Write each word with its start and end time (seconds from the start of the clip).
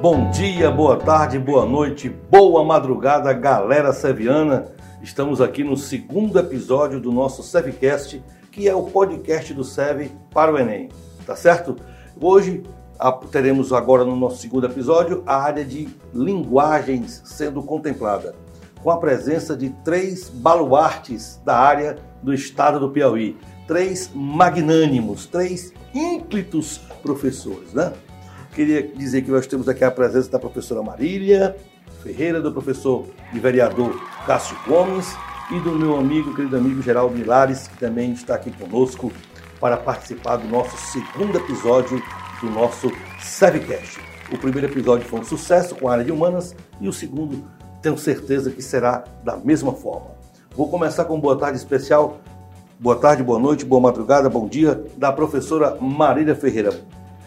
Bom 0.00 0.30
dia, 0.30 0.70
boa 0.70 0.96
tarde, 0.96 1.38
boa 1.38 1.66
noite, 1.66 2.08
boa 2.08 2.64
madrugada, 2.64 3.30
galera 3.34 3.92
seviana. 3.92 4.68
Estamos 5.02 5.42
aqui 5.42 5.62
no 5.62 5.76
segundo 5.76 6.38
episódio 6.38 6.98
do 6.98 7.12
nosso 7.12 7.42
Sevcast, 7.42 8.24
que 8.50 8.66
é 8.66 8.74
o 8.74 8.84
podcast 8.84 9.52
do 9.52 9.62
Sev 9.62 10.10
para 10.32 10.54
o 10.54 10.58
Enem, 10.58 10.88
tá 11.26 11.36
certo? 11.36 11.76
Hoje 12.18 12.62
teremos 13.30 13.74
agora 13.74 14.02
no 14.02 14.16
nosso 14.16 14.38
segundo 14.38 14.64
episódio 14.64 15.22
a 15.26 15.36
área 15.36 15.66
de 15.66 15.86
linguagens 16.14 17.20
sendo 17.26 17.62
contemplada, 17.62 18.34
com 18.82 18.90
a 18.90 18.96
presença 18.96 19.54
de 19.54 19.68
três 19.84 20.30
baluartes 20.30 21.38
da 21.44 21.58
área 21.58 21.98
do 22.22 22.32
estado 22.32 22.80
do 22.80 22.88
Piauí, 22.88 23.36
três 23.66 24.10
magnânimos, 24.14 25.26
três 25.26 25.74
ínclitos 25.92 26.78
professores, 27.02 27.74
né? 27.74 27.92
Queria 28.54 28.82
dizer 28.82 29.22
que 29.22 29.30
nós 29.30 29.46
temos 29.46 29.68
aqui 29.68 29.84
a 29.84 29.90
presença 29.90 30.30
da 30.30 30.38
professora 30.38 30.82
Marília 30.82 31.56
Ferreira, 32.02 32.40
do 32.40 32.50
professor 32.50 33.06
e 33.32 33.38
vereador 33.38 33.94
Cássio 34.26 34.56
Gomes 34.66 35.14
e 35.50 35.60
do 35.60 35.72
meu 35.72 35.96
amigo, 35.96 36.34
querido 36.34 36.56
amigo 36.56 36.82
Geraldo 36.82 37.14
Milares, 37.14 37.68
que 37.68 37.78
também 37.78 38.12
está 38.12 38.34
aqui 38.34 38.50
conosco 38.50 39.12
para 39.60 39.76
participar 39.76 40.36
do 40.36 40.48
nosso 40.48 40.76
segundo 40.90 41.36
episódio 41.36 42.02
do 42.40 42.50
nosso 42.50 42.90
Sevcast. 43.20 44.00
O 44.32 44.38
primeiro 44.38 44.66
episódio 44.66 45.06
foi 45.06 45.20
um 45.20 45.24
sucesso 45.24 45.74
com 45.74 45.88
a 45.88 45.92
área 45.92 46.04
de 46.04 46.10
humanas 46.10 46.54
e 46.80 46.88
o 46.88 46.92
segundo 46.92 47.44
tenho 47.82 47.98
certeza 47.98 48.50
que 48.50 48.62
será 48.62 49.04
da 49.22 49.36
mesma 49.36 49.72
forma. 49.72 50.10
Vou 50.56 50.68
começar 50.68 51.04
com 51.04 51.20
boa 51.20 51.36
tarde 51.36 51.58
especial. 51.58 52.20
Boa 52.78 52.96
tarde, 52.96 53.22
boa 53.22 53.38
noite, 53.38 53.64
boa 53.64 53.80
madrugada, 53.80 54.28
bom 54.30 54.48
dia 54.48 54.82
da 54.96 55.12
professora 55.12 55.76
Marília 55.80 56.34
Ferreira. 56.34 56.72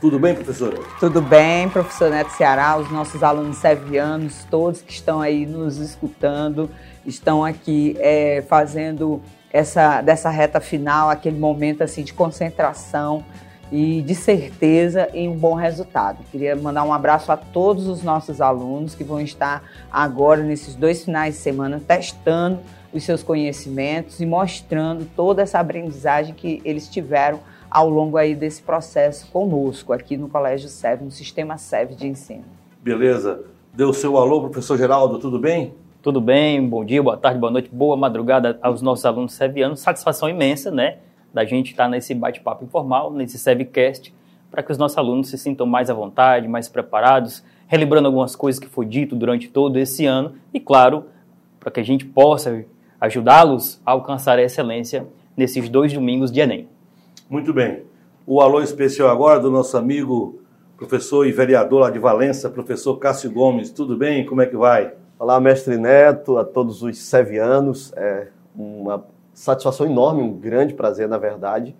Tudo 0.03 0.19
bem, 0.19 0.35
professora? 0.35 0.77
Tudo 0.99 1.21
bem, 1.21 1.69
professor 1.69 2.09
Neto 2.09 2.31
Ceará, 2.31 2.75
os 2.75 2.91
nossos 2.91 3.23
alunos 3.23 3.55
sevianos, 3.55 4.45
todos 4.51 4.81
que 4.81 4.91
estão 4.91 5.21
aí 5.21 5.45
nos 5.45 5.77
escutando, 5.77 6.69
estão 7.05 7.41
aqui 7.41 7.95
é, 8.01 8.43
fazendo 8.49 9.21
essa 9.49 10.01
dessa 10.01 10.29
reta 10.29 10.59
final, 10.59 11.09
aquele 11.09 11.39
momento 11.39 11.83
assim 11.83 12.03
de 12.03 12.11
concentração 12.13 13.23
e 13.71 14.01
de 14.01 14.13
certeza 14.13 15.07
em 15.13 15.29
um 15.29 15.37
bom 15.37 15.53
resultado. 15.53 16.17
Queria 16.29 16.53
mandar 16.53 16.83
um 16.83 16.91
abraço 16.91 17.31
a 17.31 17.37
todos 17.37 17.87
os 17.87 18.03
nossos 18.03 18.41
alunos 18.41 18.95
que 18.95 19.05
vão 19.05 19.21
estar 19.21 19.63
agora 19.89 20.43
nesses 20.43 20.75
dois 20.75 21.05
finais 21.05 21.35
de 21.35 21.39
semana 21.39 21.81
testando 21.87 22.59
os 22.91 23.05
seus 23.05 23.23
conhecimentos 23.23 24.19
e 24.19 24.25
mostrando 24.25 25.09
toda 25.15 25.43
essa 25.43 25.61
aprendizagem 25.61 26.35
que 26.35 26.61
eles 26.65 26.89
tiveram 26.89 27.39
ao 27.73 27.89
longo 27.89 28.17
aí 28.17 28.35
desse 28.35 28.61
processo 28.61 29.27
conosco 29.31 29.93
aqui 29.93 30.15
no 30.15 30.29
Colégio 30.29 30.69
SEV, 30.69 31.05
no 31.05 31.09
Sistema 31.09 31.57
SEV 31.57 31.95
de 31.95 32.07
ensino. 32.07 32.43
Beleza. 32.79 33.45
Deu 33.73 33.89
o 33.89 33.93
seu 33.93 34.15
alô, 34.15 34.41
professor 34.41 34.77
Geraldo, 34.77 35.17
tudo 35.17 35.39
bem? 35.39 35.73
Tudo 35.99 36.21
bem, 36.21 36.63
bom 36.63 36.85
dia, 36.85 37.01
boa 37.01 37.17
tarde, 37.17 37.39
boa 37.39 37.51
noite, 37.51 37.69
boa 37.73 37.97
madrugada 37.97 38.59
aos 38.61 38.83
nossos 38.83 39.03
alunos 39.05 39.33
sevianos. 39.33 39.79
Satisfação 39.79 40.29
imensa, 40.29 40.69
né, 40.69 40.97
da 41.33 41.43
gente 41.45 41.71
estar 41.71 41.89
nesse 41.89 42.13
bate-papo 42.13 42.63
informal, 42.63 43.11
nesse 43.11 43.39
SEVcast, 43.39 44.13
para 44.51 44.61
que 44.61 44.71
os 44.71 44.77
nossos 44.77 44.99
alunos 44.99 45.29
se 45.29 45.37
sintam 45.39 45.65
mais 45.65 45.89
à 45.89 45.95
vontade, 45.95 46.47
mais 46.47 46.69
preparados, 46.69 47.43
relembrando 47.65 48.05
algumas 48.05 48.35
coisas 48.35 48.59
que 48.59 48.67
foi 48.67 48.85
dito 48.85 49.15
durante 49.15 49.47
todo 49.47 49.77
esse 49.77 50.05
ano 50.05 50.35
e, 50.53 50.59
claro, 50.59 51.05
para 51.59 51.71
que 51.71 51.79
a 51.79 51.83
gente 51.83 52.05
possa 52.05 52.63
ajudá-los 53.01 53.81
a 53.83 53.93
alcançar 53.93 54.37
a 54.37 54.43
excelência 54.43 55.07
nesses 55.35 55.67
dois 55.69 55.91
domingos 55.91 56.31
de 56.31 56.39
Enem. 56.39 56.67
Muito 57.33 57.51
bem. 57.51 57.81
O 58.27 58.39
alô 58.39 58.61
especial 58.61 59.09
agora 59.09 59.39
do 59.39 59.49
nosso 59.49 59.75
amigo 59.75 60.39
professor 60.77 61.25
e 61.25 61.31
vereador 61.31 61.81
lá 61.81 61.89
de 61.89 61.97
Valença, 61.97 62.47
professor 62.47 62.95
Cássio 62.99 63.31
Gomes. 63.31 63.71
Tudo 63.71 63.97
bem? 63.97 64.23
Como 64.23 64.39
é 64.39 64.45
que 64.45 64.55
vai? 64.55 64.93
Olá, 65.17 65.39
mestre 65.39 65.75
Neto, 65.75 66.37
a 66.37 66.45
todos 66.45 66.83
os 66.83 66.95
sevianos. 66.95 67.91
É 67.95 68.27
uma 68.55 69.03
satisfação 69.33 69.87
enorme, 69.87 70.21
um 70.21 70.31
grande 70.31 70.75
prazer, 70.75 71.07
na 71.09 71.17
verdade, 71.17 71.75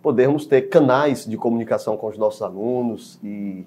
podermos 0.00 0.46
ter 0.46 0.70
canais 0.70 1.26
de 1.26 1.36
comunicação 1.36 1.98
com 1.98 2.06
os 2.06 2.16
nossos 2.16 2.40
alunos 2.40 3.20
e 3.22 3.66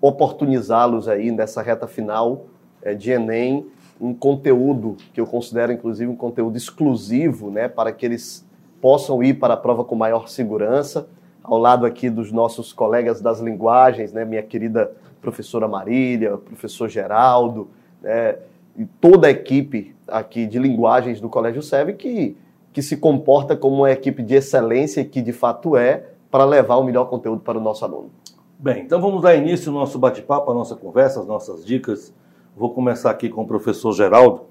oportunizá-los 0.00 1.06
aí 1.06 1.30
nessa 1.30 1.60
reta 1.60 1.86
final 1.86 2.46
é, 2.80 2.94
de 2.94 3.10
Enem, 3.10 3.66
um 4.00 4.14
conteúdo 4.14 4.96
que 5.12 5.20
eu 5.20 5.26
considero, 5.26 5.70
inclusive, 5.70 6.10
um 6.10 6.16
conteúdo 6.16 6.56
exclusivo, 6.56 7.50
né, 7.50 7.68
para 7.68 7.92
que 7.92 8.06
eles 8.06 8.50
possam 8.82 9.22
ir 9.22 9.34
para 9.34 9.54
a 9.54 9.56
prova 9.56 9.84
com 9.84 9.94
maior 9.94 10.28
segurança, 10.28 11.08
ao 11.42 11.56
lado 11.56 11.86
aqui 11.86 12.10
dos 12.10 12.32
nossos 12.32 12.72
colegas 12.72 13.20
das 13.20 13.38
linguagens, 13.38 14.12
né, 14.12 14.24
minha 14.24 14.42
querida 14.42 14.92
professora 15.20 15.68
Marília, 15.68 16.36
professor 16.36 16.88
Geraldo, 16.88 17.68
né, 18.02 18.36
e 18.76 18.84
toda 18.84 19.28
a 19.28 19.30
equipe 19.30 19.94
aqui 20.08 20.46
de 20.46 20.58
linguagens 20.58 21.20
do 21.20 21.28
Colégio 21.28 21.62
SEV 21.62 21.94
que, 21.94 22.36
que 22.72 22.82
se 22.82 22.96
comporta 22.96 23.56
como 23.56 23.76
uma 23.76 23.90
equipe 23.92 24.20
de 24.20 24.34
excelência 24.34 25.04
que 25.04 25.22
de 25.22 25.32
fato 25.32 25.76
é 25.76 26.06
para 26.28 26.44
levar 26.44 26.76
o 26.76 26.84
melhor 26.84 27.04
conteúdo 27.04 27.40
para 27.40 27.58
o 27.58 27.60
nosso 27.60 27.84
aluno. 27.84 28.10
Bem, 28.58 28.82
então 28.82 29.00
vamos 29.00 29.22
dar 29.22 29.36
início 29.36 29.72
ao 29.72 29.78
nosso 29.78 29.98
bate-papo, 29.98 30.50
à 30.50 30.54
nossa 30.54 30.74
conversa, 30.74 31.20
às 31.20 31.26
nossas 31.26 31.64
dicas. 31.64 32.12
Vou 32.56 32.70
começar 32.70 33.10
aqui 33.10 33.28
com 33.28 33.42
o 33.42 33.46
professor 33.46 33.92
Geraldo. 33.92 34.42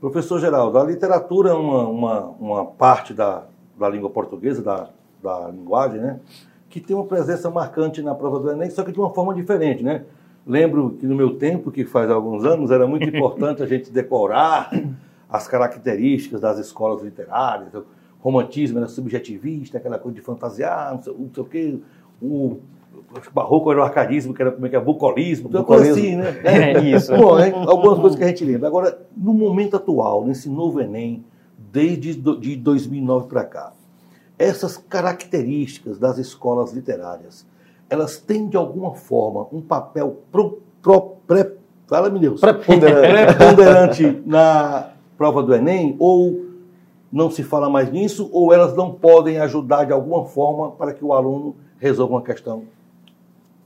Professor 0.00 0.40
Geraldo, 0.40 0.78
a 0.78 0.84
literatura 0.84 1.50
é 1.50 1.54
uma, 1.54 1.86
uma, 1.86 2.20
uma 2.40 2.64
parte 2.64 3.12
da, 3.12 3.44
da 3.80 3.88
língua 3.88 4.10
portuguesa, 4.10 4.62
da, 4.62 4.90
da 5.22 5.48
linguagem, 5.48 6.00
né? 6.00 6.20
Que 6.68 6.78
tem 6.78 6.94
uma 6.94 7.06
presença 7.06 7.50
marcante 7.50 8.02
na 8.02 8.14
prova 8.14 8.38
do 8.38 8.50
Enem, 8.50 8.70
só 8.70 8.84
que 8.84 8.92
de 8.92 9.00
uma 9.00 9.10
forma 9.10 9.34
diferente, 9.34 9.82
né? 9.82 10.04
Lembro 10.46 10.90
que 10.98 11.06
no 11.06 11.14
meu 11.16 11.36
tempo, 11.36 11.70
que 11.70 11.84
faz 11.84 12.10
alguns 12.10 12.44
anos, 12.44 12.70
era 12.70 12.86
muito 12.86 13.08
importante 13.08 13.62
a 13.62 13.66
gente 13.66 13.90
decorar 13.90 14.70
as 15.28 15.48
características 15.48 16.40
das 16.40 16.58
escolas 16.58 17.02
literárias. 17.02 17.74
O 17.74 17.84
romantismo 18.20 18.78
era 18.78 18.86
subjetivista, 18.86 19.78
aquela 19.78 19.98
coisa 19.98 20.14
de 20.14 20.20
fantasiar, 20.20 20.94
não 20.94 21.02
sei, 21.02 21.14
não 21.18 21.30
sei 21.32 21.42
o 21.42 21.46
quê. 21.46 21.78
O 22.20 22.58
barroco 23.32 23.70
era 23.70 23.80
o 23.80 23.82
arcadismo, 23.82 24.34
que 24.34 24.42
era 24.42 24.50
como 24.52 24.66
é 24.66 24.68
que 24.68 24.76
é, 24.76 24.80
bucolismo, 24.80 25.48
uma 25.48 25.64
coisa 25.64 25.92
assim, 25.92 26.16
né? 26.16 26.40
É, 26.44 26.80
isso. 26.80 27.16
Bom, 27.16 27.38
é, 27.38 27.50
algumas 27.50 27.98
coisas 27.98 28.18
que 28.18 28.24
a 28.24 28.28
gente 28.28 28.44
lembra. 28.44 28.68
Agora, 28.68 29.00
no 29.16 29.32
momento 29.32 29.76
atual, 29.76 30.24
nesse 30.24 30.48
novo 30.48 30.80
Enem, 30.80 31.24
desde 31.72 32.14
de 32.14 32.56
2009 32.56 33.28
para 33.28 33.44
cá. 33.44 33.72
Essas 34.38 34.76
características 34.76 35.98
das 35.98 36.18
escolas 36.18 36.72
literárias, 36.72 37.46
elas 37.88 38.18
têm 38.18 38.48
de 38.48 38.56
alguma 38.56 38.94
forma 38.94 39.46
um 39.52 39.60
papel 39.60 40.22
pro, 40.30 40.60
pro, 40.80 41.16
pre, 41.26 41.52
fala, 41.86 42.08
Deus, 42.10 42.40
preponderante. 42.40 43.36
preponderante 43.36 44.22
na 44.24 44.90
prova 45.18 45.42
do 45.42 45.54
Enem 45.54 45.96
ou 45.98 46.46
não 47.12 47.30
se 47.30 47.42
fala 47.42 47.68
mais 47.68 47.90
nisso 47.90 48.30
ou 48.32 48.52
elas 48.54 48.74
não 48.74 48.92
podem 48.92 49.38
ajudar 49.38 49.84
de 49.84 49.92
alguma 49.92 50.24
forma 50.24 50.70
para 50.70 50.94
que 50.94 51.04
o 51.04 51.12
aluno 51.12 51.56
resolva 51.78 52.14
uma 52.14 52.22
questão? 52.22 52.64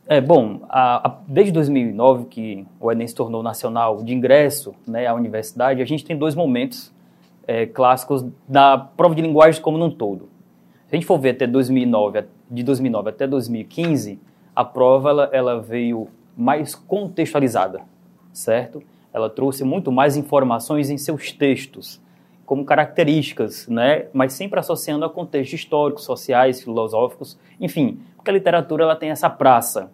É 0.06 0.20
bom, 0.20 0.60
a, 0.68 1.08
a, 1.08 1.18
desde 1.26 1.52
2009 1.52 2.26
que 2.26 2.66
o 2.80 2.90
Enem 2.90 3.06
se 3.06 3.14
tornou 3.14 3.42
nacional 3.42 4.02
de 4.02 4.12
ingresso 4.12 4.74
né, 4.86 5.06
à 5.06 5.14
universidade, 5.14 5.80
a 5.80 5.84
gente 5.84 6.04
tem 6.04 6.16
dois 6.16 6.34
momentos 6.34 6.93
é, 7.46 7.66
clássicos 7.66 8.24
da 8.48 8.76
prova 8.78 9.14
de 9.14 9.22
linguagem 9.22 9.60
como 9.60 9.78
num 9.78 9.90
todo. 9.90 10.28
Se 10.88 10.94
a 10.94 10.96
gente 10.96 11.06
for 11.06 11.18
ver 11.18 11.30
até 11.30 11.46
2009, 11.46 12.24
de 12.50 12.62
2009 12.62 13.10
até 13.10 13.26
2015, 13.26 14.18
a 14.54 14.64
prova 14.64 15.10
ela, 15.10 15.30
ela 15.32 15.60
veio 15.60 16.08
mais 16.36 16.74
contextualizada, 16.74 17.82
certo? 18.32 18.82
Ela 19.12 19.30
trouxe 19.30 19.64
muito 19.64 19.92
mais 19.92 20.16
informações 20.16 20.90
em 20.90 20.98
seus 20.98 21.32
textos, 21.32 22.00
como 22.44 22.64
características, 22.64 23.66
né? 23.68 24.06
mas 24.12 24.34
sempre 24.34 24.60
associando 24.60 25.04
a 25.04 25.10
contextos 25.10 25.60
históricos, 25.60 26.04
sociais, 26.04 26.62
filosóficos, 26.62 27.38
enfim, 27.60 28.00
porque 28.16 28.30
a 28.30 28.34
literatura 28.34 28.84
ela 28.84 28.96
tem 28.96 29.10
essa 29.10 29.30
praça. 29.30 29.90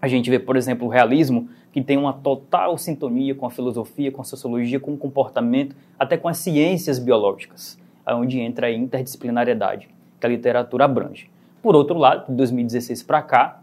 A 0.00 0.08
gente 0.08 0.30
vê, 0.30 0.38
por 0.38 0.56
exemplo, 0.56 0.86
o 0.86 0.90
realismo, 0.90 1.48
que 1.72 1.80
tem 1.80 1.96
uma 1.96 2.12
total 2.12 2.76
sintonia 2.76 3.34
com 3.34 3.46
a 3.46 3.50
filosofia, 3.50 4.12
com 4.12 4.20
a 4.20 4.24
sociologia, 4.24 4.78
com 4.78 4.92
o 4.92 4.98
comportamento, 4.98 5.74
até 5.98 6.18
com 6.18 6.28
as 6.28 6.36
ciências 6.36 6.98
biológicas, 6.98 7.78
onde 8.06 8.38
entra 8.38 8.66
a 8.66 8.70
interdisciplinariedade, 8.70 9.88
que 10.20 10.26
a 10.26 10.28
literatura 10.28 10.84
abrange. 10.84 11.30
Por 11.62 11.74
outro 11.74 11.96
lado, 11.96 12.26
de 12.28 12.36
2016 12.36 13.02
para 13.02 13.22
cá, 13.22 13.62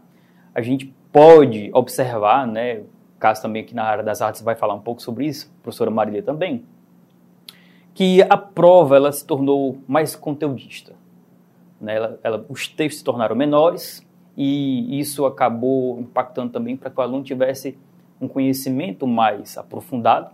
a 0.52 0.60
gente 0.60 0.92
pode 1.12 1.70
observar, 1.72 2.46
né, 2.46 2.82
caso 3.18 3.42
também 3.42 3.62
aqui 3.62 3.74
na 3.74 3.84
área 3.84 4.02
das 4.02 4.20
artes 4.20 4.42
vai 4.42 4.56
falar 4.56 4.74
um 4.74 4.80
pouco 4.80 5.00
sobre 5.00 5.26
isso, 5.26 5.52
a 5.60 5.62
professora 5.62 5.90
Marília 5.90 6.22
também, 6.22 6.64
que 7.94 8.22
a 8.22 8.36
prova 8.36 8.96
ela 8.96 9.12
se 9.12 9.24
tornou 9.24 9.78
mais 9.86 10.16
conteudista. 10.16 10.94
Né? 11.80 11.96
Ela, 11.96 12.18
ela, 12.22 12.46
os 12.48 12.66
textos 12.66 12.98
se 12.98 13.04
tornaram 13.04 13.36
menores 13.36 14.04
e 14.36 14.98
isso 14.98 15.26
acabou 15.26 16.00
impactando 16.00 16.52
também 16.52 16.76
para 16.76 16.90
que 16.90 16.98
o 16.98 17.02
aluno 17.02 17.22
tivesse 17.22 17.76
um 18.20 18.28
conhecimento 18.28 19.06
mais 19.06 19.56
aprofundado 19.56 20.30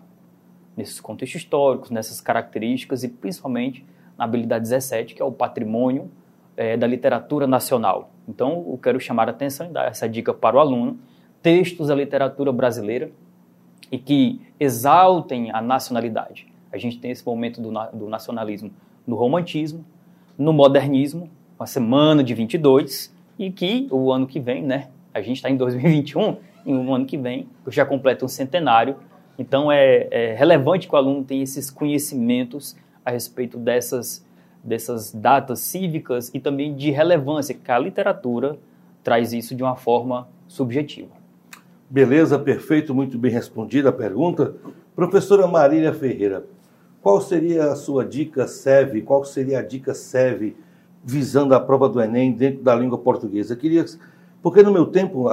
nesses 0.77 1.01
contextos 1.01 1.43
históricos, 1.43 1.91
nessas 1.91 2.21
características 2.21 3.05
e 3.05 3.09
principalmente 3.09 3.85
na 4.19 4.25
habilidade 4.25 4.63
17, 4.65 5.15
que 5.15 5.23
é 5.23 5.25
o 5.25 5.33
patrimônio 5.33 6.11
é, 6.57 6.77
da 6.77 6.87
literatura 6.87 7.47
nacional. 7.47 8.11
Então, 8.29 8.65
eu 8.69 8.79
quero 8.83 8.99
chamar 8.99 9.29
a 9.29 9.31
atenção 9.31 9.67
e 9.67 9.71
dar 9.71 9.87
essa 9.87 10.09
dica 10.09 10.35
para 10.35 10.57
o 10.57 10.59
aluno, 10.59 10.99
textos 11.43 11.89
da 11.89 11.95
literatura 11.95 12.53
brasileira 12.53 13.11
e 13.91 13.99
que 13.99 14.41
exaltem 14.59 15.51
a 15.53 15.61
nacionalidade. 15.61 16.47
A 16.73 16.79
gente 16.79 16.99
tem 16.99 17.11
esse 17.11 17.25
momento 17.25 17.61
do, 17.61 17.71
do 17.93 18.09
nacionalismo 18.09 18.71
no 19.07 19.15
romantismo, 19.15 19.85
no 20.37 20.53
modernismo, 20.53 21.31
uma 21.59 21.67
semana 21.67 22.23
de 22.23 22.35
22, 22.35 23.15
e 23.39 23.51
que 23.51 23.87
o 23.91 24.13
ano 24.13 24.27
que 24.27 24.41
vem, 24.41 24.63
né? 24.63 24.89
A 25.15 25.21
gente 25.21 25.37
está 25.37 25.49
em 25.49 25.57
2021, 25.57 26.37
e 26.67 26.75
o 26.75 26.93
ano 26.93 27.07
que 27.07 27.17
vem 27.17 27.49
já 27.69 27.87
completa 27.87 28.25
um 28.25 28.29
centenário. 28.29 28.97
Então 29.39 29.71
é, 29.71 30.09
é 30.11 30.35
relevante 30.35 30.89
que 30.89 30.95
o 30.95 30.99
aluno 30.99 31.23
tenha 31.23 31.43
esses 31.43 31.71
conhecimentos 31.71 32.77
a 33.05 33.13
respeito 33.13 33.57
dessas, 33.57 34.27
dessas 34.63 35.13
datas 35.13 35.61
cívicas 35.61 36.31
e 36.35 36.41
também 36.41 36.75
de 36.75 36.91
relevância, 36.91 37.55
que 37.55 37.71
a 37.71 37.79
literatura 37.79 38.59
traz 39.05 39.33
isso 39.33 39.55
de 39.55 39.63
uma 39.63 39.77
forma 39.77 40.27
subjetiva. 40.49 41.15
Beleza, 41.89 42.37
perfeito, 42.37 42.93
muito 42.93 43.17
bem 43.17 43.31
respondida 43.31 43.91
a 43.91 43.93
pergunta. 43.93 44.57
Professora 44.97 45.47
Marília 45.47 45.95
Ferreira, 45.95 46.45
qual 47.01 47.21
seria 47.21 47.67
a 47.71 47.77
sua 47.77 48.05
dica 48.05 48.49
SEV, 48.49 49.03
qual 49.03 49.25
seria 49.25 49.61
a 49.61 49.63
dica 49.63 49.95
SEV 49.95 50.57
visando 51.05 51.55
a 51.55 51.61
prova 51.61 51.89
do 51.89 52.03
Enem 52.03 52.33
dentro 52.33 52.65
da 52.65 52.75
língua 52.75 52.99
portuguesa? 52.99 53.55
Eu 53.55 53.59
queria, 53.59 53.85
porque 54.43 54.65
no 54.65 54.73
meu 54.73 54.87
tempo, 54.87 55.29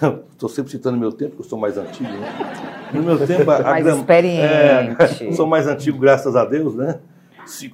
estou 0.32 0.48
sempre 0.48 0.70
citando 0.70 0.98
meu 0.98 1.12
tempo, 1.12 1.30
porque 1.32 1.42
eu 1.42 1.48
sou 1.48 1.58
mais 1.58 1.78
antigo, 1.78 2.10
né? 2.10 2.90
No 2.92 3.02
meu 3.02 3.26
tempo, 3.26 3.50
a, 3.50 3.60
mais 3.62 3.84
gram... 3.84 3.96
experiente. 3.96 5.24
É, 5.24 5.32
sou 5.32 5.46
mais 5.46 5.66
antigo, 5.66 5.98
graças 5.98 6.34
a 6.36 6.44
Deus, 6.44 6.74
né? 6.74 6.98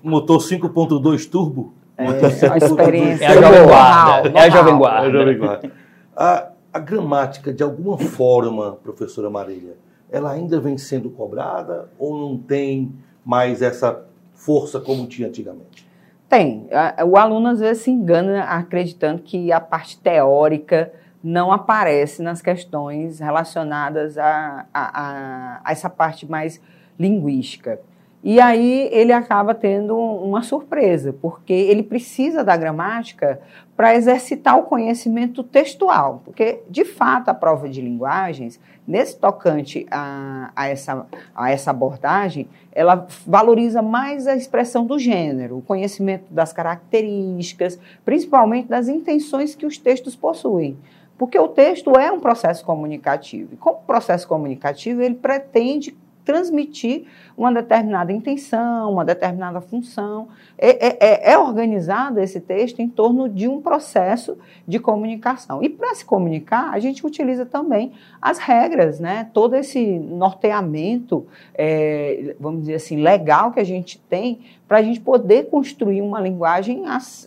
Motor 0.03 0.39
5.2 0.39 1.31
turbo. 1.31 1.73
É, 1.97 2.07
a 2.49 2.57
experiência. 2.57 3.25
É 3.25 3.29
a 3.29 3.41
Jovem 3.41 3.67
Guarda. 3.67 4.29
É 4.35 4.41
a 4.41 4.51
Jovem 4.51 4.79
Guarda. 4.79 5.07
É 5.07 5.09
a 5.09 5.13
Jovem 5.13 5.39
Guarda. 5.39 5.73
A, 6.17 6.49
a 6.73 6.79
gramática, 6.79 7.53
de 7.53 7.63
alguma 7.63 7.99
forma, 7.99 8.73
professora 8.83 9.29
Marília, 9.29 9.77
ela 10.11 10.31
ainda 10.31 10.59
vem 10.59 10.77
sendo 10.79 11.11
cobrada 11.11 11.91
ou 11.99 12.19
não 12.19 12.39
tem 12.39 12.93
mais 13.25 13.63
essa 13.63 14.05
força 14.33 14.81
como 14.81 15.07
tinha 15.07 15.29
antigamente? 15.29 15.87
Tem. 16.29 16.69
O 17.07 17.17
aluno 17.17 17.49
às 17.49 17.61
vezes 17.61 17.83
se 17.83 17.91
engana 17.91 18.45
acreditando 18.45 19.23
que 19.23 19.53
a 19.53 19.61
parte 19.61 19.99
teórica 19.99 20.93
não 21.23 21.53
aparece 21.53 22.23
nas 22.23 22.41
questões 22.41 23.21
relacionadas 23.21 24.17
a, 24.17 24.67
a, 24.73 25.61
a, 25.65 25.73
essa 25.73 25.91
parte 25.91 26.31
mais 26.31 26.61
linguística. 26.99 27.81
E 28.23 28.39
aí 28.39 28.89
ele 28.93 29.13
acaba 29.13 29.55
tendo 29.55 29.97
uma 29.97 30.43
surpresa, 30.43 31.15
porque 31.23 31.55
ele 31.55 31.83
precisa 31.83 32.45
da 32.45 32.55
gramática 32.55 33.41
para 33.75 33.95
exercitar 33.95 34.59
o 34.59 34.65
conhecimento 34.65 35.43
textual, 35.43 36.21
porque 36.23 36.61
de 36.69 36.85
fato 36.85 37.31
a 37.31 37.35
prova 37.35 37.67
de 37.67 37.81
linguagens, 37.81 38.61
nesse 38.87 39.17
tocante 39.17 39.87
a, 39.91 40.51
a, 40.55 40.69
essa, 40.69 41.07
a 41.35 41.51
essa 41.51 41.71
abordagem, 41.71 42.47
ela 42.73 43.07
valoriza 43.27 43.81
mais 43.81 44.27
a 44.27 44.37
expressão 44.37 44.85
do 44.85 44.99
gênero, 44.99 45.57
o 45.57 45.63
conhecimento 45.63 46.27
das 46.31 46.53
características, 46.53 47.79
principalmente 48.05 48.69
das 48.69 48.87
intenções 48.87 49.55
que 49.55 49.65
os 49.65 49.79
textos 49.79 50.15
possuem. 50.15 50.77
Porque 51.21 51.39
o 51.39 51.49
texto 51.49 51.99
é 51.99 52.11
um 52.11 52.19
processo 52.19 52.65
comunicativo. 52.65 53.53
E 53.53 53.57
como 53.59 53.83
processo 53.83 54.27
comunicativo, 54.27 55.03
ele 55.03 55.17
pretende 55.17 55.95
transmitir 56.25 57.07
uma 57.37 57.53
determinada 57.53 58.13
intenção, 58.13 58.93
uma 58.93 59.05
determinada 59.05 59.61
função. 59.61 60.29
É, 60.59 60.89
é, 60.89 60.97
é, 61.01 61.33
é, 61.33 61.39
organizado 61.39 62.21
esse 62.21 62.39
texto 62.41 62.81
em 62.81 62.89
torno 62.89 63.29
de 63.29 63.49
um 63.49 63.63
processo 63.63 64.37
de 64.69 64.79
comunicação. 64.79 65.63
E 65.63 65.69
para 65.69 65.95
se 65.95 66.05
comunicar, 66.05 66.71
a 66.71 66.79
gente 66.79 67.05
utiliza 67.07 67.47
também 67.47 67.93
as 68.21 68.39
regras, 68.39 69.01
né? 69.01 69.31
todo 69.33 69.55
esse 69.55 69.99
norteamento, 69.99 71.27
é, 71.55 72.37
vamos 72.39 72.61
dizer 72.61 72.75
assim, 72.75 73.01
legal 73.03 73.53
que 73.53 73.61
a 73.61 73.65
gente 73.65 73.99
tem 73.99 74.41
para 74.69 74.79
a 74.79 74.83
gente 74.83 75.01
poder 75.01 75.49
construir 75.49 76.03
uma 76.03 76.21
linguagem 76.21 76.85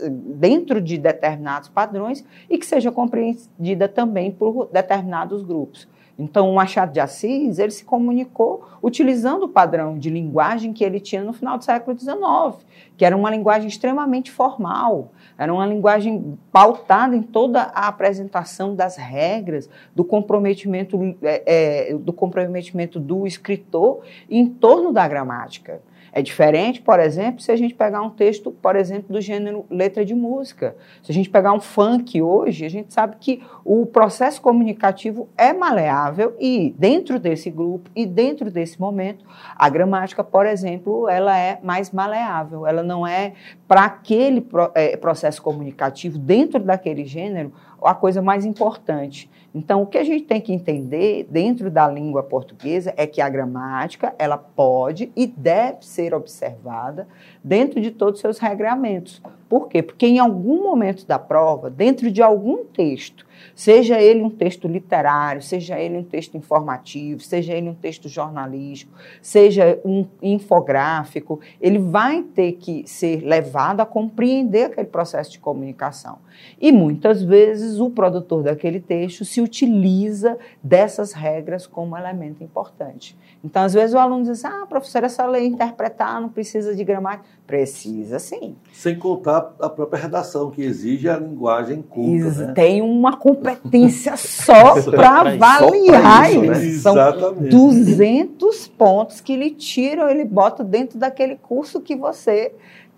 dentro 0.10 0.80
de 0.80 0.98
determinados 0.98 1.70
padrões 1.70 2.24
e 2.50 2.58
que 2.58 2.66
seja 2.66 2.92
compreendida 2.92 3.90
também 3.90 4.32
por 4.32 4.70
determinados 4.72 5.44
grupos. 5.44 5.88
Então, 6.18 6.50
o 6.50 6.56
Machado 6.56 6.94
de 6.94 7.00
Assis, 7.00 7.58
ele 7.58 7.72
se 7.72 7.84
comunicou 7.84 8.68
utilizando 8.84 9.44
o 9.44 9.50
padrão 9.50 9.98
de 9.98 10.10
linguagem 10.10 10.72
que 10.72 10.84
ele 10.84 11.00
tinha 11.00 11.24
no 11.24 11.34
final 11.34 11.58
do 11.58 11.64
século 11.64 11.98
XIX, 11.98 12.64
que 12.96 13.04
era 13.04 13.18
uma 13.18 13.32
linguagem 13.32 13.68
extremamente 13.68 14.30
formal, 14.30 15.12
era 15.38 15.52
uma 15.52 15.66
linguagem 15.66 16.38
pautada 16.52 17.16
em 17.16 17.22
toda 17.22 17.62
a 17.62 17.88
apresentação 17.88 18.76
das 18.76 18.96
regras, 18.96 19.68
do 19.96 20.04
comprometimento, 20.04 21.00
é, 21.24 21.90
é, 21.92 21.94
do, 21.96 22.14
comprometimento 22.14 23.00
do 23.00 23.26
escritor 23.26 24.02
em 24.30 24.46
torno 24.46 24.94
da 24.94 25.08
gramática. 25.08 25.82
É 26.16 26.22
diferente, 26.22 26.80
por 26.80 27.00
exemplo, 27.00 27.42
se 27.42 27.52
a 27.52 27.56
gente 27.56 27.74
pegar 27.74 28.04
um 28.04 28.10
texto, 28.12 28.52
por 28.52 28.76
exemplo, 28.76 29.12
do 29.12 29.20
gênero 29.20 29.66
letra 29.68 30.06
de 30.06 30.14
música. 30.14 30.76
Se 31.02 31.12
a 31.12 31.14
gente 31.14 31.28
pegar 31.28 31.52
um 31.54 31.60
funk 31.60 32.22
hoje, 32.22 32.66
a 32.66 32.70
gente 32.70 32.94
sabe 32.94 33.16
que 33.20 33.42
o 33.66 33.88
processo 33.88 34.40
comunicativo 34.40 35.28
é 35.36 35.52
maleável 35.52 36.36
e 36.40 36.76
dentro 36.78 37.20
desse 37.20 37.50
grupo 37.50 37.90
e 37.96 38.06
dentro 38.06 38.52
desse 38.52 38.80
momento, 38.80 39.26
a 39.56 39.68
gramática, 39.70 40.24
por 40.24 40.46
exemplo, 40.46 41.10
ela 41.10 41.36
é 41.36 41.60
mais 41.64 41.90
maleável. 41.90 42.68
Ela 42.68 42.84
não 42.84 43.08
é 43.08 43.34
para 43.68 43.86
aquele 43.86 44.48
é, 44.76 44.96
processo 44.96 45.42
comunicativo 45.42 46.20
dentro 46.20 46.60
daquele 46.60 47.06
gênero 47.06 47.52
a 47.82 47.94
coisa 47.94 48.22
mais 48.22 48.46
importante. 48.46 49.30
Então, 49.54 49.84
o 49.84 49.86
que 49.86 50.00
a 50.00 50.04
gente 50.04 50.24
tem 50.24 50.42
que 50.42 50.52
entender 50.52 51.28
dentro 51.30 51.70
da 51.70 51.88
língua 51.88 52.24
portuguesa 52.24 52.92
é 52.98 53.06
que 53.06 53.22
a 53.22 53.30
gramática, 53.30 54.16
ela 54.18 54.38
pode 54.38 55.12
e 55.16 55.28
deve 55.28 55.86
ser 55.86 56.03
observada 56.12 57.08
dentro 57.44 57.80
de 57.80 57.92
todos 57.92 58.16
os 58.16 58.22
seus 58.22 58.40
regramentos. 58.40 59.22
Por 59.48 59.68
quê? 59.68 59.84
Porque 59.84 60.08
em 60.08 60.18
algum 60.18 60.64
momento 60.64 61.06
da 61.06 61.20
prova, 61.20 61.70
dentro 61.70 62.10
de 62.10 62.24
algum 62.24 62.66
texto, 62.66 63.24
seja 63.56 64.02
ele 64.02 64.22
um 64.22 64.30
texto 64.30 64.68
literário, 64.68 65.42
seja 65.42 65.80
ele 65.80 65.98
um 65.98 66.04
texto 66.04 66.38
informativo, 66.38 67.22
seja 67.22 67.54
ele 67.54 67.70
um 67.70 67.74
texto 67.74 68.10
jornalístico, 68.10 68.92
seja 69.22 69.80
um 69.84 70.06
infográfico, 70.22 71.40
ele 71.62 71.80
vai 71.80 72.22
ter 72.24 72.54
que 72.54 72.84
ser 72.88 73.22
levado 73.22 73.82
a 73.82 73.86
compreender 73.86 74.66
aquele 74.66 74.88
processo 74.88 75.32
de 75.32 75.40
comunicação. 75.40 76.20
E 76.60 76.72
muitas 76.72 77.22
vezes 77.22 77.80
o 77.80 77.90
produtor 77.90 78.44
daquele 78.44 78.80
texto 78.80 79.24
se 79.26 79.42
utiliza 79.42 80.38
dessas 80.62 81.14
regras 81.14 81.68
como 81.68 81.98
elemento 81.98 82.44
importante. 82.44 83.16
Então, 83.44 83.64
às 83.64 83.74
vezes 83.74 83.94
o 83.94 84.00
aluno 84.00 84.24
diz: 84.24 84.44
"Ah, 84.46 84.66
professor, 84.68 85.04
essa 85.04 85.26
lei 85.26 85.46
interpretar 85.46 86.22
não 86.22 86.30
precisa 86.30 86.76
de 86.76 86.84
gramática". 86.84 87.28
Precisa 87.46 88.20
sim. 88.20 88.56
Sem 88.72 88.98
contar 88.98 89.54
a 89.60 89.70
própria 89.70 90.02
redação, 90.02 90.50
que 90.50 90.62
exige 90.62 91.10
a 91.10 91.18
linguagem 91.18 91.82
culta. 91.82 92.48
Né? 92.48 92.54
Tem 92.54 92.82
uma 92.82 93.18
competência 93.36 94.16
só 94.16 94.82
para 94.82 95.22
avaliar 95.22 96.32
isso. 96.32 96.42
Né? 96.42 96.56
São 96.80 96.94
Exatamente. 96.94 97.50
200 97.50 98.68
pontos 98.70 99.22
que 99.22 99.34
ele 99.34 99.52
tira, 99.52 100.10
ele 100.12 100.26
bota 100.26 100.64
dentro 100.64 100.98
daquele 100.98 101.36
curso 101.36 101.82
que 101.82 101.96
você 101.96 102.54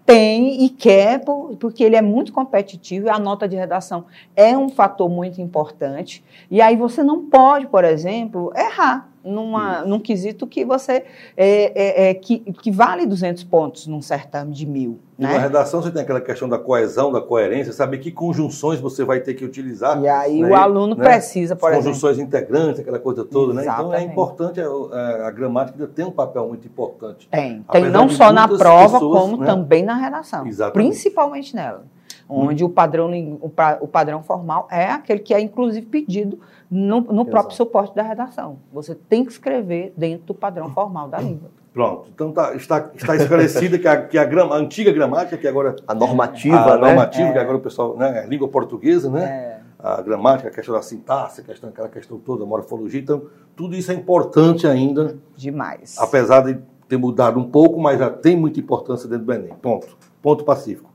tem 0.06 0.63
e 0.63 0.70
quer, 0.70 1.24
porque 1.60 1.84
ele 1.84 1.96
é 1.96 2.01
muito 2.01 2.32
competitivo 2.32 3.08
e 3.08 3.10
a 3.10 3.18
nota 3.18 3.48
de 3.48 3.56
redação 3.56 4.06
é 4.36 4.56
um 4.56 4.70
fator 4.70 5.10
muito 5.10 5.42
importante. 5.42 6.24
E 6.51 6.62
aí 6.62 6.75
você 6.75 7.01
não 7.01 7.25
pode, 7.25 7.68
por 7.68 7.84
exemplo, 7.84 8.54
errar 8.56 9.10
numa, 9.25 9.84
num 9.84 10.00
quesito 10.00 10.46
que 10.46 10.63
você 10.63 11.03
é, 11.36 12.08
é, 12.08 12.10
é, 12.10 12.13
que, 12.13 12.39
que 12.39 12.72
vale 12.72 13.05
200 13.05 13.44
pontos 13.44 13.88
num 13.88 14.01
certame 14.01 14.53
de 14.53 14.65
mil. 14.65 15.00
Né? 15.17 15.32
na 15.32 15.39
redação 15.39 15.82
você 15.82 15.91
tem 15.91 16.01
aquela 16.01 16.20
questão 16.20 16.50
da 16.50 16.60
coesão, 16.60 17.10
da 17.10 17.22
coerência, 17.22 17.72
saber 17.72 18.00
que 18.00 18.12
conjunções 18.12 18.82
você 18.82 19.05
vai 19.05 19.22
ter 19.22 19.34
que 19.34 19.46
utilizar. 19.46 20.01
E 20.01 20.08
aí 20.10 20.41
né? 20.41 20.50
o 20.50 20.53
aluno 20.53 20.94
né? 20.94 21.03
precisa, 21.03 21.55
por 21.55 21.72
As 21.72 21.77
conjunções 21.77 22.17
exemplo. 22.17 22.38
integrantes, 22.38 22.82
aquela 22.82 23.00
coisa 23.00 23.24
toda, 23.24 23.53
né? 23.53 23.63
Então 23.63 23.94
é 23.94 24.03
importante, 24.03 24.60
a, 24.60 24.63
é, 24.63 25.27
a, 25.27 25.32
gramática 25.32 25.88
tem 25.88 26.05
um 26.05 26.12
papel 26.12 26.48
muito 26.50 26.67
importante. 26.67 27.29
Tem, 27.29 27.63
tem 27.72 27.89
não 27.89 28.10
só 28.10 28.34
na 28.34 28.46
prova, 28.46 29.00
pessoas, 29.00 29.22
como 29.22 29.38
né? 29.38 29.46
também 29.46 29.84
na 29.84 29.96
redação. 29.96 30.46
Exatamente. 30.46 30.89
Principalmente 30.89 31.55
nela 31.55 31.86
onde 32.27 32.63
hum. 32.63 32.67
o, 32.67 32.70
padrão, 32.70 33.39
o 33.82 33.88
padrão 33.88 34.24
formal 34.24 34.67
é 34.72 34.86
aquele 34.86 35.20
que 35.20 35.34
é, 35.34 35.39
inclusive, 35.39 35.86
pedido 35.86 36.39
no, 36.70 37.01
no 37.01 37.25
próprio 37.25 37.55
suporte 37.55 37.96
da 37.96 38.03
redação. 38.03 38.58
Você 38.74 38.96
tem 38.96 39.24
que 39.24 39.32
escrever 39.32 39.94
dentro 39.96 40.27
do 40.27 40.34
padrão 40.34 40.70
formal 40.72 41.08
da 41.08 41.20
língua. 41.20 41.50
Pronto. 41.75 42.10
Então 42.13 42.32
tá, 42.32 42.55
está, 42.55 42.89
está 42.96 43.17
esclarecida 43.17 43.77
que, 43.77 43.86
a, 43.86 44.01
que 44.01 44.17
a, 44.17 44.24
grama, 44.24 44.55
a, 44.55 44.58
antiga 44.58 44.94
gramática, 44.94 45.36
que 45.36 45.46
agora. 45.46 45.75
A 45.86 45.94
normativa, 45.94 46.55
a, 46.55 46.77
né? 46.77 46.88
normativa, 46.88 47.27
é. 47.27 47.32
que 47.34 47.38
agora 47.38 47.58
o 47.58 47.60
pessoal. 47.60 47.98
Né, 47.98 48.22
a 48.22 48.25
língua 48.25 48.48
portuguesa, 48.48 49.10
né? 49.10 49.25
É. 49.25 49.55
A 49.77 50.01
gramática, 50.01 50.48
a 50.48 50.51
questão 50.51 50.74
da 50.74 50.82
sintaxe, 50.82 51.41
a 51.41 51.44
questão, 51.44 51.70
aquela 51.70 51.89
questão 51.89 52.17
toda, 52.17 52.44
a 52.44 52.48
morfologia. 52.48 53.00
Então, 53.00 53.24
tudo 53.58 53.75
isso 53.75 53.91
é 53.91 53.94
importante 53.94 54.65
ainda. 54.65 55.17
Demais. 55.36 55.98
Apesar 56.00 56.41
de 56.41 56.58
ter 56.88 56.98
mudado 56.98 57.39
um 57.39 57.50
pouco, 57.50 57.79
mas 57.79 58.00
já 58.00 58.10
tem 58.10 58.38
muita 58.38 58.60
importância 58.60 59.10
dentro 59.10 59.25
do 59.25 59.34
Enem. 59.34 59.53
Ponto. 59.62 59.98
Ponto 60.22 60.46
pacífico. 60.46 60.89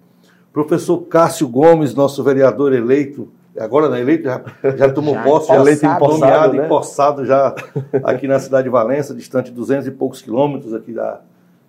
Professor 0.52 0.98
Cássio 1.02 1.48
Gomes, 1.48 1.94
nosso 1.94 2.22
vereador 2.24 2.72
eleito, 2.72 3.28
agora 3.58 3.88
né, 3.88 4.00
eleito, 4.00 4.24
já, 4.24 4.42
já 4.76 4.92
tomou 4.92 5.14
Já 5.14 5.22
posse, 5.22 5.48
já 5.48 5.54
empossado. 5.54 5.68
eleito 5.68 6.08
nomeado, 6.08 6.52
né? 6.54 6.64
empossado 6.64 7.24
já 7.26 7.54
aqui 8.02 8.26
na 8.26 8.38
cidade 8.38 8.64
de 8.64 8.70
Valença, 8.70 9.14
distante 9.14 9.50
de 9.50 9.56
200 9.56 9.86
e 9.86 9.90
poucos 9.90 10.20
quilômetros 10.20 10.74
aqui 10.74 10.92
da, 10.92 11.20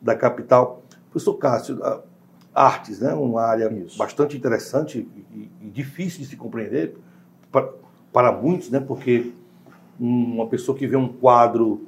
da 0.01 0.15
capital. 0.15 0.81
Professor 1.11 1.33
Cássio, 1.35 1.79
artes, 2.53 2.99
né, 2.99 3.13
uma 3.13 3.43
área 3.43 3.71
Isso. 3.71 3.97
bastante 3.97 4.35
interessante 4.35 5.07
e, 5.33 5.49
e 5.61 5.69
difícil 5.69 6.21
de 6.21 6.25
se 6.25 6.35
compreender 6.35 6.95
para, 7.51 7.69
para 8.11 8.31
muitos, 8.31 8.69
né, 8.69 8.79
porque 8.79 9.31
uma 9.99 10.47
pessoa 10.47 10.77
que 10.77 10.87
vê 10.87 10.95
um 10.95 11.07
quadro 11.07 11.85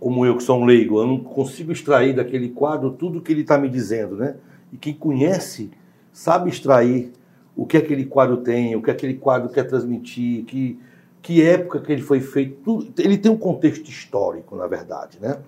como 0.00 0.26
eu, 0.26 0.36
que 0.36 0.42
sou 0.42 0.60
um 0.60 0.64
leigo, 0.66 0.98
eu 0.98 1.06
não 1.06 1.18
consigo 1.18 1.72
extrair 1.72 2.14
daquele 2.14 2.50
quadro 2.50 2.90
tudo 2.90 3.22
que 3.22 3.32
ele 3.32 3.40
está 3.40 3.56
me 3.56 3.70
dizendo, 3.70 4.16
né? 4.16 4.36
E 4.70 4.76
quem 4.76 4.92
conhece 4.92 5.70
sabe 6.14 6.48
extrair 6.48 7.12
o 7.56 7.66
que 7.66 7.76
aquele 7.76 8.06
quadro 8.06 8.38
tem, 8.38 8.74
o 8.74 8.80
que 8.82 8.90
aquele 8.90 9.14
quadro 9.14 9.50
quer 9.50 9.64
transmitir, 9.64 10.44
que, 10.44 10.80
que 11.20 11.42
época 11.42 11.80
que 11.80 11.92
ele 11.92 12.02
foi 12.02 12.20
feito. 12.20 12.56
Tudo, 12.62 13.02
ele 13.02 13.18
tem 13.18 13.30
um 13.30 13.36
contexto 13.36 13.88
histórico, 13.88 14.56
na 14.56 14.66
verdade, 14.66 15.18
né? 15.20 15.38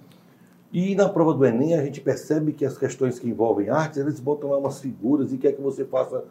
E 0.72 0.94
na 0.94 1.08
prova 1.08 1.32
do 1.32 1.46
Enem 1.46 1.74
a 1.74 1.82
gente 1.82 2.00
percebe 2.00 2.52
que 2.52 2.64
as 2.64 2.76
questões 2.76 3.18
que 3.18 3.28
envolvem 3.28 3.70
artes, 3.70 3.98
eles 3.98 4.20
botam 4.20 4.50
lá 4.50 4.58
umas 4.58 4.80
figuras 4.80 5.32
e 5.32 5.38
quer 5.38 5.52
que 5.52 5.62
você 5.62 5.84
faça 5.84 6.24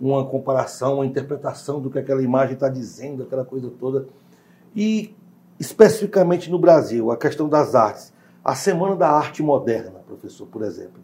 uma 0.00 0.24
comparação, 0.26 0.96
uma 0.96 1.06
interpretação 1.06 1.80
do 1.80 1.90
que 1.90 1.98
aquela 1.98 2.22
imagem 2.22 2.54
está 2.54 2.68
dizendo, 2.68 3.22
aquela 3.22 3.44
coisa 3.44 3.70
toda. 3.78 4.06
E 4.74 5.14
especificamente 5.60 6.50
no 6.50 6.58
Brasil, 6.58 7.10
a 7.12 7.16
questão 7.16 7.48
das 7.48 7.74
artes. 7.74 8.12
A 8.44 8.56
Semana 8.56 8.96
da 8.96 9.08
Arte 9.08 9.40
Moderna, 9.40 10.00
professor, 10.04 10.48
por 10.48 10.62
exemplo, 10.62 11.00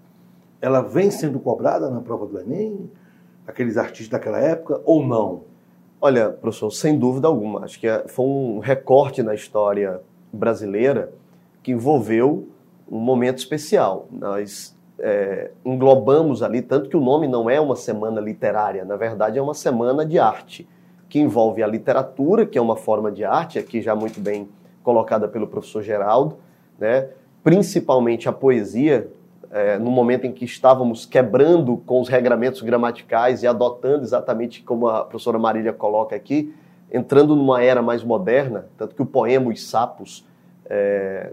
ela 0.61 0.81
vem 0.81 1.11
sendo 1.11 1.39
cobrada 1.39 1.89
na 1.91 2.01
prova 2.01 2.27
do 2.27 2.39
Enem? 2.39 2.91
Aqueles 3.47 3.77
artistas 3.77 4.09
daquela 4.09 4.39
época 4.39 4.81
ou 4.85 5.07
não? 5.07 5.43
Olha, 6.01 6.31
professor, 6.31 6.71
sem 6.71 6.99
dúvida 6.99 7.27
alguma. 7.27 7.65
Acho 7.65 7.79
que 7.81 7.87
é- 7.87 8.07
foi 8.07 8.25
um 8.25 8.59
recorte 8.59 9.23
na 9.23 9.35
história 9.35 10.01
brasileira 10.33 11.13
que 11.63 11.73
envolveu 11.73 12.47
um 12.91 12.99
momento 12.99 13.39
especial. 13.39 14.07
Nós 14.11 14.77
é, 15.01 15.53
englobamos 15.65 16.43
ali, 16.43 16.61
tanto 16.61 16.89
que 16.89 16.97
o 16.97 17.01
nome 17.01 17.29
não 17.29 17.49
é 17.49 17.61
uma 17.61 17.77
semana 17.77 18.21
literária, 18.21 18.85
na 18.85 18.97
verdade 18.97 19.39
é 19.39 19.43
uma 19.43 19.55
semana 19.55 20.05
de 20.05 20.19
arte, 20.19 20.69
que 21.09 21.21
envolve 21.21 21.63
a 21.63 21.67
literatura, 21.67 22.45
que 22.45 22.59
é 22.59 22.61
uma 22.61 22.77
forma 22.77 23.11
de 23.11 23.25
arte, 23.25 23.59
aqui 23.59 23.81
já 23.81 23.95
muito 23.95 24.21
bem 24.21 24.49
colocada 24.83 25.29
pelo 25.29 25.47
professor 25.47 25.83
Geraldo, 25.83 26.37
né? 26.79 27.09
principalmente 27.45 28.29
a 28.29 28.33
poesia, 28.33 29.09
é, 29.51 29.79
no 29.79 29.91
momento 29.91 30.27
em 30.27 30.33
que 30.33 30.45
estávamos 30.45 31.07
quebrando 31.07 31.77
com 31.79 32.01
os 32.01 32.09
regramentos 32.09 32.61
gramaticais 32.61 33.43
e 33.43 33.47
adotando 33.47 34.03
exatamente 34.03 34.63
como 34.63 34.89
a 34.89 35.05
professora 35.05 35.39
Marília 35.39 35.73
coloca 35.73 36.15
aqui, 36.15 36.55
entrando 36.93 37.35
numa 37.35 37.63
era 37.63 37.83
mais 37.83 38.03
moderna, 38.03 38.67
tanto 38.77 38.95
que 38.95 39.03
o 39.03 39.07
poema 39.07 39.51
Os 39.51 39.63
Sapos 39.69 40.27
é, 40.67 41.33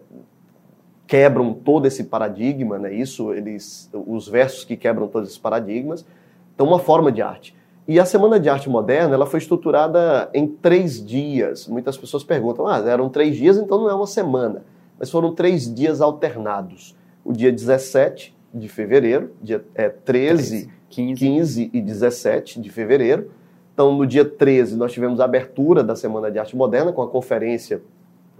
quebram 1.08 1.54
todo 1.54 1.86
esse 1.86 2.06
paradigma, 2.06 2.78
né? 2.80 2.94
Isso, 2.94 3.34
eles, 3.34 3.90
os 3.94 4.28
versos 4.28 4.64
que 4.64 4.76
quebram 4.76 5.08
todos 5.08 5.30
esses 5.30 5.40
paradigmas, 5.40 6.06
então 6.54 6.66
uma 6.66 6.80
forma 6.80 7.12
de 7.12 7.22
arte. 7.22 7.56
E 7.88 8.00
a 8.00 8.06
Semana 8.06 8.40
de 8.40 8.50
Arte 8.50 8.68
Moderna, 8.68 9.14
ela 9.14 9.28
foi 9.28 9.38
estruturada 9.38 10.28
em 10.34 10.48
três 10.48 11.06
dias. 11.06 11.68
Muitas 11.68 11.96
pessoas 11.96 12.24
perguntam, 12.24 12.66
ah, 12.66 12.80
eram 12.80 13.10
três 13.10 13.36
dias, 13.36 13.58
então 13.58 13.78
não 13.78 13.90
é 13.90 13.94
uma 13.94 14.08
semana. 14.08 14.64
Mas 14.98 15.12
foram 15.12 15.36
três 15.36 15.72
dias 15.72 16.02
alternados. 16.02 16.96
O 17.26 17.34
dia 17.34 17.52
17 17.52 18.36
de 18.54 18.70
fevereiro, 18.70 19.32
dia 19.42 19.66
é, 19.74 19.90
13, 19.90 20.70
15. 20.90 21.16
15 21.16 21.70
e 21.74 21.82
17 21.82 22.62
de 22.62 22.70
fevereiro. 22.70 23.32
Então, 23.74 23.94
no 23.94 24.06
dia 24.06 24.24
13, 24.24 24.78
nós 24.78 24.94
tivemos 24.94 25.20
a 25.20 25.26
abertura 25.26 25.84
da 25.84 25.96
Semana 25.96 26.32
de 26.32 26.40
Arte 26.40 26.56
Moderna 26.56 26.94
com 26.94 27.02
a 27.02 27.10
conferência 27.10 27.82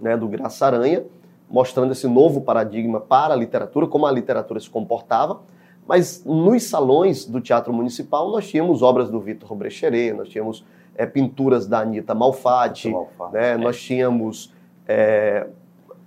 né, 0.00 0.16
do 0.16 0.26
Graça 0.26 0.64
Aranha, 0.64 1.04
mostrando 1.50 1.92
esse 1.92 2.06
novo 2.06 2.40
paradigma 2.40 3.00
para 3.00 3.34
a 3.34 3.36
literatura, 3.36 3.86
como 3.86 4.06
a 4.06 4.12
literatura 4.12 4.58
se 4.60 4.70
comportava. 4.70 5.42
Mas 5.86 6.24
nos 6.24 6.64
salões 6.64 7.26
do 7.26 7.40
Teatro 7.40 7.72
Municipal 7.72 8.30
nós 8.30 8.48
tínhamos 8.48 8.82
obras 8.82 9.10
do 9.10 9.20
Vitor 9.20 9.54
Brecheret, 9.54 10.16
nós 10.16 10.28
tínhamos 10.28 10.64
é, 10.94 11.04
pinturas 11.04 11.66
da 11.66 11.80
Anitta 11.80 12.14
Malfatti, 12.14 12.90
Malfatti. 12.90 13.34
né, 13.34 13.56
nós 13.56 13.78
tínhamos 13.80 14.52
é, 14.88 15.46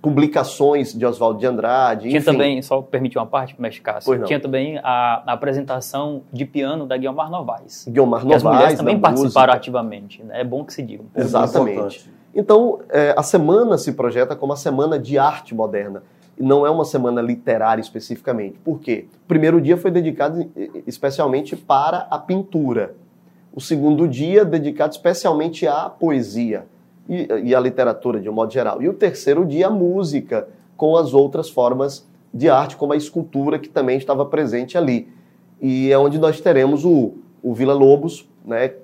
publicações 0.00 0.94
de 0.94 1.04
Oswaldo 1.04 1.38
de 1.38 1.46
Andrade. 1.46 2.08
Tinha 2.08 2.18
enfim. 2.18 2.32
também, 2.32 2.62
só 2.62 2.80
permitir 2.80 3.18
uma 3.18 3.26
parte, 3.26 3.60
Mestre 3.60 3.82
Cássio, 3.82 4.24
tinha 4.24 4.40
também 4.40 4.78
a, 4.78 5.22
a 5.26 5.32
apresentação 5.32 6.22
de 6.32 6.44
piano 6.44 6.86
da 6.86 6.96
Guilmar 6.96 7.30
Novaes. 7.30 7.86
Guilmar 7.88 8.24
Que 8.24 8.32
as 8.32 8.42
Novaes, 8.42 8.60
mulheres 8.60 8.78
também 8.78 8.98
participaram 8.98 9.48
música. 9.48 9.56
ativamente. 9.56 10.22
Né? 10.22 10.40
É 10.40 10.44
bom 10.44 10.64
que 10.64 10.72
se 10.72 10.82
diga. 10.82 11.02
um 11.02 11.06
pouco. 11.06 11.20
Exatamente. 11.20 12.10
Então, 12.34 12.80
é, 12.88 13.14
a 13.16 13.22
semana 13.22 13.76
se 13.76 13.92
projeta 13.92 14.34
como 14.34 14.52
a 14.52 14.56
semana 14.56 14.98
de 14.98 15.18
arte 15.18 15.54
moderna. 15.54 16.02
E 16.38 16.42
não 16.42 16.64
é 16.64 16.70
uma 16.70 16.86
semana 16.86 17.20
literária 17.20 17.82
especificamente. 17.82 18.58
Por 18.64 18.80
quê? 18.80 19.06
O 19.24 19.28
primeiro 19.28 19.60
dia 19.60 19.76
foi 19.76 19.90
dedicado 19.90 20.50
especialmente 20.86 21.54
para 21.54 22.06
a 22.10 22.18
pintura. 22.18 22.94
O 23.52 23.60
segundo 23.60 24.08
dia 24.08 24.44
dedicado 24.44 24.92
especialmente 24.92 25.66
à 25.66 25.90
poesia 25.90 26.64
e, 27.10 27.26
e 27.48 27.54
à 27.56 27.58
literatura 27.58 28.20
de 28.20 28.30
um 28.30 28.32
modo 28.32 28.52
geral. 28.52 28.80
E 28.80 28.88
o 28.88 28.94
terceiro 28.94 29.44
dia 29.44 29.66
a 29.66 29.70
música, 29.70 30.48
com 30.76 30.96
as 30.96 31.12
outras 31.12 31.50
formas 31.50 32.08
de 32.32 32.48
arte, 32.48 32.76
como 32.76 32.92
a 32.92 32.96
escultura 32.96 33.58
que 33.58 33.68
também 33.68 33.98
estava 33.98 34.24
presente 34.24 34.78
ali. 34.78 35.08
E 35.60 35.90
é 35.90 35.98
onde 35.98 36.18
nós 36.20 36.40
teremos 36.40 36.84
o, 36.84 37.14
o 37.42 37.52
Vila 37.52 37.74
Lobos, 37.74 38.28
né, 38.44 38.74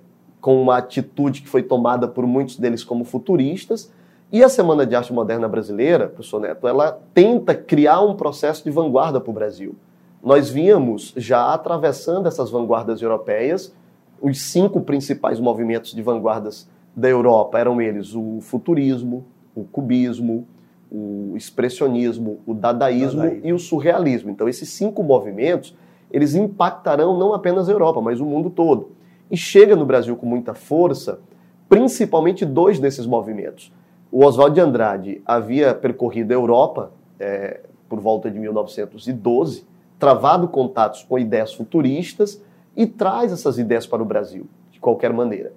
com 0.41 0.61
uma 0.61 0.77
atitude 0.79 1.41
que 1.41 1.49
foi 1.49 1.63
tomada 1.63 2.09
por 2.09 2.27
muitos 2.27 2.59
deles 2.59 2.83
como 2.83 3.05
futuristas. 3.05 3.93
E 4.33 4.43
a 4.43 4.49
Semana 4.49 4.85
de 4.85 4.97
Arte 4.97 5.13
Moderna 5.13 5.47
Brasileira, 5.47 6.09
professor 6.09 6.41
Neto, 6.41 6.67
ela 6.67 7.01
tenta 7.15 7.55
criar 7.55 8.01
um 8.01 8.17
processo 8.17 8.65
de 8.65 8.71
vanguarda 8.71 9.21
para 9.21 9.31
o 9.31 9.35
Brasil. 9.35 9.77
Nós 10.21 10.51
víamos 10.51 11.15
já 11.17 11.55
atravessando 11.55 12.27
essas 12.27 12.51
vanguardas 12.51 13.01
europeias, 13.01 13.73
os 14.21 14.43
cinco 14.43 14.81
principais 14.81 15.39
movimentos 15.39 15.95
de 15.95 16.03
vanguardas 16.03 16.69
da 16.97 17.09
Europa 17.09 17.59
eram 17.59 17.81
eles 17.81 18.15
o 18.15 18.39
futurismo, 18.41 19.27
o 19.55 19.65
cubismo, 19.65 20.47
o 20.91 21.35
expressionismo, 21.37 22.41
o 22.47 22.55
dadaísmo, 22.55 23.23
Dadaísmo. 23.23 23.47
e 23.47 23.53
o 23.53 23.59
surrealismo. 23.59 24.31
Então 24.31 24.49
esses 24.49 24.71
cinco 24.71 25.03
movimentos, 25.03 25.77
eles 26.11 26.35
impactarão 26.35 27.19
não 27.19 27.35
apenas 27.35 27.69
a 27.69 27.73
Europa, 27.73 28.01
mas 28.01 28.19
o 28.21 28.25
mundo 28.25 28.49
todo. 28.49 28.93
E 29.31 29.37
chega 29.37 29.77
no 29.77 29.85
Brasil 29.85 30.17
com 30.17 30.25
muita 30.25 30.55
força, 30.55 31.21
principalmente 31.69 32.47
dois 32.47 32.79
desses 32.79 33.07
movimentos. 33.07 33.73
O 34.11 34.25
Oswald 34.25 34.55
de 34.55 34.61
Andrade 34.61 35.21
havia 35.27 35.75
percorrido 35.75 36.31
a 36.31 36.35
Europa 36.35 36.93
é, 37.19 37.61
por 37.89 38.01
volta 38.01 38.31
de 38.31 38.39
1912, 38.39 39.67
travado 39.99 40.49
contatos 40.49 41.03
com 41.03 41.19
ideias 41.19 41.53
futuristas 41.53 42.43
e 42.77 42.87
traz 42.87 43.33
essas 43.33 43.59
ideias 43.59 43.87
para 43.87 44.03
o 44.03 44.07
Brasil, 44.07 44.47
de 44.71 44.79
qualquer 44.79 45.13
maneira. 45.13 45.53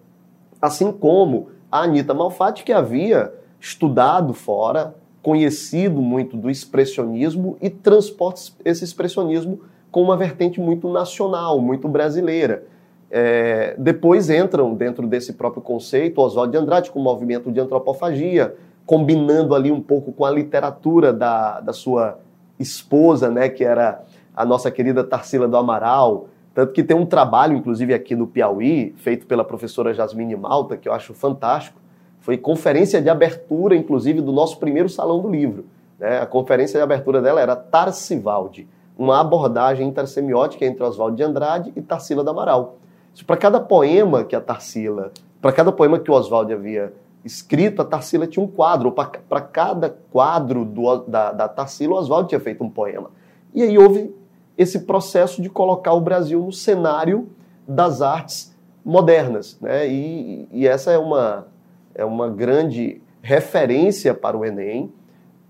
Assim 0.61 0.91
como 0.91 1.49
a 1.71 1.83
Anitta 1.83 2.13
Malfatti, 2.13 2.63
que 2.63 2.73
havia 2.73 3.33
estudado 3.59 4.33
fora, 4.33 4.95
conhecido 5.21 6.01
muito 6.01 6.37
do 6.37 6.49
expressionismo 6.49 7.57
e 7.61 7.69
transporta 7.69 8.41
esse 8.63 8.83
expressionismo 8.83 9.61
com 9.91 10.01
uma 10.01 10.15
vertente 10.15 10.59
muito 10.59 10.89
nacional, 10.89 11.59
muito 11.59 11.87
brasileira. 11.87 12.63
É, 13.11 13.75
depois 13.77 14.29
entram 14.29 14.75
dentro 14.75 15.07
desse 15.07 15.33
próprio 15.33 15.61
conceito 15.63 16.21
Oswald 16.21 16.51
de 16.51 16.57
Andrade 16.57 16.91
com 16.91 16.99
o 16.99 17.03
movimento 17.03 17.51
de 17.51 17.59
antropofagia, 17.59 18.55
combinando 18.85 19.55
ali 19.55 19.71
um 19.71 19.81
pouco 19.81 20.11
com 20.11 20.25
a 20.25 20.31
literatura 20.31 21.11
da, 21.11 21.59
da 21.59 21.73
sua 21.73 22.19
esposa, 22.59 23.29
né, 23.29 23.49
que 23.49 23.63
era 23.63 24.03
a 24.35 24.45
nossa 24.45 24.69
querida 24.69 25.03
Tarsila 25.03 25.47
do 25.47 25.57
Amaral. 25.57 26.27
Tanto 26.53 26.73
que 26.73 26.83
tem 26.83 26.97
um 26.97 27.05
trabalho, 27.05 27.55
inclusive 27.55 27.93
aqui 27.93 28.15
no 28.15 28.27
Piauí, 28.27 28.93
feito 28.97 29.25
pela 29.27 29.43
professora 29.43 29.93
Jasmine 29.93 30.35
Malta, 30.35 30.75
que 30.75 30.89
eu 30.89 30.93
acho 30.93 31.13
fantástico. 31.13 31.79
Foi 32.19 32.37
conferência 32.37 33.01
de 33.01 33.09
abertura, 33.09 33.75
inclusive, 33.75 34.21
do 34.21 34.31
nosso 34.31 34.59
primeiro 34.59 34.89
Salão 34.89 35.19
do 35.21 35.29
Livro. 35.29 35.65
né? 35.97 36.19
A 36.19 36.25
conferência 36.25 36.77
de 36.77 36.83
abertura 36.83 37.21
dela 37.21 37.39
era 37.39 37.55
Tarsivaldi, 37.55 38.67
uma 38.97 39.21
abordagem 39.21 39.87
intersemiótica 39.87 40.65
entre 40.65 40.83
Oswaldo 40.83 41.15
de 41.15 41.23
Andrade 41.23 41.71
e 41.75 41.81
Tarsila 41.81 42.23
do 42.23 42.29
Amaral. 42.29 42.77
Para 43.25 43.37
cada 43.37 43.59
poema 43.59 44.23
que 44.23 44.35
a 44.35 44.41
Tarsila, 44.41 45.11
para 45.41 45.51
cada 45.51 45.71
poema 45.71 45.99
que 45.99 46.11
o 46.11 46.13
Oswaldo 46.13 46.53
havia 46.53 46.93
escrito, 47.23 47.81
a 47.81 47.85
Tarsila 47.85 48.27
tinha 48.27 48.43
um 48.43 48.47
quadro. 48.47 48.91
Para 48.91 49.41
cada 49.41 49.89
quadro 49.89 50.65
do, 50.65 50.97
da, 50.99 51.31
da 51.31 51.47
Tarsila, 51.47 51.95
o 51.95 51.97
Oswaldo 51.97 52.29
tinha 52.29 52.39
feito 52.39 52.63
um 52.63 52.69
poema. 52.69 53.11
E 53.53 53.63
aí 53.63 53.77
houve 53.77 54.13
esse 54.59 54.81
processo 54.81 55.41
de 55.41 55.49
colocar 55.49 55.93
o 55.93 56.01
Brasil 56.01 56.41
no 56.41 56.51
cenário 56.51 57.29
das 57.65 58.01
artes 58.01 58.53
modernas. 58.83 59.57
Né? 59.61 59.87
E, 59.87 60.49
e 60.51 60.67
essa 60.67 60.91
é 60.91 60.97
uma, 60.97 61.47
é 61.95 62.03
uma 62.03 62.29
grande 62.29 63.01
referência 63.21 64.13
para 64.13 64.37
o 64.37 64.43
Enem. 64.43 64.91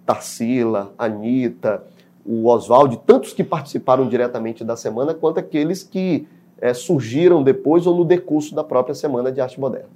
Tarsila, 0.05 0.91
Anitta, 0.97 1.83
o 2.25 2.47
Oswaldo, 2.47 2.97
tantos 2.97 3.31
que 3.31 3.43
participaram 3.43 4.07
diretamente 4.07 4.63
da 4.63 4.75
semana, 4.75 5.13
quanto 5.13 5.39
aqueles 5.39 5.83
que 5.83 6.27
é, 6.59 6.73
surgiram 6.73 7.43
depois 7.43 7.85
ou 7.85 7.95
no 7.95 8.03
decurso 8.03 8.55
da 8.55 8.63
própria 8.63 8.95
Semana 8.95 9.31
de 9.31 9.39
Arte 9.39 9.59
Moderna. 9.59 9.89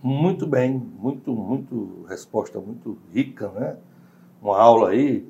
Muito 0.00 0.46
bem, 0.46 0.80
muito, 1.00 1.32
muito, 1.32 2.04
resposta 2.08 2.60
muito 2.60 2.96
rica, 3.12 3.48
né? 3.48 3.74
Uma 4.46 4.58
aula 4.60 4.90
aí, 4.90 5.26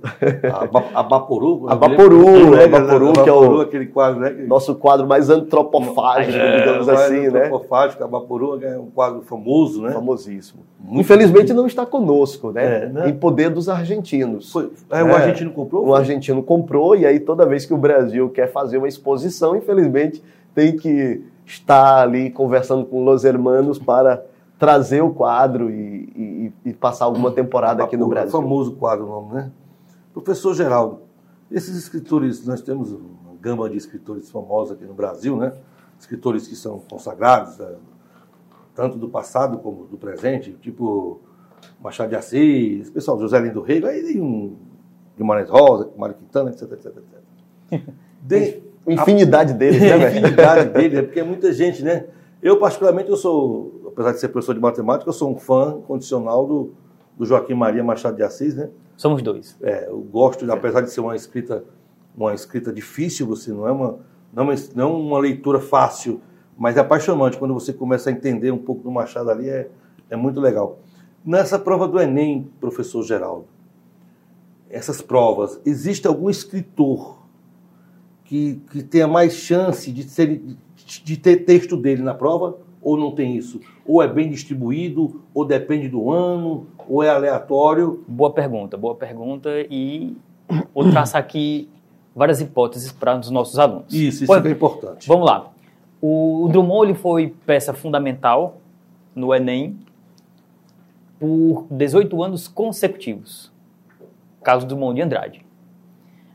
a, 0.53 1.01
a 1.01 1.03
Baporu. 1.03 1.65
A 1.73 1.75
Baporu, 1.75 2.51
né? 2.51 2.67
Baporu, 2.67 3.13
que 3.15 3.29
é 3.31 3.33
o 3.33 3.61
aquele 3.63 3.87
quadro, 3.87 4.21
né? 4.21 4.45
nosso 4.47 4.75
quadro 4.75 5.07
mais 5.07 5.31
antropofágico, 5.31 6.37
É, 6.37 6.59
digamos 6.59 6.87
assim, 6.87 7.31
né? 7.31 7.45
Antropofágico, 7.47 8.05
a 8.05 8.07
Baporu 8.07 8.63
é 8.63 8.79
um 8.79 8.91
quadro 8.91 9.23
famoso, 9.23 9.81
né? 9.81 9.91
Famosíssimo. 9.91 10.61
Muito 10.79 11.01
Infelizmente 11.01 11.55
não 11.55 11.67
está 11.67 11.87
conosco, 11.87 12.53
né? 12.53 12.83
É, 12.85 12.89
né? 12.91 13.09
Em 13.09 13.15
poder 13.15 13.49
dos 13.49 13.71
argentinos. 13.71 14.53
Foi, 14.53 14.71
é, 14.91 15.03
o 15.03 15.09
É. 15.09 15.13
argentino 15.15 15.51
comprou? 15.51 15.87
Um 15.87 15.95
argentino 15.95 16.43
comprou 16.43 16.95
e 16.95 17.07
aí 17.07 17.19
toda 17.19 17.47
vez 17.47 17.65
que 17.65 17.73
o 17.73 17.79
Brasil 17.79 18.29
quer 18.29 18.53
fazer 18.53 18.77
uma 18.77 18.87
exposição, 18.89 19.57
infelizmente 19.57 20.23
tem 20.55 20.77
que 20.77 21.23
estar 21.47 22.03
ali 22.03 22.29
conversando 22.29 22.85
com 22.85 23.07
os 23.07 23.25
hermanos 23.25 23.79
para 23.79 24.23
trazer 24.59 25.03
o 25.03 25.11
quadro 25.11 25.71
e, 25.71 26.53
e- 26.65 26.71
e 26.71 26.73
passar 26.73 27.05
alguma 27.05 27.31
temporada 27.31 27.83
aqui 27.85 27.97
no 27.97 28.09
Brasil. 28.09 28.31
famoso 28.31 28.73
quadro 28.77 29.05
o 29.05 29.09
nome, 29.09 29.35
né? 29.35 29.51
Professor 30.15 30.55
Geraldo, 30.55 31.01
esses 31.51 31.77
escritores, 31.77 32.47
nós 32.47 32.63
temos 32.63 32.91
uma 32.93 33.35
gama 33.41 33.69
de 33.69 33.77
escritores 33.77 34.31
famosos 34.31 34.73
aqui 34.75 34.85
no 34.85 34.95
Brasil, 34.95 35.37
né? 35.37 35.53
Escritores 35.99 36.47
que 36.49 36.57
são 36.57 36.79
consagrados, 36.91 37.59
né? 37.59 37.75
tanto 38.75 38.99
do 38.99 39.09
passado 39.09 39.59
como 39.59 39.87
do 39.87 39.97
presente, 39.97 40.53
tipo 40.61 41.21
Machado 41.83 42.11
de 42.11 42.17
Assis, 42.17 42.91
pessoal, 42.91 43.19
José 43.19 43.39
Lindo 43.41 43.63
Rego, 43.63 43.87
aí 43.87 44.03
tem 44.03 44.21
um 44.21 44.57
Guimarães 45.17 45.49
Rosa, 45.49 45.91
Mário 45.97 46.15
Quintana, 46.15 46.51
etc, 46.51 46.71
etc, 46.73 46.87
etc. 47.73 47.83
De, 48.23 48.63
Infinidade 48.89 49.53
deles, 49.55 49.81
né, 49.81 49.93
a 49.93 49.97
velho? 49.97 50.19
infinidade 50.19 50.69
dele, 50.71 50.97
é 50.99 51.03
porque 51.03 51.19
é 51.21 51.25
muita 51.25 51.53
gente, 51.53 51.83
né? 51.83 52.05
Eu, 52.43 52.59
particularmente, 52.59 53.09
eu 53.09 53.17
sou, 53.17 53.93
apesar 53.93 54.13
de 54.13 54.21
ser 54.21 54.29
professor 54.29 54.55
de 54.55 54.61
matemática, 54.61 55.09
eu 55.09 55.13
sou 55.13 55.31
um 55.31 55.37
fã 55.37 55.81
condicional 55.81 56.47
do, 56.47 56.75
do 57.17 57.25
Joaquim 57.25 57.55
Maria 57.55 57.83
Machado 57.83 58.17
de 58.17 58.23
Assis, 58.23 58.55
né? 58.55 58.69
Somos 58.97 59.23
dois. 59.23 59.57
É, 59.63 59.89
eu 59.89 59.99
gosto, 59.99 60.51
apesar 60.51 60.81
de 60.83 60.91
ser 60.91 61.01
uma 61.01 61.17
escrita, 61.17 61.65
uma 62.17 62.35
escrita 62.35 62.73
difícil, 62.73 63.27
você 63.27 63.53
não 63.53 63.67
é 63.67 63.73
uma, 63.73 63.99
não 64.33 64.43
é 64.45 64.47
uma, 64.47 64.55
não 64.75 64.85
é 64.85 64.93
uma 64.93 65.19
leitura 65.19 65.61
fácil, 65.61 66.21
mas 66.57 66.77
é 66.77 66.81
apaixonante. 66.81 67.39
Quando 67.39 67.55
você 67.55 67.73
começa 67.73 68.11
a 68.11 68.13
entender 68.13 68.51
um 68.51 68.59
pouco 68.59 68.83
do 68.83 68.91
Machado 68.91 69.31
ali, 69.31 69.49
é, 69.49 69.69
é 70.09 70.17
muito 70.17 70.41
legal. 70.41 70.79
Nessa 71.25 71.59
prova 71.59 71.89
do 71.89 72.01
Enem, 72.01 72.51
professor 72.61 73.03
Geraldo, 73.03 73.47
essas 74.71 75.01
provas, 75.01 75.61
existe 75.65 76.07
algum 76.07 76.29
escritor 76.29 77.19
que, 78.25 78.61
que 78.71 78.83
tenha 78.83 79.07
mais 79.07 79.35
chance 79.35 79.91
de, 79.93 80.05
ser, 80.05 80.43
de 80.87 81.17
ter 81.17 81.39
texto 81.39 81.77
dele 81.77 82.03
na 82.03 82.15
prova? 82.15 82.57
Ou 82.81 82.97
não 82.97 83.11
tem 83.11 83.37
isso? 83.37 83.61
Ou 83.85 84.01
é 84.01 84.07
bem 84.07 84.31
distribuído, 84.31 85.23
ou 85.35 85.45
depende 85.45 85.89
do 85.89 86.11
ano, 86.11 86.69
ou 86.89 87.03
é 87.03 87.11
aleatório? 87.11 88.05
Boa 88.07 88.33
pergunta, 88.33 88.77
boa 88.77 88.95
pergunta. 88.95 89.51
E 89.69 90.17
vou 90.73 90.89
traçar 90.91 91.21
aqui 91.21 91.69
várias 92.15 92.41
hipóteses 92.41 92.93
para 92.93 93.19
os 93.19 93.29
nossos 93.29 93.59
alunos. 93.59 93.93
Isso, 93.93 94.23
isso 94.23 94.27
Por- 94.27 94.47
é 94.47 94.51
importante. 94.51 95.09
Vamos 95.09 95.27
lá. 95.27 95.51
O, 96.01 96.45
o 96.45 96.49
Drummond 96.49 96.91
ele 96.91 96.95
foi 96.99 97.35
peça 97.45 97.75
fundamental 97.75 98.59
no 99.15 99.35
Enem 99.35 99.77
por 101.19 101.67
18 101.71 102.23
anos 102.23 102.47
consecutivos. 102.47 103.51
Caso 104.45 104.67
Drummond 104.67 104.95
de 104.95 105.03
Andrade. 105.03 105.47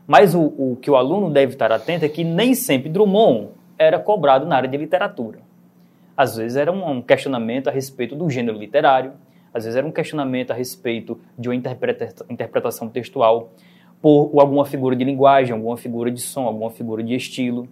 Mas 0.06 0.34
o, 0.34 0.42
o 0.42 0.76
que 0.80 0.90
o 0.90 0.96
aluno 0.96 1.30
deve 1.30 1.52
estar 1.54 1.72
atento 1.72 2.04
é 2.04 2.08
que 2.08 2.24
nem 2.24 2.54
sempre 2.54 2.90
Drummond 2.90 3.48
era 3.78 3.98
cobrado 3.98 4.46
na 4.46 4.56
área 4.56 4.68
de 4.68 4.76
literatura. 4.76 5.40
Às 6.16 6.36
vezes 6.36 6.56
era 6.56 6.70
um, 6.70 7.00
questionamento 7.00 7.68
a 7.68 7.70
respeito 7.70 8.14
do 8.14 8.28
gênero 8.28 8.58
literário, 8.58 9.12
às 9.52 9.64
vezes 9.64 9.76
era 9.76 9.86
um 9.86 9.92
questionamento 9.92 10.50
a 10.50 10.54
respeito 10.54 11.18
de 11.38 11.48
uma 11.48 11.54
interpreta- 11.54 12.24
interpretação 12.28 12.88
textual 12.88 13.50
por 14.00 14.30
alguma 14.38 14.64
figura 14.64 14.96
de 14.96 15.04
linguagem, 15.04 15.52
alguma 15.52 15.76
figura 15.76 16.10
de 16.10 16.20
som, 16.20 16.46
alguma 16.46 16.70
figura 16.70 17.02
de 17.02 17.14
estilo. 17.14 17.68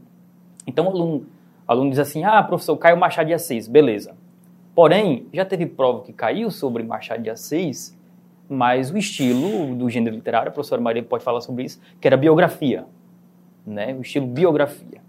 Então 0.67 0.87
o 0.87 0.91
aluno, 0.91 1.27
o 1.67 1.73
aluno 1.73 1.91
diz 1.91 1.99
assim: 1.99 2.25
ah, 2.25 2.43
professor, 2.43 2.77
caiu 2.77 2.97
Machado 2.97 3.27
de 3.27 3.35
Assis, 3.35 3.67
beleza. 3.67 4.15
Porém, 4.75 5.27
já 5.33 5.45
teve 5.45 5.67
prova 5.67 6.03
que 6.03 6.13
caiu 6.13 6.51
sobre 6.51 6.83
Machado 6.83 7.23
de 7.23 7.31
Assis, 7.31 7.99
mas 8.49 8.91
o 8.91 8.99
estilo 8.99 9.75
do 9.75 9.89
gênero 9.89 10.17
literário, 10.17 10.49
a 10.49 10.53
professora 10.53 10.81
Maria 10.81 11.03
pode 11.03 11.23
falar 11.23 11.41
sobre 11.41 11.65
isso, 11.65 11.81
que 12.01 12.07
era 12.07 12.17
biografia, 12.17 12.85
né? 13.67 13.95
o 13.95 14.01
estilo 14.01 14.27
biografia. 14.27 15.01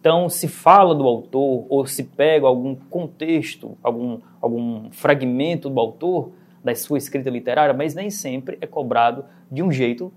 Então, 0.00 0.28
se 0.28 0.46
fala 0.46 0.94
do 0.94 1.04
autor 1.04 1.66
ou 1.68 1.86
se 1.86 2.04
pega 2.04 2.46
algum 2.46 2.74
contexto, 2.74 3.76
algum, 3.82 4.18
algum 4.40 4.90
fragmento 4.90 5.68
do 5.68 5.80
autor, 5.80 6.30
da 6.62 6.74
sua 6.74 6.98
escrita 6.98 7.30
literária, 7.30 7.72
mas 7.72 7.94
nem 7.94 8.10
sempre 8.10 8.58
é 8.60 8.66
cobrado 8.66 9.24
de 9.50 9.62
um 9.62 9.70
jeito 9.70 10.12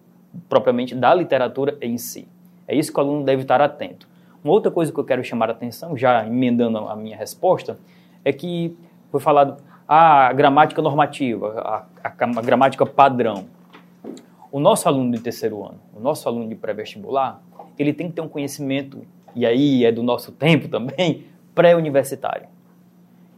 propriamente 0.47 0.95
da 0.95 1.13
literatura 1.13 1.77
em 1.81 1.97
si. 1.97 2.27
É 2.67 2.75
isso 2.75 2.91
que 2.91 2.99
o 2.99 3.03
aluno 3.03 3.23
deve 3.23 3.43
estar 3.43 3.61
atento. 3.61 4.07
Uma 4.43 4.53
outra 4.53 4.71
coisa 4.71 4.91
que 4.91 4.99
eu 4.99 5.03
quero 5.03 5.23
chamar 5.23 5.49
a 5.49 5.53
atenção, 5.53 5.97
já 5.97 6.25
emendando 6.25 6.77
a 6.77 6.95
minha 6.95 7.17
resposta, 7.17 7.77
é 8.23 8.31
que 8.31 8.77
foi 9.11 9.19
falado 9.19 9.57
ah, 9.87 10.27
a 10.27 10.33
gramática 10.33 10.81
normativa, 10.81 11.59
a, 11.59 11.85
a, 12.03 12.09
a 12.09 12.41
gramática 12.41 12.85
padrão. 12.85 13.45
O 14.51 14.59
nosso 14.59 14.87
aluno 14.87 15.11
de 15.11 15.19
terceiro 15.19 15.63
ano, 15.63 15.79
o 15.95 15.99
nosso 15.99 16.27
aluno 16.27 16.47
de 16.47 16.55
pré-vestibular, 16.55 17.41
ele 17.77 17.93
tem 17.93 18.07
que 18.07 18.13
ter 18.13 18.21
um 18.21 18.27
conhecimento, 18.27 19.01
e 19.35 19.45
aí 19.45 19.85
é 19.85 19.91
do 19.91 20.03
nosso 20.03 20.31
tempo 20.31 20.67
também, 20.67 21.23
pré-universitário. 21.55 22.47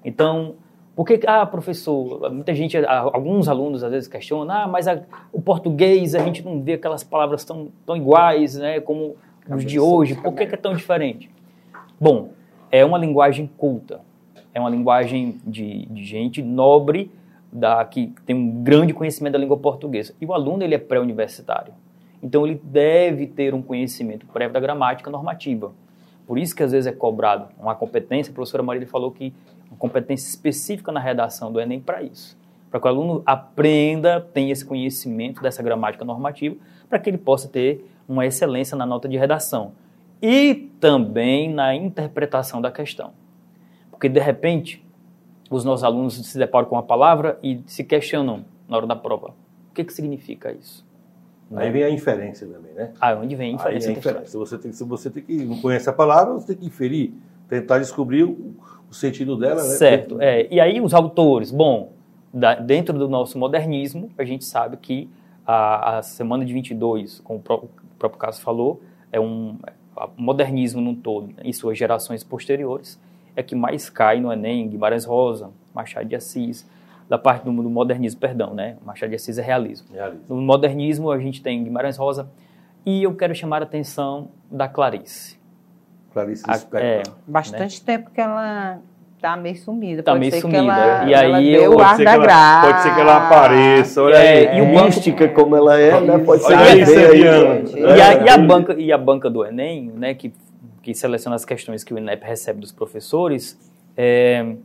Então, 0.03 0.55
por 0.95 1.05
que, 1.05 1.19
ah, 1.27 1.45
professor, 1.45 2.31
muita 2.31 2.53
gente, 2.53 2.77
alguns 2.85 3.47
alunos 3.47 3.83
às 3.83 3.91
vezes 3.91 4.07
questionam, 4.07 4.53
ah, 4.53 4.67
mas 4.67 4.87
a- 4.87 5.01
o 5.31 5.41
português 5.41 6.15
a 6.15 6.19
gente 6.19 6.43
não 6.43 6.61
vê 6.61 6.73
aquelas 6.73 7.03
palavras 7.03 7.43
tão, 7.45 7.69
tão 7.85 7.95
iguais, 7.95 8.55
né, 8.55 8.79
como 8.79 9.15
os 9.49 9.65
de 9.65 9.79
hoje, 9.79 10.15
por 10.15 10.33
que, 10.33 10.45
que 10.45 10.55
é 10.55 10.57
tão 10.57 10.73
diferente? 10.75 11.29
Bom, 11.99 12.29
é 12.71 12.83
uma 12.85 12.97
linguagem 12.97 13.49
culta, 13.57 14.01
é 14.53 14.59
uma 14.59 14.69
linguagem 14.69 15.39
de, 15.45 15.85
de 15.85 16.03
gente 16.03 16.41
nobre, 16.41 17.11
da, 17.51 17.83
que 17.83 18.13
tem 18.25 18.35
um 18.35 18.63
grande 18.63 18.93
conhecimento 18.93 19.33
da 19.33 19.39
língua 19.39 19.57
portuguesa. 19.57 20.13
E 20.21 20.25
o 20.25 20.33
aluno 20.33 20.63
ele 20.63 20.73
é 20.73 20.77
pré-universitário. 20.77 21.73
Então 22.23 22.45
ele 22.47 22.59
deve 22.63 23.27
ter 23.27 23.53
um 23.53 23.61
conhecimento 23.61 24.25
prévio 24.27 24.53
da 24.53 24.59
gramática 24.59 25.09
normativa. 25.11 25.73
Por 26.31 26.39
isso 26.39 26.55
que 26.55 26.63
às 26.63 26.71
vezes 26.71 26.87
é 26.87 26.93
cobrado 26.93 27.49
uma 27.59 27.75
competência, 27.75 28.31
a 28.31 28.33
professora 28.33 28.63
Marília 28.63 28.87
falou 28.87 29.11
que 29.11 29.33
uma 29.69 29.75
competência 29.77 30.29
específica 30.29 30.89
na 30.89 30.97
redação 30.97 31.51
do 31.51 31.59
Enem 31.59 31.81
para 31.81 32.01
isso. 32.01 32.37
Para 32.69 32.79
que 32.79 32.85
o 32.85 32.89
aluno 32.89 33.21
aprenda, 33.25 34.21
tenha 34.21 34.53
esse 34.53 34.63
conhecimento 34.63 35.41
dessa 35.41 35.61
gramática 35.61 36.05
normativa, 36.05 36.55
para 36.87 36.99
que 36.99 37.09
ele 37.09 37.17
possa 37.17 37.49
ter 37.49 37.85
uma 38.07 38.25
excelência 38.25 38.77
na 38.77 38.85
nota 38.85 39.09
de 39.09 39.17
redação. 39.17 39.73
E 40.21 40.71
também 40.79 41.53
na 41.53 41.75
interpretação 41.75 42.61
da 42.61 42.71
questão. 42.71 43.11
Porque 43.91 44.07
de 44.07 44.21
repente, 44.21 44.81
os 45.49 45.65
nossos 45.65 45.83
alunos 45.83 46.13
se 46.13 46.37
deparam 46.37 46.65
com 46.65 46.75
uma 46.75 46.83
palavra 46.83 47.37
e 47.43 47.59
se 47.65 47.83
questionam 47.83 48.45
na 48.69 48.77
hora 48.77 48.87
da 48.87 48.95
prova. 48.95 49.35
O 49.69 49.73
que, 49.73 49.83
que 49.83 49.91
significa 49.91 50.49
isso? 50.49 50.85
Aí 51.55 51.69
vem 51.71 51.83
a 51.83 51.89
inferência 51.89 52.47
também, 52.47 52.73
né? 52.73 52.91
Ah, 52.99 53.13
onde 53.15 53.35
vem 53.35 53.47
a 53.47 53.49
Aí 53.51 53.55
inferência 53.55 53.87
é 53.89 53.93
a 53.93 53.97
inferência. 53.97 54.39
Você 54.39 54.57
tem, 54.57 54.71
se 54.71 54.83
você 54.83 55.09
tem 55.09 55.23
que 55.23 55.45
não 55.45 55.59
conhece 55.61 55.89
a 55.89 55.93
palavra, 55.93 56.33
você 56.33 56.47
tem 56.47 56.55
que 56.57 56.65
inferir, 56.65 57.13
tentar 57.49 57.79
descobrir 57.79 58.23
o, 58.23 58.53
o 58.89 58.93
sentido 58.93 59.35
dela, 59.37 59.61
né? 59.61 59.69
Certo. 59.75 60.21
É, 60.21 60.47
e 60.53 60.59
aí 60.59 60.79
os 60.79 60.93
autores, 60.93 61.51
bom, 61.51 61.91
da- 62.33 62.55
dentro 62.55 62.97
do 62.97 63.09
nosso 63.09 63.37
modernismo, 63.37 64.09
a 64.17 64.23
gente 64.23 64.45
sabe 64.45 64.77
que 64.77 65.09
a, 65.45 65.97
a 65.97 66.01
semana 66.03 66.45
de 66.45 66.53
22, 66.53 67.19
como 67.19 67.39
o 67.39 67.41
pró- 67.41 67.63
o 67.65 67.69
próprio 67.99 68.19
caso 68.19 68.41
falou, 68.41 68.81
é 69.11 69.19
um 69.19 69.57
modernismo 70.17 70.81
num 70.81 70.95
todo, 70.95 71.29
em 71.43 71.51
suas 71.53 71.77
gerações 71.77 72.23
posteriores, 72.23 72.99
é 73.35 73.43
que 73.43 73.55
mais 73.55 73.89
cai 73.89 74.19
no 74.19 74.31
Enem, 74.31 74.67
Guimarães 74.69 75.05
Rosa, 75.05 75.49
Machado 75.73 76.07
de 76.07 76.15
Assis, 76.15 76.65
da 77.11 77.17
parte 77.17 77.43
do, 77.43 77.51
do 77.51 77.69
modernismo, 77.69 78.21
perdão, 78.21 78.53
né? 78.53 78.77
Machado 78.85 79.09
de 79.09 79.17
Assis 79.17 79.37
é 79.37 79.41
realismo. 79.41 79.87
Realismo. 79.91 80.23
No 80.29 80.37
modernismo, 80.41 81.11
a 81.11 81.19
gente 81.19 81.41
tem 81.43 81.61
Guimarães 81.61 81.97
Rosa, 81.97 82.29
e 82.85 83.03
eu 83.03 83.13
quero 83.13 83.35
chamar 83.35 83.61
a 83.61 83.65
atenção 83.65 84.29
da 84.49 84.65
Clarice. 84.69 85.37
Clarice 86.13 86.41
A- 86.47 86.57
é, 86.79 87.03
Bastante 87.27 87.83
tempo 87.83 88.09
que 88.11 88.21
ela 88.21 88.79
tá 89.21 89.35
meio 89.35 89.57
sumida. 89.57 90.01
Tá 90.01 90.11
Pode 90.13 90.21
meio 90.21 90.31
ser 90.31 90.39
sumida, 90.39 90.59
Que 90.63 90.69
ela, 90.69 91.03
e 91.09 91.13
aí 91.13 91.25
ela 91.25 91.43
eu- 91.43 91.61
deu 91.63 91.71
o 91.73 91.75
pode 91.75 91.95
ser 91.97 92.05
da 92.05 92.11
que 92.17 92.17
ela- 92.25 92.61
pode 92.61 92.81
ser 92.81 92.95
que 92.95 93.01
ela 93.01 93.27
apareça, 93.27 94.01
olha 94.03 94.15
É, 94.15 94.47
aí. 94.49 94.57
e 94.57 94.61
o 94.61 94.65
banco- 94.73 94.85
Mística 94.85 95.27
como 95.27 95.55
ela 95.57 95.77
é, 95.77 95.99
né? 95.99 96.17
Pode 96.19 96.43
ser 96.43 96.53
aí, 96.53 96.81
aí. 96.81 97.21
E 97.21 98.01
a, 98.01 98.13
É. 98.13 98.23
e 98.23 98.29
a 98.29 98.37
banca, 98.37 98.73
e 98.79 98.89
a 98.89 98.97
banca 98.97 99.29
do 99.29 99.45
Enem, 99.45 99.91
né, 99.97 100.13
que, 100.13 100.33
que 100.81 100.93
seleciona 100.95 101.35
as 101.35 101.43
questões 101.43 101.83
que 101.83 101.93
o 101.93 101.97
INEP 101.97 102.23
recebe 102.25 102.61
dos 102.61 102.71
professores, 102.71 103.59
é, 103.97 104.55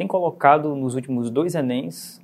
tem 0.00 0.06
colocado 0.06 0.74
nos 0.74 0.94
últimos 0.94 1.28
dois 1.28 1.54
Enems 1.54 2.22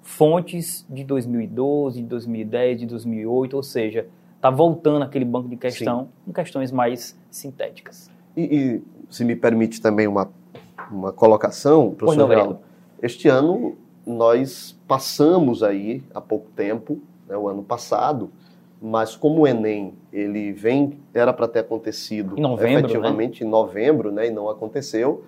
fontes 0.00 0.86
de 0.88 1.04
2012, 1.04 2.00
de 2.00 2.06
2010, 2.06 2.80
de 2.80 2.86
2008, 2.86 3.56
ou 3.58 3.62
seja, 3.62 4.06
está 4.36 4.48
voltando 4.48 5.02
aquele 5.02 5.26
banco 5.26 5.46
de 5.46 5.56
questão 5.56 6.08
com 6.24 6.32
questões 6.32 6.72
mais 6.72 7.14
sintéticas. 7.30 8.10
E, 8.34 8.42
e 8.42 8.82
se 9.10 9.22
me 9.22 9.36
permite 9.36 9.82
também 9.82 10.06
uma, 10.06 10.30
uma 10.90 11.12
colocação, 11.12 11.94
Pois 11.94 12.16
não, 12.16 12.26
professor 12.26 12.28
Geraldo, 12.28 12.58
Este 13.02 13.28
ano 13.28 13.76
nós 14.06 14.80
passamos 14.88 15.62
aí 15.62 16.02
há 16.14 16.22
pouco 16.22 16.48
tempo, 16.56 17.02
né, 17.28 17.36
o 17.36 17.50
ano 17.50 17.62
passado, 17.62 18.30
mas 18.80 19.14
como 19.14 19.42
o 19.42 19.46
Enem 19.46 19.92
ele 20.10 20.52
vem 20.52 20.98
era 21.12 21.34
para 21.34 21.46
ter 21.46 21.58
acontecido 21.58 22.38
em 22.38 22.40
novembro, 22.40 22.72
né? 22.72 22.78
efetivamente 22.80 23.44
né? 23.44 23.46
em 23.46 23.50
novembro, 23.50 24.10
né, 24.10 24.28
e 24.28 24.30
não 24.30 24.48
aconteceu. 24.48 25.22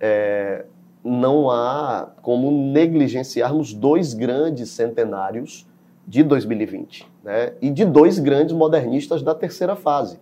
É, 0.00 0.64
não 1.04 1.50
há 1.50 2.08
como 2.22 2.50
negligenciarmos 2.50 3.72
dois 3.72 4.14
grandes 4.14 4.70
centenários 4.70 5.66
de 6.06 6.22
2020, 6.22 7.06
né, 7.22 7.52
e 7.60 7.70
de 7.70 7.84
dois 7.84 8.18
grandes 8.18 8.54
modernistas 8.54 9.22
da 9.22 9.34
terceira 9.34 9.76
fase. 9.76 10.18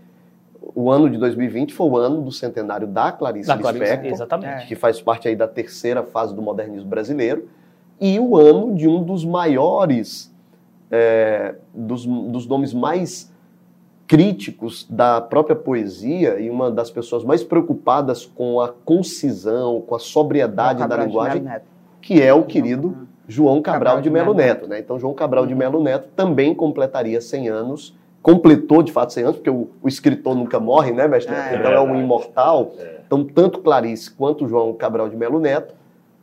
O 0.74 0.90
ano 0.90 1.08
de 1.08 1.16
2020 1.16 1.72
foi 1.72 1.88
o 1.88 1.96
ano 1.96 2.20
do 2.20 2.30
centenário 2.30 2.86
da 2.86 3.10
Clarice, 3.10 3.48
da 3.48 3.56
Lispector, 3.56 4.66
que 4.66 4.74
faz 4.74 5.00
parte 5.00 5.28
aí 5.28 5.34
da 5.34 5.48
terceira 5.48 6.02
fase 6.02 6.34
do 6.34 6.42
modernismo 6.42 6.88
brasileiro, 6.88 7.48
e 8.00 8.18
o 8.20 8.36
ano 8.36 8.74
de 8.74 8.86
um 8.86 9.02
dos 9.02 9.24
maiores, 9.24 10.32
é, 10.90 11.54
dos, 11.74 12.04
dos 12.04 12.46
nomes 12.46 12.72
mais 12.74 13.32
críticos 14.08 14.86
da 14.88 15.20
própria 15.20 15.54
poesia 15.54 16.40
e 16.40 16.48
uma 16.48 16.70
das 16.70 16.90
pessoas 16.90 17.22
mais 17.22 17.44
preocupadas 17.44 18.24
com 18.24 18.58
a 18.58 18.68
concisão, 18.68 19.82
com 19.82 19.94
a 19.94 19.98
sobriedade 19.98 20.88
da 20.88 20.96
linguagem, 20.96 21.46
que 22.00 22.22
é 22.22 22.32
o 22.32 22.44
querido 22.44 23.06
João 23.28 23.60
Cabral, 23.60 23.96
Cabral 23.96 24.00
de 24.00 24.10
Melo 24.10 24.32
Neto. 24.32 24.60
Neto 24.60 24.68
né? 24.70 24.78
Então, 24.80 24.98
João 24.98 25.12
Cabral 25.12 25.46
de 25.46 25.54
Melo 25.54 25.82
Neto 25.82 26.08
também 26.16 26.54
completaria 26.54 27.20
100 27.20 27.48
anos, 27.48 27.98
completou 28.22 28.82
de 28.82 28.90
fato 28.90 29.12
100 29.12 29.24
anos, 29.24 29.36
porque 29.36 29.50
o, 29.50 29.68
o 29.82 29.86
escritor 29.86 30.34
nunca 30.34 30.58
morre, 30.58 30.90
né, 30.90 31.06
mestre? 31.06 31.34
É, 31.34 31.56
então 31.56 31.70
é 31.70 31.80
um 31.80 31.94
imortal. 32.00 32.72
É. 32.78 33.00
Então, 33.06 33.22
tanto 33.22 33.60
Clarice 33.60 34.10
quanto 34.10 34.48
João 34.48 34.72
Cabral 34.72 35.10
de 35.10 35.16
Melo 35.16 35.38
Neto 35.38 35.74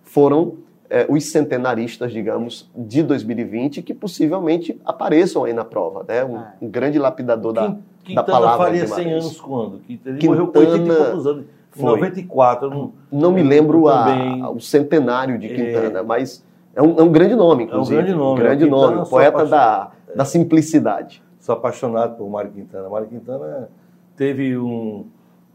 foram 0.03 0.55
é, 0.89 1.05
os 1.09 1.25
centenaristas, 1.25 2.11
digamos, 2.11 2.69
de 2.75 3.03
2020, 3.03 3.81
que 3.81 3.93
possivelmente 3.93 4.79
apareçam 4.85 5.43
aí 5.43 5.53
na 5.53 5.65
prova. 5.65 6.05
Né? 6.07 6.23
Um, 6.23 6.65
um 6.65 6.69
grande 6.69 6.99
lapidador 6.99 7.53
da, 7.53 7.75
Quintana 8.03 8.27
da 8.27 8.31
palavra. 8.31 8.65
faria 8.65 8.87
100 8.87 9.13
anos 9.13 9.41
quando? 9.41 9.81
Ele 9.89 10.17
Quintana 10.17 10.25
morreu 10.25 10.47
com 10.47 10.59
80 10.59 10.77
e 10.77 10.95
poucos 10.95 11.27
anos. 11.27 11.45
Em 11.77 11.83
94. 11.83 12.69
Não, 12.69 12.93
não 13.11 13.31
me 13.31 13.43
lembro 13.43 13.87
a, 13.87 14.49
o 14.51 14.61
centenário 14.61 15.37
de 15.37 15.49
Quintana, 15.49 15.99
é, 15.99 16.03
mas 16.03 16.43
é 16.73 16.81
um, 16.81 16.99
é 16.99 17.03
um, 17.03 17.11
grande 17.11 17.35
nome, 17.35 17.65
inclusive. 17.65 17.97
É 17.97 17.99
um 17.99 18.03
grande 18.03 18.17
nome. 18.17 18.39
Um 18.39 18.43
grande 18.43 18.65
nome, 18.65 19.09
poeta 19.09 19.45
da, 19.45 19.91
da 20.15 20.23
simplicidade. 20.23 21.21
Sou 21.39 21.53
apaixonado 21.53 22.15
por 22.15 22.29
Mário 22.29 22.51
Quintana. 22.51 22.89
Mário 22.89 23.07
Quintana 23.07 23.69
teve 24.15 24.57
um... 24.57 25.05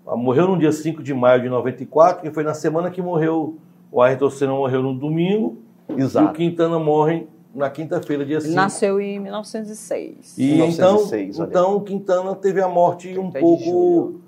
Morreu 0.06 0.48
no 0.48 0.58
dia 0.58 0.72
5 0.72 1.02
de 1.02 1.14
maio 1.14 1.40
de 1.42 1.48
94, 1.48 2.22
que 2.22 2.30
foi 2.30 2.42
na 2.42 2.54
semana 2.54 2.90
que 2.90 3.00
morreu 3.00 3.56
o 3.90 4.00
Ayrton 4.00 4.31
Senna 4.31 4.53
morreu 4.53 4.83
no 4.83 4.94
domingo 4.94 5.59
Exato. 5.88 6.26
e 6.26 6.31
o 6.31 6.33
Quintana 6.33 6.79
morre 6.79 7.26
na 7.55 7.68
quinta-feira, 7.68 8.24
dia 8.24 8.40
5. 8.40 8.50
Ele 8.50 8.57
nasceu 8.57 9.00
em 9.00 9.18
1906. 9.18 10.38
E 10.38 10.53
1906, 10.55 11.35
então, 11.35 11.46
então 11.46 11.76
o 11.76 11.81
Quintana 11.81 12.35
teve 12.35 12.61
a 12.62 12.68
morte 12.68 13.18
um 13.18 13.31
pouco 13.31 14.20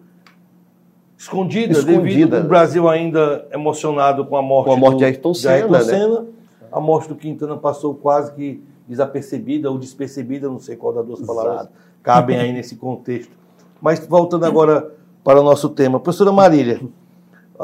escondida, 1.17 1.73
escondida, 1.73 2.03
devido 2.03 2.35
ao 2.35 2.43
Brasil 2.43 2.89
ainda 2.89 3.47
emocionado 3.53 4.27
com 4.27 4.37
a 4.37 4.43
morte, 4.43 4.67
com 4.67 4.73
a 4.73 4.77
morte 4.77 4.95
do, 4.95 4.99
de 4.99 5.05
Ayrton 5.05 5.35
Senna. 5.35 5.55
De 5.55 5.63
Ayrton 5.63 5.73
né? 5.73 5.85
Senna. 5.85 6.27
A 6.73 6.81
morte 6.81 7.09
do 7.09 7.15
Quintana 7.15 7.57
passou 7.57 7.95
quase 7.95 8.33
que 8.33 8.63
desapercebida 8.89 9.71
ou 9.71 9.79
despercebida, 9.79 10.49
não 10.49 10.59
sei 10.59 10.75
qual 10.77 10.93
das 10.93 11.07
duas 11.07 11.21
palavras 11.21 11.55
Exato. 11.55 11.73
cabem 12.03 12.39
aí 12.39 12.53
nesse 12.53 12.77
contexto. 12.77 13.31
Mas 13.81 14.05
voltando 14.07 14.45
agora 14.45 14.93
para 15.23 15.41
o 15.41 15.45
nosso 15.45 15.69
tema. 15.69 16.01
Professora 16.01 16.33
Marília, 16.33 16.81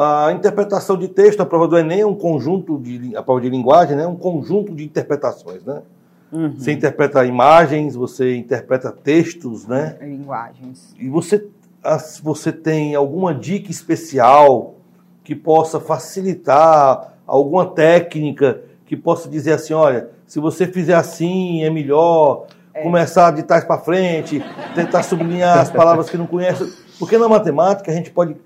a 0.00 0.30
interpretação 0.32 0.96
de 0.96 1.08
texto, 1.08 1.40
a 1.40 1.46
prova 1.46 1.66
do 1.66 1.76
Enem 1.76 2.02
é 2.02 2.06
um 2.06 2.14
conjunto 2.14 2.78
de 2.78 3.16
a 3.16 3.22
prova 3.22 3.40
de 3.40 3.50
linguagem, 3.50 3.96
né? 3.96 4.06
Um 4.06 4.14
conjunto 4.14 4.72
de 4.72 4.84
interpretações, 4.84 5.64
né? 5.64 5.82
Uhum. 6.30 6.54
Você 6.56 6.70
interpreta 6.70 7.24
imagens, 7.24 7.96
você 7.96 8.36
interpreta 8.36 8.92
textos, 8.92 9.66
né? 9.66 9.96
Linguagens. 10.00 10.94
E 10.96 11.08
você, 11.08 11.44
você 12.22 12.52
tem 12.52 12.94
alguma 12.94 13.34
dica 13.34 13.72
especial 13.72 14.76
que 15.24 15.34
possa 15.34 15.80
facilitar 15.80 17.14
alguma 17.26 17.66
técnica 17.66 18.62
que 18.86 18.96
possa 18.96 19.28
dizer 19.28 19.54
assim, 19.54 19.74
olha, 19.74 20.10
se 20.28 20.38
você 20.38 20.68
fizer 20.68 20.94
assim 20.94 21.64
é 21.64 21.70
melhor, 21.70 22.46
é. 22.72 22.82
começar 22.82 23.32
de 23.32 23.42
trás 23.42 23.64
para 23.64 23.78
frente, 23.78 24.40
tentar 24.76 25.02
sublinhar 25.02 25.58
as 25.58 25.70
palavras 25.72 26.08
que 26.08 26.16
não 26.16 26.26
conhece, 26.26 26.72
porque 27.00 27.18
na 27.18 27.28
matemática 27.28 27.90
a 27.90 27.94
gente 27.94 28.12
pode 28.12 28.36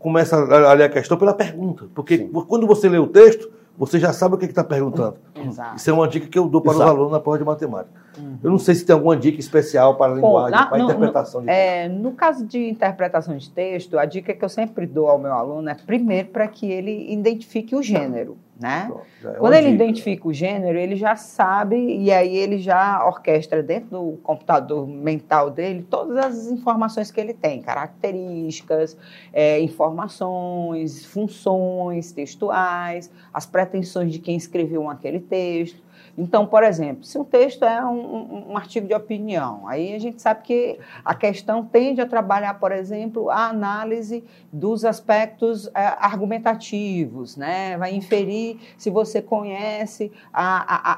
começa 0.00 0.36
a 0.36 0.72
ler 0.72 0.84
a 0.84 0.88
questão 0.88 1.16
pela 1.16 1.32
pergunta. 1.32 1.86
Porque 1.94 2.18
Sim. 2.18 2.30
quando 2.48 2.66
você 2.66 2.88
lê 2.88 2.98
o 2.98 3.06
texto, 3.06 3.50
você 3.78 4.00
já 4.00 4.12
sabe 4.12 4.34
o 4.34 4.38
que 4.38 4.46
está 4.46 4.64
perguntando. 4.64 5.16
Exato. 5.34 5.76
Isso 5.76 5.88
é 5.88 5.92
uma 5.92 6.08
dica 6.08 6.26
que 6.26 6.38
eu 6.38 6.48
dou 6.48 6.60
para 6.60 6.72
Exato. 6.72 6.84
os 6.84 6.90
alunos 6.96 7.12
na 7.12 7.20
prova 7.20 7.38
de 7.38 7.44
matemática. 7.44 8.00
Uhum. 8.18 8.38
Eu 8.42 8.50
não 8.50 8.58
sei 8.58 8.74
se 8.74 8.84
tem 8.84 8.94
alguma 8.94 9.16
dica 9.16 9.38
especial 9.38 9.96
para 9.96 10.12
a 10.12 10.14
linguagem, 10.14 10.50
Bom, 10.50 10.56
na, 10.56 10.66
para 10.66 10.76
a 10.78 10.80
interpretação 10.80 11.40
no, 11.40 11.46
de 11.46 11.52
texto. 11.52 11.60
É, 11.60 11.88
no 11.88 12.12
caso 12.12 12.46
de 12.46 12.68
interpretação 12.68 13.36
de 13.36 13.50
texto, 13.50 13.98
a 13.98 14.04
dica 14.04 14.34
que 14.34 14.44
eu 14.44 14.48
sempre 14.48 14.86
dou 14.86 15.08
ao 15.08 15.18
meu 15.18 15.32
aluno 15.32 15.68
é, 15.68 15.74
primeiro, 15.74 16.28
para 16.28 16.48
que 16.48 16.70
ele 16.70 17.12
identifique 17.12 17.74
o 17.74 17.82
gênero. 17.82 18.36
Né? 18.60 18.92
é 19.24 19.28
Quando 19.38 19.54
ele 19.54 19.70
dica. 19.70 19.84
identifica 19.84 20.28
o 20.28 20.34
gênero, 20.34 20.78
ele 20.78 20.94
já 20.94 21.16
sabe 21.16 21.76
e 21.76 22.12
aí 22.12 22.36
ele 22.36 22.58
já 22.58 23.02
orquestra 23.06 23.62
dentro 23.62 23.88
do 23.88 24.18
computador 24.22 24.86
mental 24.86 25.48
dele 25.50 25.86
todas 25.88 26.18
as 26.18 26.46
informações 26.48 27.10
que 27.10 27.18
ele 27.18 27.32
tem, 27.32 27.62
características, 27.62 28.98
é, 29.32 29.58
informações, 29.60 31.06
funções 31.06 32.12
textuais, 32.12 33.10
as 33.32 33.46
pretensões 33.46 34.12
de 34.12 34.18
quem 34.18 34.36
escreveu 34.36 34.90
aquele 34.90 35.20
texto. 35.20 35.80
Então, 36.20 36.46
por 36.46 36.62
exemplo, 36.62 37.02
se 37.02 37.18
um 37.18 37.24
texto 37.24 37.64
é 37.64 37.82
um, 37.82 38.50
um, 38.50 38.56
artigo 38.56 38.86
de 38.86 38.92
opinião, 38.92 39.66
aí 39.66 39.94
a 39.94 39.98
gente 39.98 40.20
sabe 40.20 40.42
que 40.42 40.78
a 41.02 41.14
questão 41.14 41.64
tende 41.64 42.02
a 42.02 42.06
trabalhar, 42.06 42.60
por 42.60 42.72
exemplo, 42.72 43.30
a 43.30 43.48
análise 43.48 44.22
dos 44.52 44.84
aspectos 44.84 45.68
é, 45.68 45.96
argumentativos, 45.98 47.38
né? 47.38 47.78
vai 47.78 47.94
inferir 47.94 48.58
se 48.76 48.90
você 48.90 49.22
conhece 49.22 50.12
a, 50.30 50.74
a, 50.74 50.92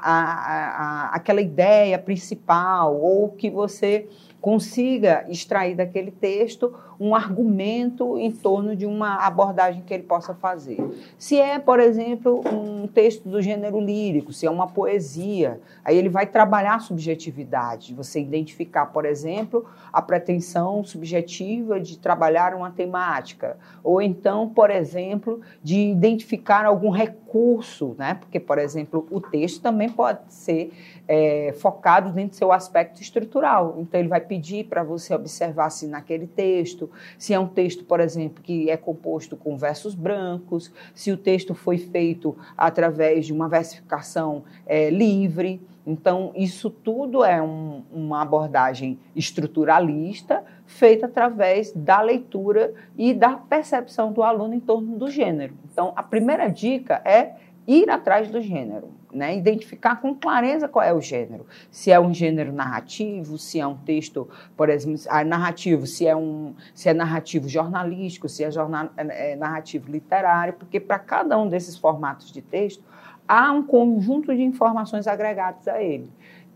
a, 1.07 1.15
aquela 1.15 1.39
ideia 1.39 1.97
principal 1.97 2.93
ou 2.93 3.29
que 3.29 3.49
você 3.49 4.09
consiga 4.41 5.25
extrair 5.29 5.73
daquele 5.73 6.11
texto 6.11 6.75
um 7.03 7.13
argumento 7.13 8.17
em 8.17 8.31
torno 8.31 8.77
de 8.77 8.85
uma 8.85 9.25
abordagem 9.25 9.83
que 9.83 9.93
ele 9.93 10.03
possa 10.03 10.33
fazer. 10.33 10.77
Se 11.17 11.37
é, 11.37 11.59
por 11.59 11.81
exemplo, 11.81 12.41
um 12.49 12.87
texto 12.87 13.27
do 13.27 13.41
gênero 13.41 13.81
lírico, 13.81 14.31
se 14.31 14.45
é 14.45 14.49
uma 14.49 14.67
poesia, 14.67 15.59
aí 15.83 15.97
ele 15.97 16.07
vai 16.07 16.25
trabalhar 16.25 16.75
a 16.75 16.79
subjetividade, 16.79 17.93
você 17.93 18.21
identificar, 18.21 18.85
por 18.85 19.03
exemplo, 19.03 19.65
a 19.91 20.01
pretensão 20.01 20.81
subjetiva 20.85 21.77
de 21.77 21.99
trabalhar 21.99 22.53
uma 22.55 22.71
temática, 22.71 23.57
ou 23.83 24.01
então, 24.01 24.47
por 24.47 24.71
exemplo, 24.71 25.41
de 25.61 25.77
identificar 25.77 26.65
algum 26.65 26.89
recurso, 26.89 27.95
né? 27.97 28.13
Porque, 28.13 28.39
por 28.39 28.57
exemplo, 28.57 29.05
o 29.11 29.19
texto 29.19 29.61
também 29.61 29.89
pode 29.89 30.19
ser 30.29 30.71
é, 31.05 31.53
focado 31.57 32.11
dentro 32.11 32.31
do 32.31 32.35
seu 32.37 32.51
aspecto 32.53 33.01
estrutural. 33.01 33.75
Então, 33.79 33.99
ele 33.99 34.07
vai 34.09 34.21
pedir 34.21 34.65
para 34.65 34.83
você 34.83 35.13
observar 35.13 35.69
se 35.69 35.85
naquele 35.87 36.27
texto, 36.27 36.89
se 37.17 37.33
é 37.33 37.39
um 37.39 37.47
texto, 37.47 37.83
por 37.83 37.99
exemplo, 37.99 38.43
que 38.43 38.69
é 38.69 38.77
composto 38.77 39.35
com 39.35 39.57
versos 39.57 39.95
brancos, 39.95 40.71
se 40.93 41.11
o 41.11 41.17
texto 41.17 41.53
foi 41.53 41.77
feito 41.77 42.35
através 42.57 43.25
de 43.25 43.33
uma 43.33 43.47
versificação 43.47 44.43
é, 44.65 44.89
livre. 44.89 45.61
Então, 45.85 46.31
isso 46.35 46.69
tudo 46.69 47.23
é 47.23 47.41
um, 47.41 47.83
uma 47.91 48.21
abordagem 48.21 48.97
estruturalista 49.15 50.43
feita 50.65 51.07
através 51.07 51.73
da 51.73 52.01
leitura 52.01 52.73
e 52.97 53.13
da 53.13 53.31
percepção 53.31 54.13
do 54.13 54.23
aluno 54.23 54.53
em 54.53 54.59
torno 54.59 54.97
do 54.97 55.09
gênero. 55.09 55.55
Então, 55.71 55.91
a 55.95 56.03
primeira 56.03 56.47
dica 56.47 57.01
é 57.03 57.35
ir 57.67 57.89
atrás 57.89 58.29
do 58.29 58.41
gênero 58.41 59.02
né, 59.13 59.37
identificar 59.37 60.01
com 60.01 60.15
clareza 60.15 60.67
qual 60.67 60.83
é 60.83 60.93
o 60.93 61.01
gênero. 61.01 61.45
Se 61.69 61.91
é 61.91 61.99
um 61.99 62.13
gênero 62.13 62.51
narrativo, 62.51 63.37
se 63.37 63.59
é 63.59 63.67
um 63.67 63.75
texto, 63.75 64.27
por 64.57 64.69
exemplo, 64.69 65.01
ah, 65.09 65.23
narrativo, 65.23 65.85
se 65.85 66.07
é, 66.07 66.15
um, 66.15 66.53
se 66.73 66.89
é 66.89 66.93
narrativo 66.93 67.47
jornalístico, 67.47 68.27
se 68.27 68.43
é, 68.43 68.51
jornal, 68.51 68.89
é, 68.97 69.33
é 69.33 69.35
narrativo 69.35 69.91
literário, 69.91 70.53
porque 70.53 70.79
para 70.79 70.99
cada 70.99 71.37
um 71.37 71.47
desses 71.47 71.77
formatos 71.77 72.31
de 72.31 72.41
texto 72.41 72.83
há 73.27 73.51
um 73.51 73.63
conjunto 73.63 74.35
de 74.35 74.41
informações 74.41 75.07
agregadas 75.07 75.67
a 75.67 75.81
ele 75.81 76.11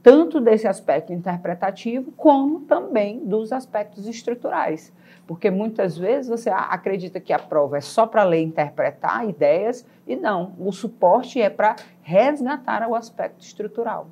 tanto 0.08 0.39
desse 0.39 0.65
aspecto 0.65 1.12
interpretativo, 1.12 2.13
como 2.13 2.62
também 2.62 3.20
dos 3.26 3.52
aspectos 3.52 4.08
estruturais. 4.08 4.93
Porque 5.28 5.52
muitas 5.52 5.98
vezes 5.98 6.30
você 6.30 6.50
acredita 6.50 7.20
que 7.20 7.34
a 7.34 7.38
prova 7.38 7.78
é 7.78 7.82
só 7.82 8.08
para 8.08 8.24
ler 8.24 8.40
e 8.40 8.46
interpretar 8.46 9.28
ideias, 9.28 9.86
e 10.08 10.16
não, 10.16 10.56
o 10.58 10.72
suporte 10.72 11.42
é 11.42 11.50
para 11.50 11.76
resgatar 12.02 12.88
o 12.88 12.96
aspecto 12.96 13.42
estrutural. 13.42 14.08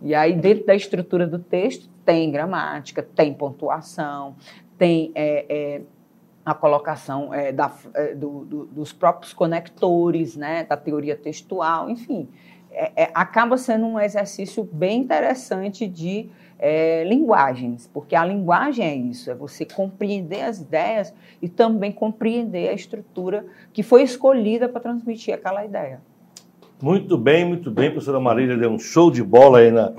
E 0.00 0.14
aí, 0.14 0.32
dentro 0.32 0.64
da 0.64 0.74
estrutura 0.74 1.26
do 1.26 1.38
texto, 1.38 1.88
tem 2.04 2.30
gramática, 2.30 3.02
tem 3.02 3.34
pontuação, 3.34 4.36
tem 4.78 5.12
é, 5.14 5.46
é, 5.48 5.82
a 6.44 6.54
colocação 6.54 7.32
é, 7.32 7.52
da, 7.52 7.72
é, 7.94 8.14
do, 8.14 8.44
do, 8.44 8.66
dos 8.66 8.92
próprios 8.92 9.32
conectores, 9.32 10.36
né, 10.36 10.64
da 10.64 10.76
teoria 10.76 11.16
textual, 11.16 11.88
enfim, 11.88 12.28
é, 12.70 13.04
é 13.04 13.10
acaba 13.14 13.56
sendo 13.56 13.86
um 13.86 13.98
exercício 14.00 14.64
bem 14.64 15.00
interessante 15.00 15.86
de 15.86 16.30
é, 16.64 17.02
linguagens, 17.02 17.90
porque 17.92 18.14
a 18.14 18.24
linguagem 18.24 18.86
é 18.86 18.94
isso, 18.94 19.28
é 19.28 19.34
você 19.34 19.64
compreender 19.64 20.42
as 20.42 20.60
ideias 20.60 21.12
e 21.42 21.48
também 21.48 21.90
compreender 21.90 22.68
a 22.68 22.72
estrutura 22.72 23.44
que 23.72 23.82
foi 23.82 24.04
escolhida 24.04 24.68
para 24.68 24.80
transmitir 24.80 25.34
aquela 25.34 25.64
ideia. 25.64 26.00
Muito 26.80 27.18
bem, 27.18 27.44
muito 27.44 27.68
bem, 27.68 27.90
professora 27.90 28.20
Marília 28.20 28.56
deu 28.56 28.70
um 28.70 28.78
show 28.78 29.10
de 29.10 29.24
bola 29.24 29.58
aí 29.58 29.72
na, 29.72 29.92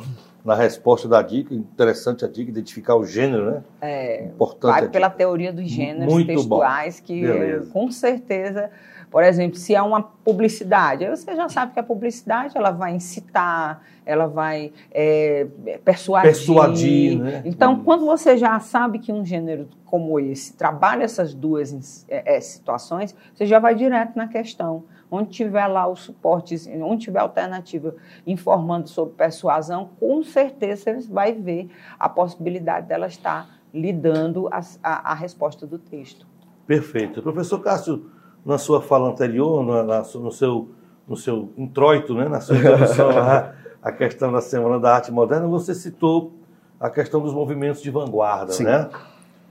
na 0.43 0.56
resposta 0.56 1.06
da 1.06 1.21
dica. 1.21 1.54
Interessante 1.54 2.23
a 2.23 2.30
dica, 2.30 2.49
identificar 2.49 2.95
o 2.95 3.06
gênero, 3.06 3.52
né? 3.52 3.63
É, 3.82 4.23
Importante 4.23 4.80
vai 4.80 4.89
pela 4.89 5.10
teoria 5.10 5.52
dos 5.52 5.69
gêneros 5.69 6.13
Muito 6.13 6.28
textuais, 6.28 7.02
bom. 7.02 7.06
que 7.06 7.21
Beleza. 7.21 7.71
com 7.73 7.91
certeza, 7.91 8.71
por 9.13 9.23
exemplo, 9.23 9.60
se 9.60 9.76
é 9.76 9.82
uma 9.84 10.02
publicidade, 10.02 11.08
você 11.08 11.36
já 11.36 11.47
sabe 11.47 11.71
que 11.71 11.80
a 11.80 11.84
publicidade 11.84 12.58
ela 12.58 12.71
vai 12.71 12.95
incitar, 12.95 13.84
ela 14.04 14.26
vai 14.26 14.73
é, 14.89 15.45
persuadir. 15.86 16.32
Persuadir, 16.32 17.19
né? 17.19 17.43
Então, 17.45 17.73
hum. 17.73 17.84
quando 17.84 18.08
você 18.08 18.36
já 18.36 18.60
sabe 18.60 18.97
que 18.97 19.13
um 19.13 19.23
gênero 19.23 19.67
como 19.86 20.19
esse 20.19 20.54
trabalha 20.54 21.04
essas 21.04 21.32
duas 21.32 22.04
é, 22.10 22.38
é, 22.38 22.41
situações, 22.41 23.15
você 23.36 23.45
já 23.45 23.60
vai 23.60 23.76
direto 23.76 24.15
na 24.15 24.28
questão 24.28 24.86
onde 25.12 25.30
tiver 25.30 25.67
lá 25.67 25.86
o 25.86 25.95
suporte, 25.95 26.56
onde 26.82 27.04
tiver 27.04 27.19
alternativa 27.19 27.95
informando 28.26 28.89
sobre 28.89 29.13
persuasão, 29.13 29.91
com 29.99 30.23
certeza 30.23 30.99
você 30.99 31.08
vai 31.08 31.34
ver 31.34 31.69
a 31.99 32.10
possibilidade 32.10 32.88
dela 32.88 33.06
estar 33.06 33.47
lhe 33.71 33.93
dando 33.93 34.47
a, 34.47 34.60
a, 34.82 35.12
a 35.12 35.13
resposta 35.13 35.67
do 35.67 35.78
texto. 35.78 36.26
Perfeito. 36.65 37.21
Professor 37.21 37.60
Cássio, 37.60 38.10
na 38.45 38.58
sua 38.58 38.82
fala 38.82 39.10
anterior, 39.10 39.65
na, 39.65 39.84
na, 39.84 39.99
no, 39.99 40.32
seu, 40.32 40.69
no 41.08 41.15
seu 41.15 41.49
introito, 41.58 42.13
né, 42.13 42.27
na 42.27 42.41
sua 42.41 42.58
introdução 42.58 43.10
à, 43.12 43.53
à 43.82 43.91
questão 43.91 44.32
da 44.32 44.41
Semana 44.41 44.79
da 44.79 44.95
Arte 44.95 45.12
Moderna, 45.12 45.47
você 45.47 45.73
citou 45.73 46.34
a 46.79 46.89
questão 46.89 47.21
dos 47.21 47.34
movimentos 47.34 47.82
de 47.82 47.89
vanguarda, 47.89 48.51
Sim. 48.51 48.65
né? 48.65 48.89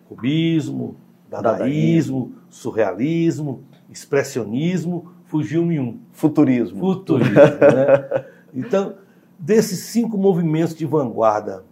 Cubismo, 0.09 0.96
dadaísmo, 1.31 2.33
surrealismo, 2.50 3.62
expressionismo, 3.90 5.12
fugiu-me 5.24 5.81
um. 5.81 5.98
Futurismo. 6.12 6.78
Futurismo, 6.78 7.35
né? 7.35 8.24
Então, 8.55 8.96
desses 9.38 9.78
cinco 9.87 10.18
movimentos 10.18 10.74
de 10.74 10.85
vanguarda, 10.85 11.64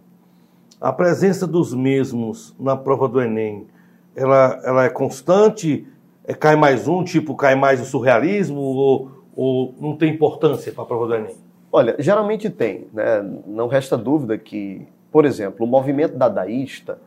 a 0.79 0.91
presença 0.91 1.45
dos 1.45 1.75
mesmos 1.75 2.55
na 2.59 2.75
prova 2.75 3.07
do 3.07 3.21
Enem, 3.21 3.67
ela, 4.15 4.59
ela 4.63 4.85
é 4.85 4.89
constante? 4.89 5.87
É, 6.25 6.33
cai 6.33 6.55
mais 6.55 6.87
um, 6.87 7.03
tipo, 7.03 7.35
cai 7.35 7.55
mais 7.55 7.81
o 7.81 7.85
surrealismo, 7.85 8.59
ou, 8.59 9.11
ou 9.35 9.75
não 9.79 9.95
tem 9.95 10.13
importância 10.13 10.71
para 10.71 10.83
a 10.83 10.87
prova 10.87 11.07
do 11.07 11.15
Enem? 11.15 11.35
Olha, 11.71 11.95
geralmente 11.97 12.49
tem. 12.49 12.87
Né? 12.93 13.21
Não 13.47 13.67
resta 13.67 13.97
dúvida 13.97 14.37
que, 14.37 14.87
por 15.11 15.25
exemplo, 15.25 15.65
o 15.65 15.69
movimento 15.69 16.17
dadaísta, 16.17 16.99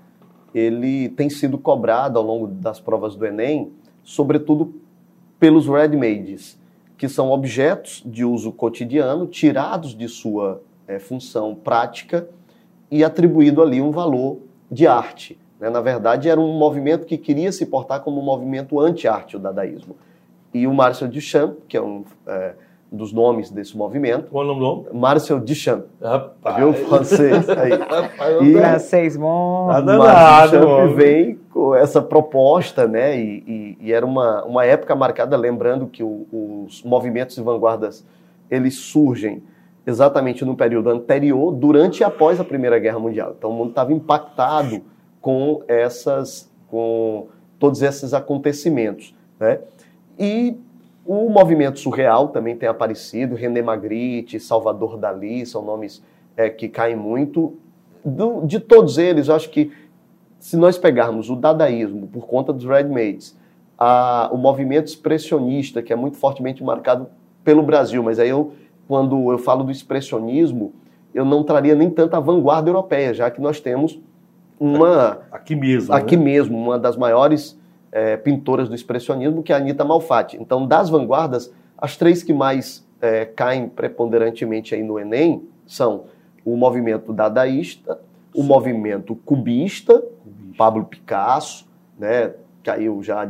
ele 0.55 1.09
tem 1.11 1.29
sido 1.29 1.59
cobrado 1.59 2.19
ao 2.19 2.25
longo 2.25 2.47
das 2.47 2.81
provas 2.81 3.15
do 3.15 3.27
Enem, 3.27 3.73
sobretudo 4.03 4.75
pelos 5.39 5.67
ready-mades, 5.67 6.59
que 6.97 7.09
são 7.09 7.31
objetos 7.31 8.03
de 8.07 8.25
uso 8.25 8.53
cotidiano 8.53 9.27
tirados 9.27 9.97
de 9.97 10.09
sua 10.09 10.63
é, 10.87 10.99
função 10.99 11.55
prática 11.55 12.29
e 12.91 13.05
atribuído 13.05 13.61
ali 13.61 13.81
um 13.81 13.91
valor 13.91 14.39
de 14.71 14.87
arte. 14.87 15.39
Né? 15.65 15.71
Na 15.71 15.81
verdade, 15.81 16.29
era 16.29 16.39
um 16.39 16.53
movimento 16.59 17.07
que 17.07 17.17
queria 17.17 17.51
se 17.51 17.65
portar 17.65 18.01
como 18.01 18.21
um 18.21 18.25
movimento 18.25 18.79
anti-arte, 18.79 19.37
o 19.37 19.39
dadaísmo. 19.39 19.97
E 20.53 20.67
o 20.67 20.75
Marcel 20.75 21.09
Duchamp, 21.09 21.57
que 21.67 21.75
é 21.77 21.81
um 21.81 22.05
é, 22.27 22.53
dos 22.93 23.15
nomes 23.15 23.51
desse 23.51 23.75
movimento. 23.77 24.31
Qual 24.31 24.47
é 24.47 24.53
o 24.53 24.55
nome? 24.55 24.85
Marcel 24.93 25.41
Duchamp. 25.41 25.87
Rapaz. 26.03 26.57
Viu? 26.57 26.75
Francês. 26.75 27.49
Aí. 27.49 27.73
e, 28.47 28.53
Francês 28.53 29.17
bom. 29.17 29.69
Nada 29.69 29.97
Marcel 29.97 30.61
Duchamp 30.61 30.97
vem 30.97 31.39
com 31.51 31.75
essa 31.75 32.03
proposta, 32.03 32.87
né? 32.87 33.19
E, 33.19 33.43
e, 33.47 33.79
e, 33.89 33.93
era 33.93 34.05
uma, 34.05 34.45
uma 34.45 34.67
época 34.67 34.95
marcada, 34.95 35.35
lembrando 35.37 35.87
que 35.87 36.03
o, 36.03 36.27
os 36.67 36.83
movimentos 36.83 37.37
de 37.37 37.43
vanguardas, 37.43 38.05
eles 38.51 38.75
surgem 38.77 39.43
exatamente 39.87 40.45
no 40.45 40.55
período 40.55 40.91
anterior, 40.91 41.53
durante 41.53 42.01
e 42.01 42.05
após 42.05 42.39
a 42.39 42.45
Primeira 42.45 42.79
Guerra 42.79 42.99
Mundial. 42.99 43.35
Então 43.37 43.51
o 43.51 43.55
mundo 43.55 43.71
estava 43.71 43.93
impactado 43.93 44.83
com 45.25 45.63
essas, 45.67 46.53
com 46.69 47.29
todos 47.59 47.81
esses 47.81 48.13
acontecimentos, 48.13 49.15
né? 49.41 49.59
E 50.19 50.55
o 51.03 51.31
movimento 51.31 51.79
surreal 51.79 52.29
também 52.29 52.55
tem 52.55 52.69
aparecido, 52.69 53.35
René 53.35 53.63
Magritte, 53.63 54.39
Salvador 54.39 54.99
Dali, 54.99 55.47
são 55.47 55.65
nomes 55.65 56.05
é, 56.37 56.51
que 56.51 56.69
caem 56.69 56.95
muito. 56.95 57.57
Do, 58.05 58.43
de 58.45 58.61
todos 58.61 58.99
eles, 58.99 59.29
eu 59.29 59.35
acho 59.35 59.49
que 59.49 59.73
se 60.39 60.59
nós 60.59 60.77
pegarmos 60.77 61.31
o 61.31 61.37
dadaísmo 61.37 62.07
por 62.07 62.27
conta 62.27 62.53
dos 62.53 62.67
Redmades, 62.67 63.35
a, 63.79 64.29
o 64.31 64.37
movimento 64.37 64.89
expressionista, 64.89 65.81
que 65.81 65.91
é 65.91 65.97
muito 65.97 66.19
fortemente 66.19 66.63
marcado 66.63 67.07
pelo 67.43 67.63
Brasil, 67.63 68.03
mas 68.03 68.19
aí 68.19 68.29
eu, 68.29 68.53
quando 68.87 69.33
eu 69.33 69.39
falo 69.39 69.65
do 69.65 69.73
expressionismo, 69.73 70.75
eu 71.15 71.25
não 71.25 71.43
traria 71.43 71.75
nem 71.75 71.89
tanto 71.89 72.15
a 72.15 72.21
vanguarda 72.21 72.69
europeia, 72.69 73.15
já 73.15 73.31
que 73.31 73.41
nós 73.41 73.59
temos 73.59 73.99
uma. 74.59 75.23
Aqui 75.31 75.55
mesmo. 75.57 75.93
Aqui 75.93 76.17
né? 76.17 76.25
mesmo, 76.25 76.57
uma 76.57 76.79
das 76.79 76.97
maiores 76.97 77.59
é, 77.93 78.17
pintoras 78.17 78.69
do 78.69 78.75
expressionismo, 78.75 79.43
que 79.43 79.53
é 79.53 79.57
a 79.57 79.59
Anita 79.59 79.85
Malfatti. 79.85 80.37
Então, 80.41 80.67
das 80.67 80.91
vanguardas, 80.91 81.53
as 81.79 81.97
três 81.97 82.23
que 82.23 82.33
mais 82.33 82.87
é, 83.01 83.25
caem 83.25 83.69
preponderantemente 83.69 84.75
aí 84.75 84.83
no 84.83 84.99
Enem 84.99 85.43
são 85.67 86.05
o 86.45 86.57
movimento 86.57 87.13
dadaísta, 87.13 88.01
o 88.35 88.43
movimento 88.43 89.15
cubista, 89.15 90.01
cubista. 90.01 90.57
Pablo 90.57 90.85
Picasso, 90.85 91.67
né, 91.99 92.33
caiu 92.63 93.03
já 93.03 93.25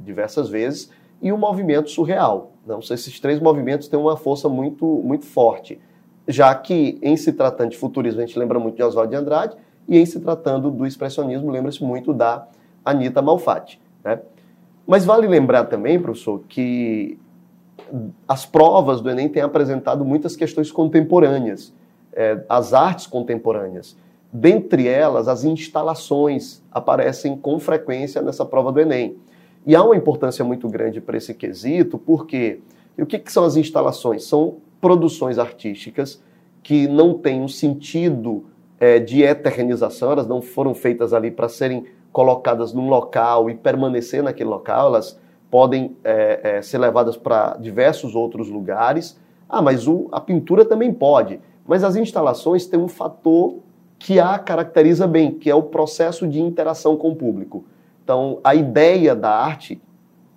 diversas 0.00 0.48
vezes, 0.48 0.90
e 1.22 1.32
o 1.32 1.38
movimento 1.38 1.90
surreal. 1.90 2.52
Não, 2.66 2.80
esses 2.80 3.20
três 3.20 3.38
movimentos 3.38 3.88
têm 3.88 3.98
uma 3.98 4.16
força 4.16 4.48
muito, 4.48 4.84
muito 5.04 5.26
forte, 5.26 5.80
já 6.26 6.54
que, 6.54 6.98
em 7.02 7.16
se 7.16 7.32
tratando 7.32 7.70
de 7.70 7.78
futurismo, 7.78 8.20
a 8.20 8.26
gente 8.26 8.38
lembra 8.38 8.58
muito 8.58 8.76
de 8.76 8.82
Oswald 8.82 9.10
de 9.10 9.16
Andrade, 9.16 9.56
e 9.88 9.98
em 9.98 10.06
se 10.06 10.20
tratando 10.20 10.70
do 10.70 10.86
expressionismo, 10.86 11.50
lembra-se 11.50 11.82
muito 11.82 12.12
da 12.12 12.46
Anita 12.84 13.20
Malfatti. 13.20 13.80
Né? 14.04 14.20
Mas 14.86 15.04
vale 15.04 15.26
lembrar 15.26 15.64
também, 15.64 16.00
professor, 16.00 16.42
que 16.48 17.18
as 18.26 18.46
provas 18.46 19.00
do 19.00 19.10
Enem 19.10 19.28
têm 19.28 19.42
apresentado 19.42 20.04
muitas 20.04 20.36
questões 20.36 20.70
contemporâneas, 20.70 21.72
é, 22.12 22.44
as 22.48 22.72
artes 22.72 23.06
contemporâneas. 23.06 23.96
Dentre 24.32 24.86
elas, 24.86 25.26
as 25.26 25.42
instalações 25.42 26.62
aparecem 26.70 27.36
com 27.36 27.58
frequência 27.58 28.22
nessa 28.22 28.44
prova 28.44 28.70
do 28.70 28.80
Enem. 28.80 29.16
E 29.66 29.74
há 29.74 29.82
uma 29.82 29.96
importância 29.96 30.44
muito 30.44 30.68
grande 30.68 31.00
para 31.00 31.16
esse 31.16 31.34
quesito, 31.34 31.98
porque 31.98 32.60
e 32.96 33.02
o 33.02 33.06
que, 33.06 33.18
que 33.18 33.32
são 33.32 33.44
as 33.44 33.56
instalações? 33.56 34.24
São 34.24 34.58
produções 34.80 35.38
artísticas 35.38 36.22
que 36.62 36.86
não 36.86 37.14
têm 37.14 37.40
um 37.40 37.48
sentido 37.48 38.44
é, 38.80 38.98
de 38.98 39.22
eternização, 39.22 40.10
elas 40.10 40.26
não 40.26 40.40
foram 40.40 40.74
feitas 40.74 41.12
ali 41.12 41.30
para 41.30 41.48
serem 41.48 41.84
colocadas 42.10 42.72
num 42.72 42.88
local 42.88 43.50
e 43.50 43.54
permanecer 43.54 44.22
naquele 44.22 44.48
local, 44.48 44.88
elas 44.88 45.20
podem 45.50 45.96
é, 46.02 46.40
é, 46.42 46.62
ser 46.62 46.78
levadas 46.78 47.16
para 47.16 47.56
diversos 47.58 48.14
outros 48.14 48.48
lugares. 48.48 49.20
Ah, 49.48 49.60
mas 49.60 49.86
o, 49.86 50.08
a 50.10 50.20
pintura 50.20 50.64
também 50.64 50.92
pode. 50.92 51.40
Mas 51.66 51.84
as 51.84 51.96
instalações 51.96 52.66
têm 52.66 52.80
um 52.80 52.88
fator 52.88 53.56
que 53.98 54.18
a 54.18 54.38
caracteriza 54.38 55.06
bem, 55.06 55.32
que 55.32 55.50
é 55.50 55.54
o 55.54 55.64
processo 55.64 56.26
de 56.26 56.40
interação 56.40 56.96
com 56.96 57.10
o 57.10 57.16
público. 57.16 57.64
Então, 58.02 58.38
a 58.42 58.54
ideia 58.54 59.14
da 59.14 59.30
arte 59.30 59.80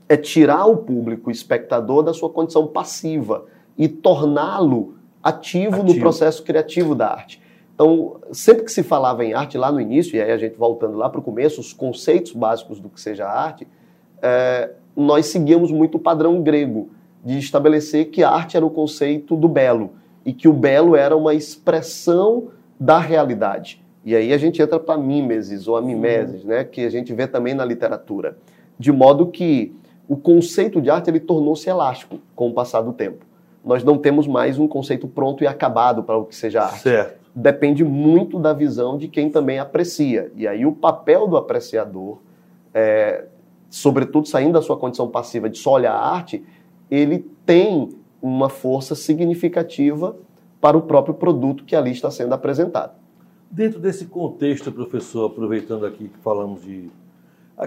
é 0.09 0.17
tirar 0.17 0.65
o 0.65 0.77
público, 0.77 1.29
o 1.29 1.31
espectador, 1.31 2.03
da 2.03 2.13
sua 2.13 2.29
condição 2.29 2.67
passiva 2.67 3.45
e 3.77 3.87
torná-lo 3.87 4.95
ativo, 5.23 5.75
ativo 5.75 5.83
no 5.83 5.99
processo 5.99 6.43
criativo 6.43 6.93
da 6.93 7.09
arte. 7.09 7.41
Então, 7.73 8.19
sempre 8.31 8.63
que 8.63 8.71
se 8.71 8.83
falava 8.83 9.25
em 9.25 9.33
arte 9.33 9.57
lá 9.57 9.71
no 9.71 9.81
início, 9.81 10.15
e 10.15 10.21
aí 10.21 10.31
a 10.31 10.37
gente 10.37 10.55
voltando 10.55 10.95
lá 10.95 11.09
para 11.09 11.19
o 11.19 11.23
começo, 11.23 11.59
os 11.59 11.73
conceitos 11.73 12.31
básicos 12.31 12.79
do 12.79 12.87
que 12.87 13.01
seja 13.01 13.27
arte, 13.27 13.67
é, 14.21 14.71
nós 14.95 15.27
seguíamos 15.27 15.71
muito 15.71 15.95
o 15.95 15.99
padrão 15.99 16.41
grego, 16.41 16.89
de 17.25 17.39
estabelecer 17.39 18.09
que 18.09 18.21
a 18.21 18.29
arte 18.29 18.57
era 18.57 18.65
o 18.65 18.69
conceito 18.69 19.35
do 19.35 19.47
belo, 19.47 19.91
e 20.25 20.31
que 20.33 20.47
o 20.47 20.53
belo 20.53 20.95
era 20.95 21.17
uma 21.17 21.33
expressão 21.33 22.49
da 22.79 22.99
realidade. 22.99 23.81
E 24.05 24.15
aí 24.15 24.33
a 24.33 24.37
gente 24.37 24.61
entra 24.61 24.79
para 24.79 24.95
a 24.95 24.97
mimesis, 24.97 25.67
ou 25.67 25.75
a 25.75 25.81
mimesis, 25.81 26.43
né, 26.43 26.63
que 26.63 26.81
a 26.81 26.89
gente 26.89 27.13
vê 27.13 27.25
também 27.25 27.53
na 27.53 27.65
literatura. 27.65 28.37
De 28.77 28.91
modo 28.91 29.27
que 29.27 29.73
o 30.07 30.15
conceito 30.15 30.81
de 30.81 30.89
arte 30.89 31.09
ele 31.09 31.19
tornou-se 31.19 31.67
elástico 31.69 32.19
com 32.35 32.49
o 32.49 32.53
passar 32.53 32.81
do 32.81 32.93
tempo. 32.93 33.25
Nós 33.63 33.83
não 33.83 33.97
temos 33.97 34.27
mais 34.27 34.59
um 34.59 34.67
conceito 34.67 35.07
pronto 35.07 35.43
e 35.43 35.47
acabado 35.47 36.03
para 36.03 36.17
o 36.17 36.25
que 36.25 36.35
seja 36.35 36.63
arte. 36.63 36.81
Certo 36.81 37.22
depende 37.35 37.83
muito 37.83 38.39
da 38.39 38.53
visão 38.53 38.97
de 38.97 39.07
quem 39.07 39.29
também 39.29 39.59
aprecia. 39.59 40.31
E 40.35 40.47
aí 40.47 40.65
o 40.65 40.71
papel 40.71 41.27
do 41.27 41.37
apreciador 41.37 42.19
é, 42.73 43.25
sobretudo 43.73 44.27
saindo 44.27 44.53
da 44.53 44.61
sua 44.61 44.77
condição 44.77 45.07
passiva 45.09 45.49
de 45.49 45.57
só 45.57 45.73
olhar 45.73 45.93
a 45.93 46.13
arte, 46.13 46.45
ele 46.91 47.25
tem 47.43 47.89
uma 48.21 48.47
força 48.47 48.93
significativa 48.93 50.15
para 50.61 50.77
o 50.77 50.81
próprio 50.83 51.15
produto 51.15 51.65
que 51.65 51.75
ali 51.75 51.91
está 51.91 52.11
sendo 52.11 52.33
apresentado. 52.33 52.93
Dentro 53.49 53.79
desse 53.79 54.05
contexto, 54.05 54.71
professor, 54.71 55.25
aproveitando 55.25 55.85
aqui 55.85 56.07
que 56.07 56.17
falamos 56.19 56.63
de. 56.63 56.91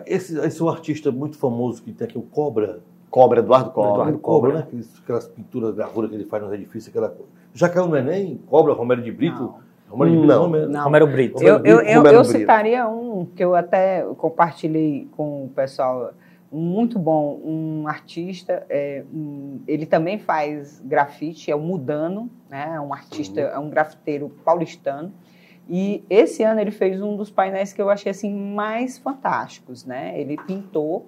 Esse, 0.07 0.38
esse 0.38 0.61
é 0.61 0.64
um 0.64 0.68
artista 0.68 1.11
muito 1.11 1.37
famoso 1.37 1.83
que 1.83 1.92
tem 1.92 2.07
aqui, 2.07 2.16
o 2.16 2.22
Cobra. 2.22 2.81
Cobra, 3.11 3.40
Eduardo 3.40 3.70
Cobra. 3.70 3.92
Eduardo 3.92 4.18
Cobra, 4.18 4.52
né? 4.52 4.59
Aquelas, 4.61 4.98
aquelas 5.02 5.26
pinturas, 5.26 5.74
gravura 5.74 6.09
que 6.09 6.14
ele 6.14 6.24
faz 6.24 6.42
nos 6.42 6.52
edifícios, 6.52 6.88
aquela 6.88 7.09
coisa. 7.09 7.31
Já 7.57 7.71
caiu 7.71 7.87
no 7.88 7.97
Enem? 7.97 8.38
Cobra, 8.47 8.75
Romero 8.75 9.03
de 9.03 9.11
Brito? 9.11 9.40
Não. 9.42 9.66
Romero 9.88 10.11
de 10.11 10.16
Brito, 10.19 10.27
Não. 10.35 10.42
Romero- 10.42 10.69
Não. 10.69 10.85
Romero 10.85 11.07
Brito. 11.07 11.42
Eu, 11.42 11.57
eu, 11.64 11.81
eu, 11.81 11.97
Romero 11.99 12.16
eu 12.19 12.23
Brito. 12.23 12.38
citaria 12.38 12.87
um 12.87 13.25
que 13.25 13.42
eu 13.42 13.55
até 13.55 14.03
compartilhei 14.19 15.09
com 15.16 15.45
o 15.45 15.49
pessoal, 15.49 16.12
um 16.53 16.61
muito 16.61 16.99
bom, 16.99 17.40
um 17.42 17.88
artista, 17.88 18.66
é, 18.69 19.03
um- 19.12 19.61
ele 19.66 19.87
também 19.87 20.19
faz 20.19 20.81
grafite, 20.85 21.51
é 21.51 21.57
o 21.57 21.59
Mudano, 21.61 22.29
né, 22.51 22.73
é 22.75 22.81
um 22.81 22.92
artista, 22.92 23.40
é 23.40 23.59
um 23.59 23.71
grafiteiro 23.71 24.29
paulistano, 24.45 25.11
e 25.69 26.05
esse 26.11 26.42
ano 26.42 26.61
ele 26.61 26.71
fez 26.71 27.01
um 27.01 27.16
dos 27.16 27.31
painéis 27.31 27.73
que 27.73 27.81
eu 27.81 27.88
achei 27.88 28.11
assim 28.11 28.33
mais 28.33 28.99
fantásticos, 28.99 29.85
né? 29.85 30.12
Ele 30.21 30.37
pintou, 30.47 31.07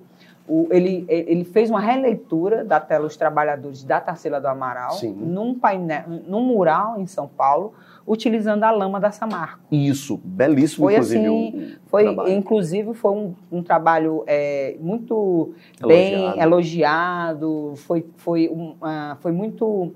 o- 0.48 0.66
ele, 0.70 1.04
ele 1.08 1.44
fez 1.44 1.68
uma 1.70 1.80
releitura 1.80 2.64
da 2.64 2.80
tela 2.80 3.06
Os 3.06 3.16
Trabalhadores 3.16 3.84
da 3.84 4.00
Tarsila 4.00 4.40
do 4.40 4.46
Amaral, 4.48 4.92
Sim. 4.92 5.12
num 5.12 5.54
painel, 5.58 6.04
num 6.26 6.40
mural 6.42 6.98
em 6.98 7.06
São 7.06 7.28
Paulo, 7.28 7.74
utilizando 8.06 8.64
a 8.64 8.70
lama 8.70 8.98
da 8.98 9.10
Samarco. 9.10 9.60
Isso, 9.70 10.18
belíssimo, 10.24 10.86
Foi 10.86 10.94
inclusive. 10.94 11.26
assim, 11.26 11.74
o 11.76 11.88
Foi, 11.88 12.02
trabalho. 12.04 12.32
inclusive, 12.32 12.94
foi 12.94 13.10
um, 13.12 13.34
um 13.52 13.62
trabalho 13.62 14.24
é, 14.26 14.76
muito 14.80 15.52
bem 15.86 16.14
elogiado, 16.40 17.74
foi, 17.76 18.06
foi, 18.16 18.48
um, 18.48 18.74
ah, 18.80 19.16
foi 19.20 19.32
muito 19.32 19.92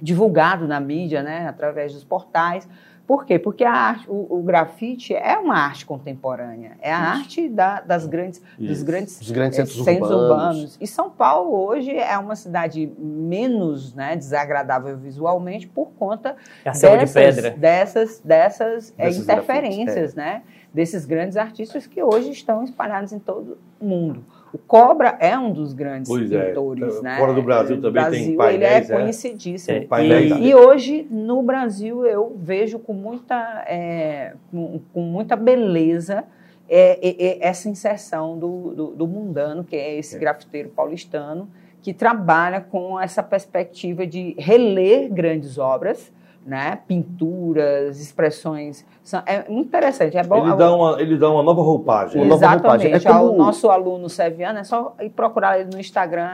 divulgado 0.00 0.66
na 0.68 0.78
mídia, 0.78 1.22
né, 1.22 1.46
através 1.48 1.92
dos 1.92 2.04
portais. 2.04 2.68
Por 3.08 3.24
quê? 3.24 3.38
Porque 3.38 3.64
a 3.64 3.72
arte, 3.72 4.04
o, 4.06 4.26
o 4.38 4.42
grafite 4.42 5.14
é 5.14 5.38
uma 5.38 5.54
arte 5.56 5.86
contemporânea, 5.86 6.76
é 6.82 6.92
a 6.92 6.98
arte 6.98 7.48
da- 7.48 7.80
das 7.80 8.04
grandes, 8.06 8.38
dos 8.58 8.70
Isso. 8.70 8.84
grandes 8.84 9.18
Os 9.22 9.30
grandes 9.30 9.58
é, 9.58 9.64
centros, 9.64 10.10
urbanos. 10.10 10.76
E 10.78 10.86
São 10.86 11.08
Paulo 11.08 11.56
hoje 11.66 11.90
é 11.96 12.18
uma 12.18 12.36
cidade 12.36 12.92
menos 12.98 13.94
né, 13.94 14.14
desagradável 14.14 14.94
visualmente 14.98 15.66
por 15.66 15.88
conta 15.98 16.36
É 16.62 16.72
selva 16.74 16.98
de 16.98 17.12
dessas, 17.14 17.34
pedra. 17.36 17.50
dessas, 17.56 18.20
dessas, 18.20 18.94
é, 18.98 19.06
Desses 19.06 19.22
interferências, 19.22 20.14
né? 20.14 20.42
Desses 20.74 21.06
grandes 21.06 21.38
artistas 21.38 21.86
que 21.86 22.02
hoje 22.02 22.30
estão 22.30 22.62
espalhados 22.62 23.10
em 23.14 23.18
todo 23.18 23.56
o 23.80 23.86
mundo. 23.86 24.22
O 24.52 24.58
Cobra 24.58 25.16
é 25.20 25.38
um 25.38 25.52
dos 25.52 25.72
grandes 25.72 26.08
Pois 26.08 26.30
é. 26.32 26.48
pintores, 26.48 27.02
né? 27.02 27.18
Fora 27.18 27.34
do 27.34 27.42
Brasil 27.42 27.76
também 27.80 28.02
tem 28.04 28.10
Brasil, 28.10 28.36
painéis, 28.36 28.54
Ele 28.54 28.64
é 28.64 28.96
é. 28.96 29.00
conhecidíssimo. 29.00 29.76
É, 29.76 29.80
painéis. 29.82 30.32
E, 30.32 30.48
e 30.48 30.54
hoje, 30.54 31.06
no 31.10 31.42
Brasil, 31.42 32.06
eu 32.06 32.34
vejo 32.36 32.78
com 32.78 32.92
muita, 32.92 33.64
é, 33.66 34.34
com, 34.50 34.80
com 34.92 35.00
muita 35.02 35.36
beleza 35.36 36.24
é, 36.68 36.98
é, 37.08 37.26
é, 37.26 37.46
essa 37.46 37.68
inserção 37.68 38.38
do, 38.38 38.74
do, 38.74 38.86
do 38.88 39.06
mundano, 39.06 39.64
que 39.64 39.74
é 39.76 39.96
esse 39.96 40.18
grafiteiro 40.18 40.68
paulistano, 40.68 41.48
que 41.80 41.94
trabalha 41.94 42.60
com 42.60 43.00
essa 43.00 43.22
perspectiva 43.22 44.06
de 44.06 44.34
reler 44.38 45.10
grandes 45.12 45.56
obras, 45.58 46.12
né? 46.46 46.78
pinturas, 46.88 48.00
expressões. 48.00 48.84
São- 49.02 49.22
É 49.26 49.44
muito 49.48 49.68
interessante. 49.68 50.16
É 50.16 50.22
bom, 50.24 50.46
Ele 50.46 50.56
dá, 50.56 50.74
uma, 50.74 51.00
ele 51.02 51.16
dá 51.18 51.30
uma 51.30 51.42
nova 51.42 51.62
roupagem. 51.62 52.16
Uma 52.22 52.28
nova 52.30 52.46
roupagem. 52.48 52.90
Exatamente. 52.92 53.06
É 53.06 53.10
como- 53.20 53.32
O 53.34 53.36
nosso 53.36 53.68
aluno 53.70 54.08
Seviano 54.08 54.58
é 54.58 54.64
só 54.64 54.94
ir 55.00 55.10
procurar 55.10 55.60
ele 55.60 55.70
no 55.72 55.78
Instagram, 55.80 56.28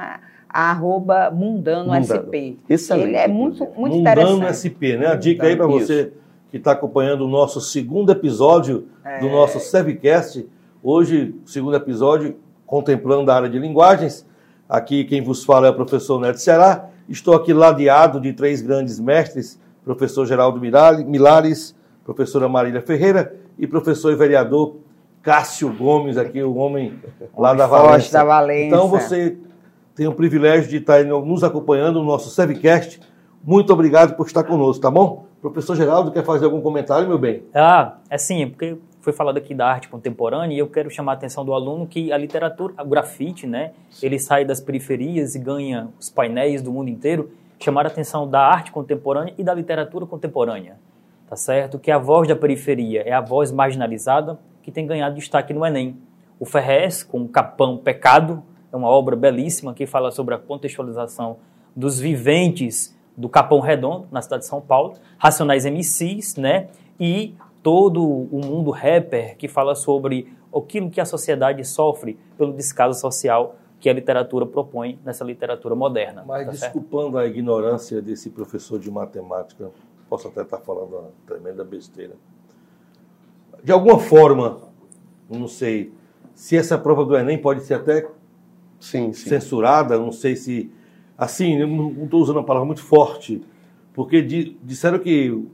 arroba 0.49 1.31
mundano, 1.31 1.93
Mundano. 1.93 2.05
SP. 2.07 2.57
Excelente, 2.69 3.09
Ele 3.09 3.17
é 3.17 3.27
muito, 3.29 3.65
muito 3.77 3.97
Mundano 3.97 4.01
interessante. 4.01 4.55
SP, 4.55 4.97
né? 4.97 5.07
A 5.09 5.15
dica 5.17 5.47
aí 5.47 5.57
para 5.57 5.67
Isso. 5.69 5.79
você 5.87 6.13
que 6.51 6.59
está 6.59 6.73
acompanhando 6.73 7.23
o 7.23 7.29
nosso 7.29 7.61
segundo 7.61 8.13
episódio 8.13 8.87
É. 9.05 9.19
do 9.19 9.29
nosso 9.29 9.59
Sevcast. 9.59 10.49
Hoje, 10.83 11.35
segundo 11.45 11.75
episódio, 11.77 12.37
contemplando 12.67 13.31
a 13.31 13.35
área 13.35 13.49
de 13.49 13.59
linguagens. 13.59 14.25
Aqui 14.69 15.05
quem 15.05 15.21
vos 15.23 15.45
fala 15.45 15.67
é 15.67 15.71
o 15.71 15.75
professor 15.75 16.21
Neto 16.21 16.39
Ceará. 16.39 16.89
Estou 17.09 17.35
aqui 17.35 17.53
ladeado 17.53 18.21
de 18.21 18.33
três 18.33 18.63
grandes 18.63 19.01
mestres, 19.01 19.61
professor 19.85 20.27
Geraldo 20.27 20.61
Milares, 20.61 21.77
professora 22.05 22.49
Marília 22.49 22.81
Ferreira 22.81 23.35
e 23.59 23.67
professor 23.67 24.13
e 24.13 24.17
vereador 24.17 24.77
Cássio 25.23 25.73
Gomes, 25.73 26.17
aqui 26.17 26.43
o 26.43 26.55
homem 26.57 26.99
lá 27.37 27.55
da 27.55 27.69
Forte 27.69 27.87
Valência. 27.87 28.13
da 28.13 28.25
Valência. 28.25 28.67
Então 28.67 28.89
você 28.89 29.37
tem 29.95 30.07
o 30.07 30.13
privilégio 30.13 30.69
de 30.69 30.79
estar 30.79 31.05
nos 31.05 31.45
acompanhando 31.45 32.01
no 32.01 32.05
nosso 32.05 32.29
Sevcast. 32.31 33.01
Muito 33.43 33.73
obrigado 33.73 34.17
por 34.17 34.27
estar 34.27 34.43
conosco, 34.45 34.83
tá 34.83 34.91
bom? 34.91 35.27
Professor 35.41 35.77
Geraldo, 35.77 36.11
quer 36.11 36.25
fazer 36.25 36.47
algum 36.47 36.61
comentário, 36.61 37.07
meu 37.07 37.19
bem? 37.19 37.43
Ah, 37.55 37.97
é 38.09 38.17
sim, 38.17 38.49
porque 38.49 38.79
foi 39.01 39.13
falado 39.13 39.37
aqui 39.37 39.55
da 39.55 39.67
arte 39.67 39.89
contemporânea 39.89 40.57
e 40.57 40.59
eu 40.59 40.67
quero 40.67 40.91
chamar 40.91 41.13
a 41.13 41.15
atenção 41.15 41.45
do 41.45 41.53
aluno 41.53 41.87
que 41.87 42.11
a 42.11 42.17
literatura, 42.17 42.75
o 42.83 42.87
grafite, 42.87 43.47
né, 43.47 43.73
ele 44.03 44.19
sai 44.19 44.47
das 44.47 44.61
periferias 44.61 45.35
e 45.35 45.39
ganha 45.39 45.89
os 46.01 46.09
painéis 46.09 46.63
do 46.63 46.73
mundo 46.73 46.89
inteiro, 46.89 47.31
chamar 47.65 47.87
a 47.87 47.89
atenção 47.89 48.29
da 48.29 48.41
arte 48.41 48.71
contemporânea 48.71 49.35
e 49.39 49.43
da 49.43 49.55
literatura 49.55 50.05
contemporânea, 50.07 50.77
tá 51.27 51.35
certo? 51.35 51.79
Que 51.79 51.91
a 51.91 51.99
voz 51.99 52.29
da 52.29 52.37
periferia 52.37 53.03
é 53.03 53.13
a 53.13 53.21
voz 53.21 53.51
marginalizada 53.51 54.39
que 54.63 54.71
tem 54.71 54.87
ganhado 54.87 55.15
destaque 55.15 55.53
no 55.55 55.65
Enem. 55.65 55.97
O 56.39 56.45
Ferrez, 56.45 57.03
com 57.03 57.23
o 57.23 57.29
Capão 57.29 57.79
Pecado, 57.79 58.43
é 58.73 58.77
uma 58.77 58.89
obra 58.89 59.17
belíssima 59.17 59.73
que 59.73 59.87
fala 59.87 60.11
sobre 60.11 60.35
a 60.35 60.39
contextualização 60.39 61.39
dos 61.75 61.99
viventes 61.99 62.97
do 63.17 63.29
Capão 63.29 63.61
Redondo, 63.61 64.09
na 64.11 64.21
cidade 64.21 64.43
de 64.43 64.49
São 64.49 64.61
Paulo, 64.61 64.95
Racionais 65.17 65.65
MCs, 65.65 66.37
né? 66.37 66.69
E 66.99 67.35
todo 67.63 68.03
o 68.05 68.41
mundo 68.45 68.71
rapper 68.71 69.37
que 69.37 69.49
fala 69.49 69.75
sobre 69.75 70.33
aquilo 70.55 70.91
que 70.91 71.01
a 71.01 71.05
sociedade 71.05 71.65
sofre 71.65 72.19
pelo 72.37 72.53
descaso 72.53 73.01
social 73.01 73.57
que 73.85 73.91
a 73.91 73.93
literatura 73.93 74.47
propõe 74.47 74.99
nessa 75.05 75.23
literatura 75.23 75.75
moderna. 75.75 76.25
Mas 76.27 76.47
tá 76.47 76.53
certo? 76.55 76.73
desculpando 76.73 77.19
a 77.19 77.27
ignorância 77.27 78.01
desse 78.01 78.31
professor 78.31 78.79
de 78.81 78.91
matemática, 78.91 79.71
posso 80.09 80.27
até 80.27 80.41
estar 80.41 80.57
falando 80.57 80.95
uma 80.97 81.11
tremenda 81.27 81.63
besteira. 81.63 82.15
De 83.63 83.71
alguma 83.71 83.99
forma, 83.99 84.59
não 85.29 85.47
sei, 85.47 85.93
se 86.35 86.57
essa 86.57 86.79
prova 86.79 87.05
do 87.05 87.15
Enem 87.15 87.37
pode 87.37 87.63
ser 87.63 87.75
até 87.75 88.09
Sim, 88.81 89.13
sim. 89.13 89.29
censurada, 89.29 89.99
não 89.99 90.11
sei 90.13 90.35
se. 90.35 90.73
Assim, 91.19 91.59
eu 91.59 91.67
não 91.69 92.05
estou 92.05 92.23
usando 92.23 92.37
uma 92.37 92.45
palavra 92.45 92.65
muito 92.65 92.83
forte, 92.83 93.43
porque 93.93 94.23
di- 94.23 94.57
disseram 94.63 94.99
que 94.99 95.47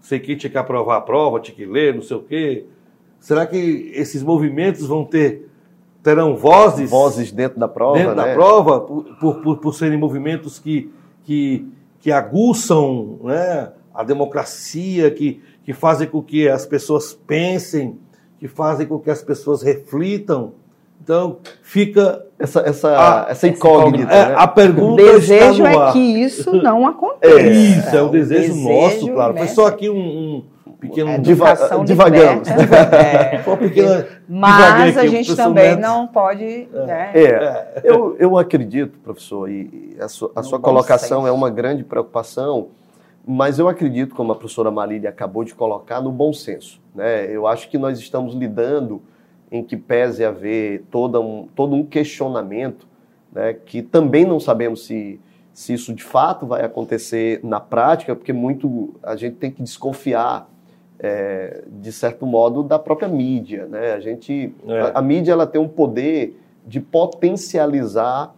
sei 0.00 0.18
que 0.20 0.34
tinha 0.36 0.48
que 0.50 0.56
aprovar 0.56 0.96
a 0.96 1.00
prova, 1.02 1.38
tinha 1.38 1.54
que 1.54 1.66
ler, 1.66 1.94
não 1.94 2.00
sei 2.00 2.16
o 2.16 2.22
quê. 2.22 2.64
Será 3.20 3.44
que 3.44 3.92
esses 3.94 4.22
movimentos 4.22 4.86
vão 4.86 5.04
ter 5.04 5.50
terão 6.02 6.36
vozes, 6.36 6.90
Vozes 6.90 7.30
dentro 7.30 7.58
da 7.58 7.68
prova, 7.68 7.98
dentro 7.98 8.14
né? 8.14 8.26
da 8.26 8.34
prova 8.34 8.80
por, 8.80 9.04
por, 9.40 9.56
por, 9.58 9.74
serem 9.74 9.98
movimentos 9.98 10.58
que, 10.58 10.92
que, 11.22 11.66
que 12.00 12.10
aguçam 12.10 13.20
né, 13.22 13.70
a 13.94 14.02
democracia, 14.02 15.10
que, 15.10 15.40
que 15.64 15.72
fazem 15.72 16.08
com 16.08 16.20
que 16.22 16.48
as 16.48 16.66
pessoas 16.66 17.14
pensem, 17.26 17.98
que 18.38 18.48
fazem 18.48 18.86
com 18.86 18.98
que 18.98 19.10
as 19.10 19.22
pessoas 19.22 19.62
reflitam? 19.62 20.54
Então, 21.00 21.38
fica 21.62 22.24
Essa, 22.38 22.60
essa, 22.60 22.88
Ah, 22.96 23.26
essa 23.28 23.48
incógnita, 23.48 24.12
é, 24.12 24.28
né? 24.28 24.34
a 24.36 24.44
O 24.44 24.48
pergunta 24.48 25.02
desejo 25.02 25.64
está 25.64 25.80
no 25.80 25.88
é 25.88 25.92
que 25.92 25.98
isso 25.98 26.52
não 26.52 26.86
aconteça. 26.86 27.40
Isso, 27.40 27.96
é 27.96 28.02
o 28.02 28.06
o 28.06 28.08
desejo, 28.08 28.54
nosso, 28.54 29.08
claro. 29.08 29.32
né? 29.32 29.40
Foi 29.40 29.48
só 29.48 29.66
aqui 29.66 29.90
um, 29.90 29.96
um 29.96 30.44
pequeno. 30.88 31.10
É, 31.10 31.18
Diva- 31.18 31.54
divagamos. 31.84 32.48
liberta, 32.48 32.96
é. 32.98 33.38
Foi 33.38 33.52
uma 33.54 33.58
pequena. 33.58 34.06
Mas 34.28 34.98
a 34.98 35.06
gente 35.06 35.34
também 35.34 35.76
não 35.76 36.06
pode. 36.06 36.68
né, 36.72 37.10
É, 37.14 37.80
eu, 37.84 38.16
eu 38.18 38.36
acredito, 38.36 38.98
professor, 38.98 39.48
e 39.50 39.96
a 40.00 40.08
sua, 40.08 40.32
a 40.36 40.42
sua 40.42 40.58
colocação 40.60 41.20
senso. 41.20 41.26
é 41.28 41.32
uma 41.32 41.48
grande 41.48 41.84
preocupação, 41.84 42.68
mas 43.26 43.58
eu 43.58 43.68
acredito, 43.68 44.14
como 44.14 44.32
a 44.32 44.34
professora 44.34 44.70
Marília 44.70 45.08
acabou 45.10 45.44
de 45.44 45.54
colocar, 45.54 46.00
no 46.00 46.10
bom 46.10 46.32
senso. 46.32 46.80
Né? 46.94 47.26
Eu 47.30 47.46
acho 47.46 47.68
que 47.70 47.78
nós 47.78 47.98
estamos 47.98 48.34
lidando 48.34 49.00
em 49.50 49.62
que 49.62 49.76
pese 49.76 50.24
haver 50.24 50.84
toda 50.90 51.20
um, 51.20 51.46
todo 51.54 51.74
um 51.76 51.84
questionamento, 51.84 52.86
né, 53.32 53.52
que 53.54 53.82
também 53.82 54.24
não 54.24 54.40
sabemos 54.40 54.84
se, 54.86 55.20
se 55.52 55.74
isso 55.74 55.94
de 55.94 56.02
fato 56.02 56.46
vai 56.46 56.64
acontecer 56.64 57.38
na 57.44 57.60
prática, 57.60 58.16
porque 58.16 58.32
muito 58.32 58.94
a 59.02 59.14
gente 59.14 59.36
tem 59.36 59.50
que 59.50 59.62
desconfiar 59.62 60.48
é, 60.98 61.64
de 61.66 61.92
certo 61.92 62.26
modo, 62.26 62.62
da 62.62 62.78
própria 62.78 63.08
mídia. 63.08 63.66
Né? 63.66 63.92
A, 63.92 64.00
gente, 64.00 64.54
É. 64.66 64.80
a, 64.80 64.98
a 64.98 65.02
mídia 65.02 65.32
ela 65.32 65.46
tem 65.46 65.60
um 65.60 65.68
poder 65.68 66.38
de 66.66 66.80
potencializar 66.80 68.34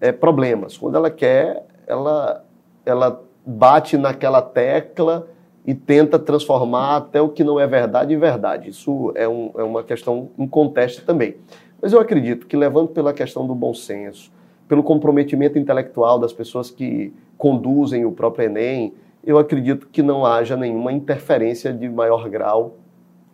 é, 0.00 0.12
problemas. 0.12 0.76
Quando 0.76 0.96
ela 0.96 1.10
quer, 1.10 1.64
ela, 1.86 2.44
ela 2.84 3.22
bate 3.46 3.96
naquela 3.96 4.42
tecla 4.42 5.28
e 5.66 5.74
tenta 5.74 6.18
transformar 6.18 6.96
até 6.96 7.20
o 7.20 7.28
que 7.28 7.44
não 7.44 7.60
é 7.60 7.66
verdade 7.66 8.14
em 8.14 8.18
verdade. 8.18 8.70
Isso 8.70 9.12
é, 9.14 9.28
um, 9.28 9.50
é 9.56 9.62
uma 9.62 9.82
questão 9.82 10.30
inconteste 10.38 11.02
também. 11.02 11.36
Mas 11.80 11.92
eu 11.92 12.00
acredito 12.00 12.46
que, 12.46 12.56
levando 12.56 12.88
pela 12.88 13.12
questão 13.12 13.46
do 13.46 13.54
bom 13.54 13.72
senso, 13.72 14.32
pelo 14.66 14.82
comprometimento 14.82 15.58
intelectual 15.58 16.18
das 16.18 16.32
pessoas 16.32 16.70
que 16.70 17.12
conduzem 17.36 18.04
o 18.04 18.12
próprio 18.12 18.46
Enem, 18.46 18.94
eu 19.28 19.36
acredito 19.36 19.88
que 19.92 20.02
não 20.02 20.24
haja 20.24 20.56
nenhuma 20.56 20.90
interferência 20.90 21.70
de 21.70 21.86
maior 21.86 22.26
grau 22.30 22.78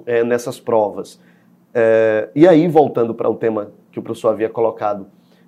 é, 0.04 0.24
nessas 0.24 0.58
provas. 0.58 1.20
É, 1.72 2.28
e 2.34 2.48
aí, 2.48 2.66
voltando 2.66 3.14
para 3.14 3.30
o 3.30 3.36
tema 3.36 3.70
que 3.92 4.00
o 4.00 4.02
professor 4.02 4.30
havia 4.30 4.48
colocado 4.48 5.06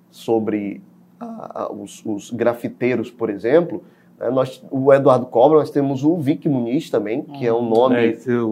sobre 0.09 0.81
a, 1.19 1.63
a, 1.63 1.73
os, 1.73 2.01
os, 2.05 2.31
grafiteiros, 2.31 3.11
por 3.11 3.29
exemplo, 3.29 3.83
né, 4.17 4.29
nós, 4.29 4.63
o 4.71 4.93
Eduardo 4.93 5.25
Cobra, 5.25 5.59
nós 5.59 5.69
temos 5.69 6.05
o 6.05 6.15
Vic 6.15 6.47
Muniz 6.47 6.89
também, 6.89 7.23
que 7.23 7.45
é 7.45 7.51
um 7.51 7.57
hum. 7.57 7.69
nome 7.69 7.97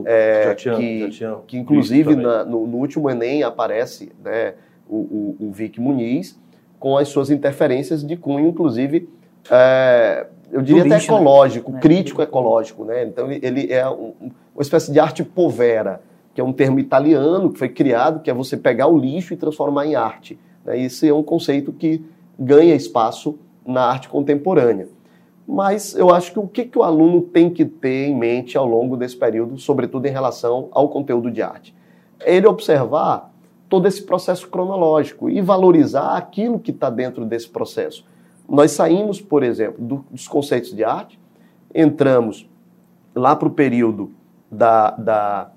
é, 0.06 0.50
é, 0.50 0.54
tinha, 0.54 0.76
que, 0.76 1.10
que, 1.48 1.58
inclusive, 1.58 2.14
na, 2.14 2.44
no, 2.44 2.68
no, 2.68 2.78
último 2.78 3.10
Enem 3.10 3.42
aparece 3.42 4.12
né, 4.22 4.56
o, 4.86 4.98
o, 4.98 5.48
o, 5.48 5.52
Vic 5.54 5.80
Muniz 5.80 6.38
com 6.78 6.98
as 6.98 7.08
suas 7.08 7.30
interferências 7.30 8.06
de 8.06 8.18
cunho, 8.18 8.50
inclusive, 8.50 9.08
é, 9.50 10.28
eu 10.52 10.62
diria 10.62 10.82
até 10.82 10.90
né? 10.90 10.98
ecológico, 10.98 11.72
né? 11.72 11.80
crítico 11.80 12.22
ecológico. 12.22 12.86
Né? 12.86 13.04
Então, 13.06 13.32
ele 13.32 13.72
é 13.72 13.90
um, 13.90 14.14
uma 14.54 14.62
espécie 14.62 14.92
de 14.92 15.00
arte 15.00 15.24
povera, 15.24 16.02
que 16.34 16.42
é 16.42 16.44
um 16.44 16.54
termo 16.54 16.80
italiano 16.80 17.52
que 17.52 17.60
foi 17.60 17.70
criado, 17.70 18.22
que 18.22 18.30
é 18.30 18.34
você 18.34 18.58
pegar 18.58 18.88
o 18.88 18.98
lixo 18.98 19.34
e 19.34 19.38
transformar 19.38 19.86
em 19.86 19.96
arte. 19.96 20.40
Né? 20.64 20.80
Esse 20.80 21.08
é 21.08 21.14
um 21.14 21.24
conceito 21.24 21.72
que 21.72 22.04
ganha 22.38 22.76
espaço 22.76 23.38
na 23.66 23.84
arte 23.84 24.10
contemporânea. 24.10 24.88
Mas 25.48 25.96
eu 25.96 26.10
acho 26.10 26.32
que 26.32 26.40
o 26.40 26.48
que, 26.48 26.66
que 26.66 26.78
o 26.78 26.84
aluno 26.84 27.22
tem 27.22 27.50
que 27.50 27.66
ter 27.66 28.08
em 28.08 28.16
mente 28.16 28.58
ao 28.58 28.66
longo 28.66 28.98
desse 28.98 29.16
período, 29.16 29.60
sobretudo 29.60 30.06
em 30.08 30.12
relação 30.12 30.70
ao 30.72 30.90
conteúdo 30.90 31.30
de 31.30 31.42
arte? 31.42 31.76
É 32.20 32.36
ele 32.36 32.48
observar 32.48 33.32
todo 33.70 33.88
esse 33.88 34.02
processo 34.04 34.48
cronológico 34.48 35.30
e 35.30 35.42
valorizar 35.42 36.18
aquilo 36.18 36.60
que 36.60 36.72
está 36.72 36.90
dentro 36.90 37.26
desse 37.26 37.50
processo. 37.50 38.06
Nós 38.48 38.72
saímos, 38.72 39.22
por 39.22 39.44
exemplo, 39.44 39.84
do, 39.84 40.06
dos 40.12 40.28
conceitos 40.28 40.74
de 40.74 40.84
arte, 40.84 41.20
entramos 41.74 42.50
lá 43.14 43.36
para 43.36 43.48
o 43.48 43.52
período 43.52 44.12
da, 44.52 44.92
da 44.92 45.52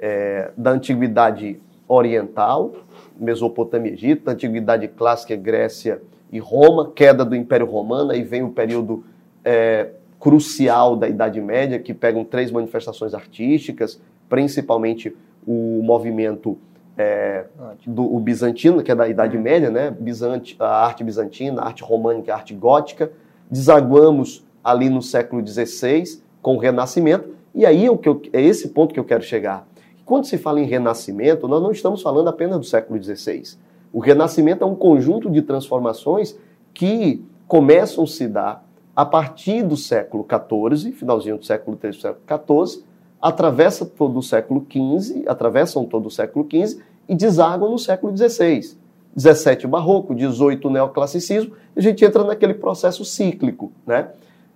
é, 0.00 0.50
da 0.56 0.70
antiguidade 0.70 1.60
oriental, 1.86 2.72
Mesopotâmia, 3.18 3.92
Egito, 3.92 4.28
antiguidade 4.28 4.88
clássica, 4.88 5.36
Grécia 5.36 6.00
e 6.32 6.38
Roma, 6.38 6.90
queda 6.94 7.24
do 7.24 7.36
Império 7.36 7.66
Romano, 7.66 8.12
aí 8.12 8.22
vem 8.22 8.42
o 8.42 8.50
período 8.50 9.04
é, 9.44 9.90
crucial 10.18 10.96
da 10.96 11.06
Idade 11.06 11.40
Média, 11.40 11.78
que 11.78 11.92
pegam 11.92 12.24
três 12.24 12.50
manifestações 12.50 13.12
artísticas, 13.12 14.00
principalmente 14.28 15.14
o 15.46 15.82
movimento 15.82 16.56
é, 16.96 17.44
do 17.86 18.02
o 18.02 18.18
bizantino, 18.20 18.82
que 18.82 18.90
é 18.90 18.94
da 18.94 19.08
Idade 19.08 19.36
uhum. 19.36 19.42
Média, 19.42 19.70
né? 19.70 19.90
Bizante, 19.90 20.56
a 20.58 20.84
arte 20.84 21.02
bizantina, 21.02 21.62
a 21.62 21.66
arte 21.66 21.82
românica, 21.82 22.32
a 22.32 22.36
arte 22.36 22.54
gótica. 22.54 23.10
Desaguamos 23.50 24.44
ali 24.62 24.88
no 24.88 25.02
século 25.02 25.46
XVI 25.46 26.20
com 26.42 26.56
o 26.56 26.58
Renascimento. 26.58 27.30
E 27.54 27.66
aí 27.66 27.86
é, 27.86 27.90
o 27.90 27.98
que 27.98 28.08
eu, 28.08 28.20
é 28.32 28.40
esse 28.40 28.68
ponto 28.68 28.94
que 28.94 29.00
eu 29.00 29.04
quero 29.04 29.22
chegar. 29.22 29.66
Quando 30.04 30.26
se 30.26 30.38
fala 30.38 30.60
em 30.60 30.64
renascimento, 30.64 31.46
nós 31.46 31.62
não 31.62 31.70
estamos 31.70 32.02
falando 32.02 32.28
apenas 32.28 32.58
do 32.58 32.64
século 32.64 33.00
XVI. 33.00 33.56
O 33.92 34.00
renascimento 34.00 34.64
é 34.64 34.66
um 34.66 34.74
conjunto 34.74 35.30
de 35.30 35.40
transformações 35.42 36.36
que 36.74 37.24
começam 37.46 38.04
a 38.04 38.06
se 38.06 38.26
dar 38.26 38.64
a 38.94 39.04
partir 39.04 39.62
do 39.62 39.76
século 39.76 40.26
XIV, 40.28 40.92
finalzinho 40.92 41.38
do 41.38 41.44
século 41.44 41.78
XIII, 41.80 42.00
século 42.00 42.66
XIV, 42.66 42.84
atravessa 43.20 43.84
todo 43.84 44.18
o 44.18 44.22
século 44.22 44.66
XV, 44.70 45.24
atravessam 45.26 45.84
todo 45.84 46.06
o 46.06 46.10
século 46.10 46.46
XV 46.50 46.80
e 47.08 47.14
desaguam 47.14 47.70
no 47.70 47.78
século 47.78 48.16
XVI. 48.16 48.78
17 49.14 49.66
barroco, 49.66 50.14
18 50.14 50.70
neoclassicismo, 50.70 51.54
a 51.76 51.80
gente 51.80 52.04
entra 52.04 52.22
naquele 52.24 52.54
processo 52.54 53.04
cíclico, 53.04 53.72
né? 53.86 54.08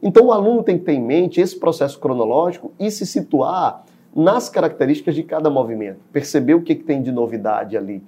Então 0.02 0.26
o 0.26 0.32
aluno 0.32 0.62
tem 0.62 0.78
que 0.78 0.84
ter 0.84 0.92
em 0.92 1.02
mente 1.02 1.40
esse 1.40 1.58
processo 1.58 1.98
cronológico 1.98 2.72
e 2.78 2.90
se 2.90 3.06
situar 3.06 3.84
nas 4.14 4.48
características 4.48 5.14
de 5.14 5.22
cada 5.22 5.50
movimento, 5.50 5.98
perceber 6.12 6.54
o 6.54 6.62
que, 6.62 6.74
que 6.74 6.84
tem 6.84 7.02
de 7.02 7.10
novidade 7.10 7.76
ali. 7.76 8.02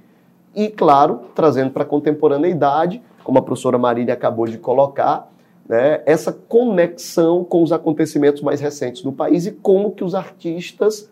E, 0.54 0.68
claro, 0.68 1.22
trazendo 1.34 1.70
para 1.70 1.82
a 1.82 1.86
contemporaneidade, 1.86 3.02
como 3.24 3.38
a 3.38 3.42
professora 3.42 3.76
Marília 3.76 4.14
acabou 4.14 4.46
de 4.46 4.56
colocar, 4.56 5.30
né, 5.68 6.02
essa 6.06 6.32
conexão 6.32 7.44
com 7.44 7.62
os 7.62 7.72
acontecimentos 7.72 8.42
mais 8.42 8.60
recentes 8.60 9.02
do 9.02 9.12
país 9.12 9.46
e 9.46 9.52
como 9.52 9.92
que 9.92 10.04
os 10.04 10.14
artistas 10.14 11.10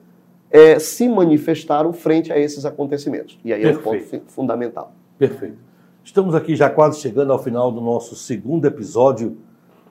é, 0.50 0.78
se 0.78 1.08
manifestaram 1.08 1.92
frente 1.92 2.32
a 2.32 2.38
esses 2.38 2.64
acontecimentos. 2.64 3.38
E 3.44 3.52
aí 3.52 3.62
Perfeito. 3.62 3.88
é 3.88 4.16
um 4.16 4.20
ponto 4.20 4.32
fundamental. 4.32 4.92
Perfeito. 5.18 5.58
Estamos 6.04 6.34
aqui 6.34 6.54
já 6.54 6.68
quase 6.68 7.00
chegando 7.00 7.32
ao 7.32 7.42
final 7.42 7.72
do 7.72 7.80
nosso 7.80 8.14
segundo 8.14 8.66
episódio 8.66 9.36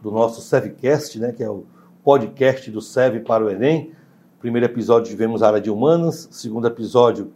do 0.02 0.12
nosso 0.12 0.42
SEVcast, 0.42 1.20
né, 1.20 1.32
que 1.32 1.44
é 1.44 1.50
o 1.50 1.64
podcast 2.04 2.70
do 2.70 2.82
SEV 2.82 3.22
para 3.22 3.44
o 3.44 3.50
Enem. 3.50 3.92
Primeiro 4.40 4.66
episódio 4.66 5.10
tivemos 5.10 5.42
a 5.42 5.48
área 5.48 5.62
de 5.62 5.70
humanas, 5.70 6.28
segundo 6.32 6.68
episódio 6.68 7.32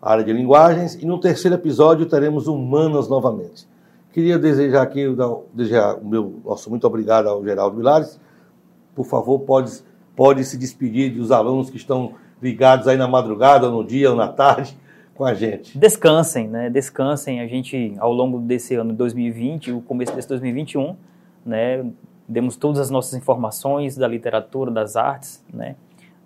a 0.00 0.12
área 0.12 0.24
de 0.24 0.32
linguagens 0.32 0.94
e 0.94 1.06
no 1.06 1.18
terceiro 1.18 1.54
episódio 1.54 2.06
teremos 2.06 2.48
humanas 2.48 3.08
novamente. 3.08 3.68
Queria 4.12 4.38
desejar 4.38 4.82
aqui, 4.82 5.06
desejar 5.54 5.96
o 5.96 6.06
meu 6.06 6.40
nosso 6.44 6.68
muito 6.68 6.86
obrigado 6.86 7.28
ao 7.28 7.42
Geraldo 7.42 7.78
Vilares. 7.78 8.20
Por 8.94 9.06
favor, 9.06 9.38
pode, 9.40 9.72
pode 10.14 10.44
se 10.44 10.58
despedir 10.58 11.14
dos 11.14 11.32
alunos 11.32 11.70
que 11.70 11.78
estão 11.78 12.12
ligados 12.40 12.86
aí 12.86 12.98
na 12.98 13.08
madrugada, 13.08 13.70
no 13.70 13.82
dia 13.82 14.10
ou 14.10 14.16
na 14.16 14.28
tarde 14.28 14.76
com 15.16 15.24
a 15.24 15.32
gente. 15.32 15.78
Descansem, 15.78 16.46
né? 16.46 16.68
Descansem. 16.68 17.40
A 17.40 17.46
gente, 17.46 17.94
ao 17.98 18.12
longo 18.12 18.38
desse 18.38 18.74
ano 18.74 18.92
2020, 18.92 19.72
o 19.72 19.80
começo 19.80 20.14
desse 20.14 20.28
2021, 20.28 20.94
né? 21.46 21.90
Demos 22.28 22.56
todas 22.56 22.80
as 22.80 22.90
nossas 22.90 23.14
informações 23.14 23.96
da 23.96 24.06
literatura, 24.06 24.70
das 24.70 24.94
artes, 24.94 25.42
né? 25.52 25.74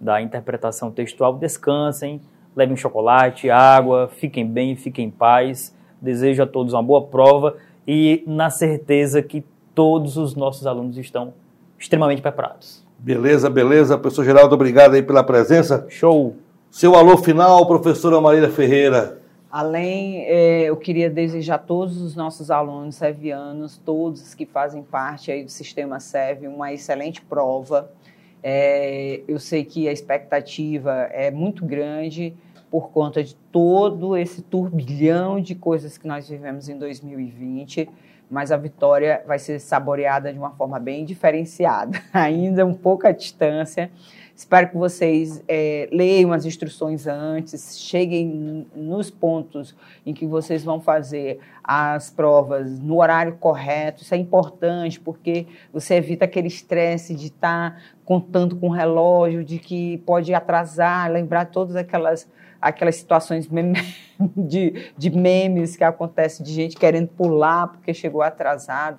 da 0.01 0.20
interpretação 0.20 0.91
textual, 0.91 1.37
descansem, 1.37 2.20
levem 2.55 2.76
chocolate, 2.76 3.49
água, 3.49 4.09
fiquem 4.09 4.47
bem, 4.47 4.76
fiquem 4.76 5.07
em 5.07 5.11
paz. 5.11 5.74
Desejo 6.01 6.43
a 6.43 6.47
todos 6.47 6.74
uma 6.74 6.82
boa 6.82 7.07
prova 7.07 7.57
e 7.87 8.22
na 8.26 8.51
certeza 8.51 9.22
que 9.22 9.45
todos 9.74 10.16
os 10.16 10.34
nossos 10.34 10.66
alunos 10.66 10.97
estão 10.97 11.32
extremamente 11.78 12.22
preparados. 12.22 12.84
Beleza, 12.99 13.51
beleza. 13.51 13.99
Professor 13.99 14.24
Geraldo, 14.24 14.55
obrigado 14.55 14.95
aí 14.95 15.03
pela 15.03 15.22
presença. 15.22 15.87
Show. 15.89 16.34
Seu 16.70 16.95
alô 16.95 17.16
final, 17.18 17.66
professora 17.66 18.20
Marília 18.20 18.51
Ferreira. 18.51 19.18
Além, 19.51 20.24
eh, 20.26 20.64
eu 20.64 20.76
queria 20.76 21.09
desejar 21.09 21.55
a 21.55 21.59
todos 21.59 22.03
os 22.03 22.16
nossos 22.16 22.51
alunos 22.51 22.97
sevianos, 22.97 23.78
todos 23.78 24.34
que 24.34 24.45
fazem 24.45 24.82
parte 24.82 25.30
aí 25.30 25.45
do 25.45 25.51
sistema 25.51 26.01
SEV, 26.01 26.49
uma 26.49 26.72
excelente 26.72 27.22
prova. 27.22 27.91
É, 28.43 29.22
eu 29.26 29.39
sei 29.39 29.64
que 29.64 29.89
a 29.89 29.93
expectativa 29.93 30.93
é 31.11 31.30
muito 31.30 31.64
grande 31.64 32.34
por 32.71 32.91
conta 32.91 33.23
de 33.23 33.35
todo 33.53 34.17
esse 34.17 34.43
turbilhão 34.43 35.41
de 35.41 35.55
coisas 35.55 35.97
que 35.97 36.07
nós 36.07 36.29
vivemos 36.29 36.69
em 36.69 36.79
2020, 36.79 37.89
mas 38.31 38.51
a 38.51 38.57
vitória 38.57 39.23
vai 39.27 39.39
ser 39.39 39.61
saboreada 39.61 40.33
de 40.33 40.39
uma 40.39 40.51
forma 40.51 40.79
bem 40.79 41.05
diferenciada, 41.05 42.01
ainda 42.12 42.67
um 42.67 42.75
pouco 42.75 43.07
à 43.07 43.12
distância. 43.12 43.91
Espero 44.35 44.69
que 44.69 44.77
vocês 44.77 45.43
é, 45.49 45.89
leiam 45.91 46.31
as 46.31 46.45
instruções 46.45 47.07
antes, 47.07 47.79
cheguem 47.81 48.67
nos 48.75 49.11
pontos 49.11 49.75
em 50.05 50.12
que 50.12 50.27
vocês 50.27 50.62
vão 50.62 50.79
fazer 50.79 51.39
as 51.64 52.11
provas 52.11 52.79
no 52.79 53.01
horário 53.01 53.37
correto. 53.37 54.03
Isso 54.03 54.14
é 54.14 54.19
importante 54.19 55.01
porque 55.01 55.47
você 55.73 55.95
evita 55.95 56.27
aquele 56.27 56.49
estresse 56.49 57.14
de 57.14 57.29
estar 57.29 57.81
contando 58.05 58.57
com 58.57 58.69
o 58.69 58.73
relógio, 58.73 59.43
de 59.43 59.59
que 59.59 59.97
pode 60.05 60.35
atrasar, 60.35 61.11
lembrar 61.11 61.47
todas 61.47 61.75
aquelas 61.75 62.29
aquelas 62.69 62.97
situações 62.97 63.49
de, 64.37 64.93
de 64.97 65.11
memes 65.11 65.77
que 65.77 65.85
acontecem 65.85 66.45
de 66.45 66.53
gente 66.53 66.77
querendo 66.77 67.09
pular 67.09 67.69
porque 67.69 67.93
chegou 67.95 68.23
atrasado 68.23 68.99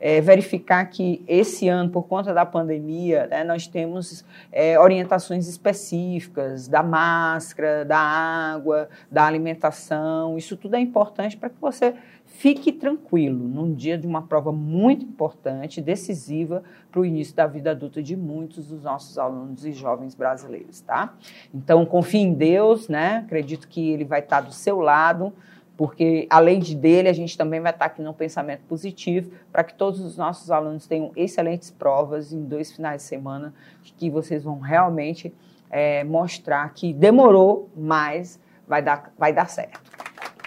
é, 0.00 0.20
verificar 0.20 0.84
que 0.86 1.24
esse 1.26 1.68
ano, 1.68 1.90
por 1.90 2.04
conta 2.04 2.32
da 2.32 2.46
pandemia, 2.46 3.26
né, 3.26 3.42
nós 3.42 3.66
temos 3.66 4.24
é, 4.52 4.78
orientações 4.78 5.48
específicas 5.48 6.68
da 6.68 6.82
máscara, 6.82 7.84
da 7.84 7.98
água, 7.98 8.88
da 9.10 9.24
alimentação. 9.24 10.38
Isso 10.38 10.56
tudo 10.56 10.76
é 10.76 10.80
importante 10.80 11.36
para 11.36 11.48
que 11.48 11.60
você 11.60 11.94
fique 12.28 12.72
tranquilo 12.72 13.48
num 13.48 13.74
dia 13.74 13.98
de 13.98 14.06
uma 14.06 14.22
prova 14.22 14.52
muito 14.52 15.04
importante, 15.04 15.80
decisiva 15.80 16.62
para 16.90 17.00
o 17.00 17.04
início 17.04 17.34
da 17.34 17.46
vida 17.46 17.72
adulta 17.72 18.02
de 18.02 18.16
muitos 18.16 18.68
dos 18.68 18.84
nossos 18.84 19.18
alunos 19.18 19.64
e 19.64 19.72
jovens 19.72 20.14
brasileiros, 20.14 20.80
tá? 20.80 21.14
Então, 21.52 21.84
confie 21.84 22.20
em 22.20 22.32
Deus, 22.32 22.88
né? 22.88 23.24
Acredito 23.26 23.66
que 23.66 23.90
Ele 23.90 24.04
vai 24.04 24.20
estar 24.20 24.40
do 24.40 24.52
seu 24.52 24.80
lado 24.80 25.32
porque 25.78 26.26
além 26.28 26.58
de 26.58 26.74
dele, 26.74 27.08
a 27.08 27.12
gente 27.12 27.38
também 27.38 27.60
vai 27.60 27.70
estar 27.70 27.84
aqui 27.84 28.02
no 28.02 28.12
pensamento 28.12 28.62
positivo 28.64 29.30
para 29.52 29.62
que 29.62 29.72
todos 29.74 30.00
os 30.00 30.16
nossos 30.16 30.50
alunos 30.50 30.88
tenham 30.88 31.12
excelentes 31.14 31.70
provas 31.70 32.32
em 32.32 32.44
dois 32.44 32.72
finais 32.72 33.02
de 33.02 33.08
semana, 33.08 33.54
que 33.96 34.10
vocês 34.10 34.42
vão 34.42 34.58
realmente 34.58 35.32
é, 35.70 36.02
mostrar 36.02 36.68
que 36.74 36.92
demorou, 36.92 37.70
mas 37.76 38.40
vai 38.66 38.82
dar, 38.82 39.12
vai 39.16 39.32
dar 39.32 39.48
certo. 39.48 39.87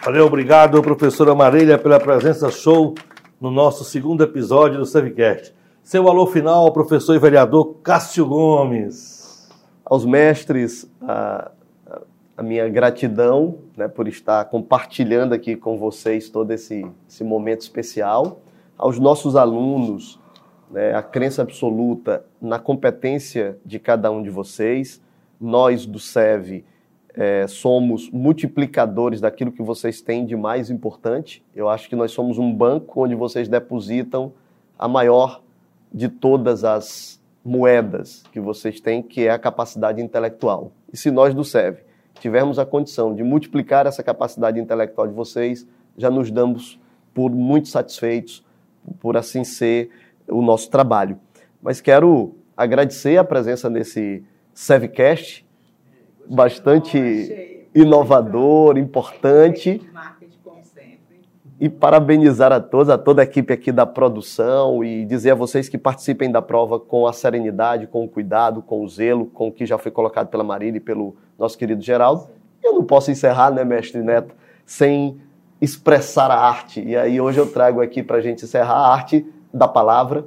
Valeu, 0.03 0.25
obrigado, 0.25 0.81
professora 0.81 1.35
Marília, 1.35 1.77
pela 1.77 1.99
presença 1.99 2.49
show 2.49 2.95
no 3.39 3.51
nosso 3.51 3.83
segundo 3.83 4.23
episódio 4.23 4.79
do 4.79 4.85
Savcast. 4.85 5.53
Seu 5.83 6.09
alô 6.09 6.25
final 6.25 6.65
ao 6.65 6.73
professor 6.73 7.13
e 7.15 7.19
vereador 7.19 7.75
Cássio 7.83 8.25
Gomes. 8.25 9.47
Aos 9.85 10.03
mestres, 10.03 10.89
a, 11.03 11.51
a 12.35 12.41
minha 12.41 12.67
gratidão 12.67 13.59
né, 13.77 13.87
por 13.87 14.07
estar 14.07 14.43
compartilhando 14.45 15.33
aqui 15.33 15.55
com 15.55 15.77
vocês 15.77 16.31
todo 16.31 16.49
esse, 16.49 16.83
esse 17.07 17.23
momento 17.23 17.61
especial. 17.61 18.41
Aos 18.75 18.97
nossos 18.97 19.35
alunos, 19.35 20.19
né, 20.71 20.95
a 20.95 21.03
crença 21.03 21.43
absoluta 21.43 22.25
na 22.41 22.57
competência 22.57 23.55
de 23.63 23.77
cada 23.77 24.09
um 24.09 24.23
de 24.23 24.31
vocês. 24.31 24.99
Nós 25.39 25.85
do 25.85 25.99
SEV 25.99 26.65
é, 27.13 27.45
somos 27.47 28.09
multiplicadores 28.09 29.19
daquilo 29.19 29.51
que 29.51 29.61
vocês 29.61 30.01
têm 30.01 30.25
de 30.25 30.35
mais 30.35 30.69
importante. 30.69 31.43
Eu 31.55 31.67
acho 31.67 31.89
que 31.89 31.95
nós 31.95 32.11
somos 32.11 32.37
um 32.37 32.53
banco 32.53 33.03
onde 33.03 33.15
vocês 33.15 33.47
depositam 33.47 34.33
a 34.77 34.87
maior 34.87 35.41
de 35.93 36.07
todas 36.07 36.63
as 36.63 37.21
moedas 37.43 38.23
que 38.31 38.39
vocês 38.39 38.79
têm, 38.79 39.01
que 39.01 39.27
é 39.27 39.31
a 39.31 39.39
capacidade 39.39 40.01
intelectual. 40.01 40.71
E 40.91 40.97
se 40.97 41.11
nós 41.11 41.33
do 41.33 41.43
SEV 41.43 41.79
tivermos 42.19 42.59
a 42.59 42.65
condição 42.65 43.13
de 43.13 43.23
multiplicar 43.23 43.87
essa 43.87 44.03
capacidade 44.03 44.59
intelectual 44.59 45.07
de 45.07 45.13
vocês, 45.13 45.67
já 45.97 46.09
nos 46.09 46.31
damos 46.31 46.79
por 47.13 47.31
muito 47.31 47.67
satisfeitos, 47.67 48.45
por 48.99 49.17
assim 49.17 49.43
ser 49.43 49.89
o 50.27 50.41
nosso 50.41 50.69
trabalho. 50.69 51.19
Mas 51.61 51.81
quero 51.81 52.35
agradecer 52.55 53.17
a 53.17 53.23
presença 53.23 53.69
nesse 53.69 54.23
Sevcast, 54.53 55.45
bastante 56.27 57.67
inovador, 57.73 58.77
importante. 58.77 59.81
E 61.59 61.69
parabenizar 61.69 62.51
a 62.51 62.59
todos, 62.59 62.89
a 62.89 62.97
toda 62.97 63.21
a 63.21 63.23
equipe 63.23 63.53
aqui 63.53 63.71
da 63.71 63.85
produção 63.85 64.83
e 64.83 65.05
dizer 65.05 65.31
a 65.31 65.35
vocês 65.35 65.69
que 65.69 65.77
participem 65.77 66.31
da 66.31 66.41
prova 66.41 66.79
com 66.79 67.05
a 67.05 67.13
serenidade, 67.13 67.85
com 67.85 68.03
o 68.03 68.07
cuidado, 68.07 68.63
com 68.63 68.83
o 68.83 68.89
zelo, 68.89 69.27
com 69.27 69.49
o 69.49 69.51
que 69.51 69.63
já 69.63 69.77
foi 69.77 69.91
colocado 69.91 70.29
pela 70.29 70.43
Marília 70.43 70.77
e 70.77 70.81
pelo 70.81 71.15
nosso 71.37 71.55
querido 71.55 71.83
Geraldo. 71.83 72.27
Eu 72.63 72.73
não 72.73 72.83
posso 72.83 73.11
encerrar, 73.11 73.51
né, 73.51 73.63
mestre 73.63 74.01
Neto, 74.01 74.33
sem 74.65 75.21
expressar 75.61 76.31
a 76.31 76.39
arte. 76.39 76.81
E 76.81 76.97
aí 76.97 77.21
hoje 77.21 77.37
eu 77.37 77.45
trago 77.45 77.79
aqui 77.79 78.01
para 78.01 78.17
a 78.17 78.21
gente 78.21 78.43
encerrar 78.43 78.73
a 78.73 78.91
arte 78.91 79.23
da 79.53 79.67
palavra, 79.67 80.25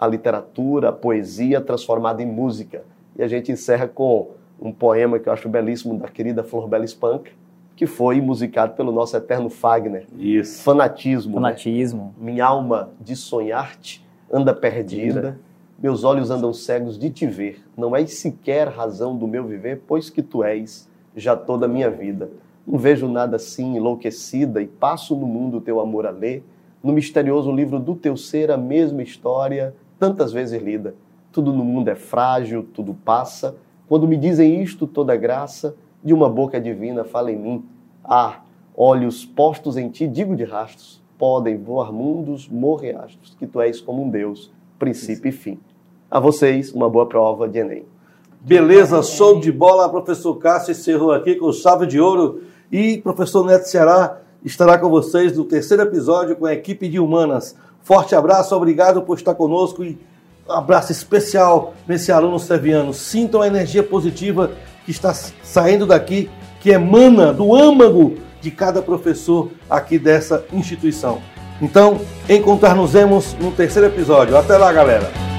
a 0.00 0.06
literatura, 0.08 0.88
a 0.88 0.92
poesia 0.92 1.60
transformada 1.60 2.20
em 2.24 2.26
música. 2.26 2.82
E 3.16 3.22
a 3.22 3.28
gente 3.28 3.52
encerra 3.52 3.86
com 3.86 4.30
um 4.62 4.72
poema 4.72 5.18
que 5.18 5.28
eu 5.28 5.32
acho 5.32 5.48
belíssimo 5.48 5.98
da 5.98 6.06
querida 6.06 6.44
Flor 6.44 6.68
Bela 6.68 6.84
Espanca, 6.84 7.32
que 7.74 7.86
foi 7.86 8.20
musicado 8.20 8.74
pelo 8.74 8.92
nosso 8.92 9.16
eterno 9.16 9.50
Fagner. 9.50 10.06
Isso. 10.16 10.62
Fanatismo. 10.62 11.40
Né? 11.40 11.48
Fanatismo. 11.48 12.14
Né? 12.16 12.32
Minha 12.32 12.46
alma 12.46 12.90
de 13.00 13.16
sonhar-te 13.16 14.06
anda 14.32 14.54
perdida, 14.54 15.38
meus 15.78 16.04
olhos 16.04 16.30
andam 16.30 16.52
cegos 16.52 16.96
de 16.96 17.10
te 17.10 17.26
ver. 17.26 17.62
Não 17.76 17.96
és 17.96 18.14
sequer 18.14 18.68
razão 18.68 19.16
do 19.16 19.26
meu 19.26 19.44
viver, 19.44 19.82
pois 19.86 20.08
que 20.08 20.22
tu 20.22 20.44
és 20.44 20.88
já 21.16 21.36
toda 21.36 21.66
a 21.66 21.68
minha 21.68 21.90
vida. 21.90 22.30
Não 22.64 22.78
vejo 22.78 23.08
nada 23.08 23.36
assim 23.36 23.76
enlouquecida 23.76 24.62
e 24.62 24.66
passo 24.66 25.16
no 25.16 25.26
mundo 25.26 25.56
o 25.56 25.60
teu 25.60 25.80
amor 25.80 26.06
a 26.06 26.10
ler 26.10 26.44
no 26.82 26.92
misterioso 26.92 27.50
livro 27.52 27.78
do 27.78 27.94
teu 27.94 28.16
ser 28.16 28.50
a 28.50 28.56
mesma 28.56 29.02
história, 29.02 29.74
tantas 29.98 30.32
vezes 30.32 30.60
lida. 30.60 30.94
Tudo 31.30 31.52
no 31.52 31.64
mundo 31.64 31.88
é 31.88 31.94
frágil, 31.94 32.66
tudo 32.74 32.94
passa. 33.04 33.56
Quando 33.88 34.08
me 34.08 34.16
dizem 34.16 34.62
isto, 34.62 34.86
toda 34.86 35.16
graça 35.16 35.74
de 36.02 36.12
uma 36.12 36.28
boca 36.28 36.60
divina 36.60 37.04
fala 37.04 37.30
em 37.30 37.38
mim. 37.38 37.64
Ah, 38.04 38.40
olhos 38.76 39.24
postos 39.24 39.76
em 39.76 39.88
ti, 39.88 40.06
digo 40.06 40.34
de 40.34 40.44
rastros, 40.44 41.00
podem 41.18 41.56
voar 41.56 41.92
mundos, 41.92 42.48
morrer 42.48 42.96
astros, 42.96 43.36
que 43.38 43.46
tu 43.46 43.60
és 43.60 43.80
como 43.80 44.02
um 44.02 44.10
Deus, 44.10 44.50
princípio 44.78 45.28
e 45.28 45.32
fim. 45.32 45.58
A 46.10 46.18
vocês, 46.18 46.72
uma 46.72 46.90
boa 46.90 47.06
prova 47.06 47.48
de 47.48 47.58
Enem. 47.58 47.84
Beleza, 48.40 49.02
show 49.04 49.38
de 49.38 49.52
bola. 49.52 49.88
Professor 49.88 50.34
Cássio 50.34 50.72
encerrou 50.72 51.12
aqui 51.12 51.36
com 51.36 51.52
chave 51.52 51.86
de 51.86 52.00
ouro. 52.00 52.42
E 52.72 52.98
professor 52.98 53.46
Neto 53.46 53.68
Ceará, 53.68 54.18
estará 54.44 54.76
com 54.78 54.88
vocês 54.88 55.36
no 55.36 55.44
terceiro 55.44 55.84
episódio 55.84 56.34
com 56.34 56.46
a 56.46 56.52
equipe 56.52 56.88
de 56.88 56.98
humanas. 56.98 57.54
Forte 57.82 58.14
abraço, 58.14 58.56
obrigado 58.56 59.02
por 59.02 59.16
estar 59.16 59.34
conosco 59.34 59.84
e 59.84 59.98
um 60.48 60.52
abraço 60.52 60.92
especial 60.92 61.74
nesse 61.86 62.10
aluno 62.10 62.38
serviano. 62.38 62.92
Sintam 62.92 63.42
a 63.42 63.46
energia 63.46 63.82
positiva 63.82 64.52
que 64.84 64.90
está 64.90 65.14
saindo 65.42 65.86
daqui, 65.86 66.30
que 66.60 66.70
emana 66.70 67.32
do 67.32 67.54
âmago 67.54 68.16
de 68.40 68.50
cada 68.50 68.82
professor 68.82 69.50
aqui 69.70 69.98
dessa 69.98 70.44
instituição. 70.52 71.20
Então, 71.60 72.00
encontrar-nos 72.28 72.94
no 73.34 73.52
terceiro 73.52 73.86
episódio. 73.86 74.36
Até 74.36 74.56
lá, 74.56 74.72
galera! 74.72 75.31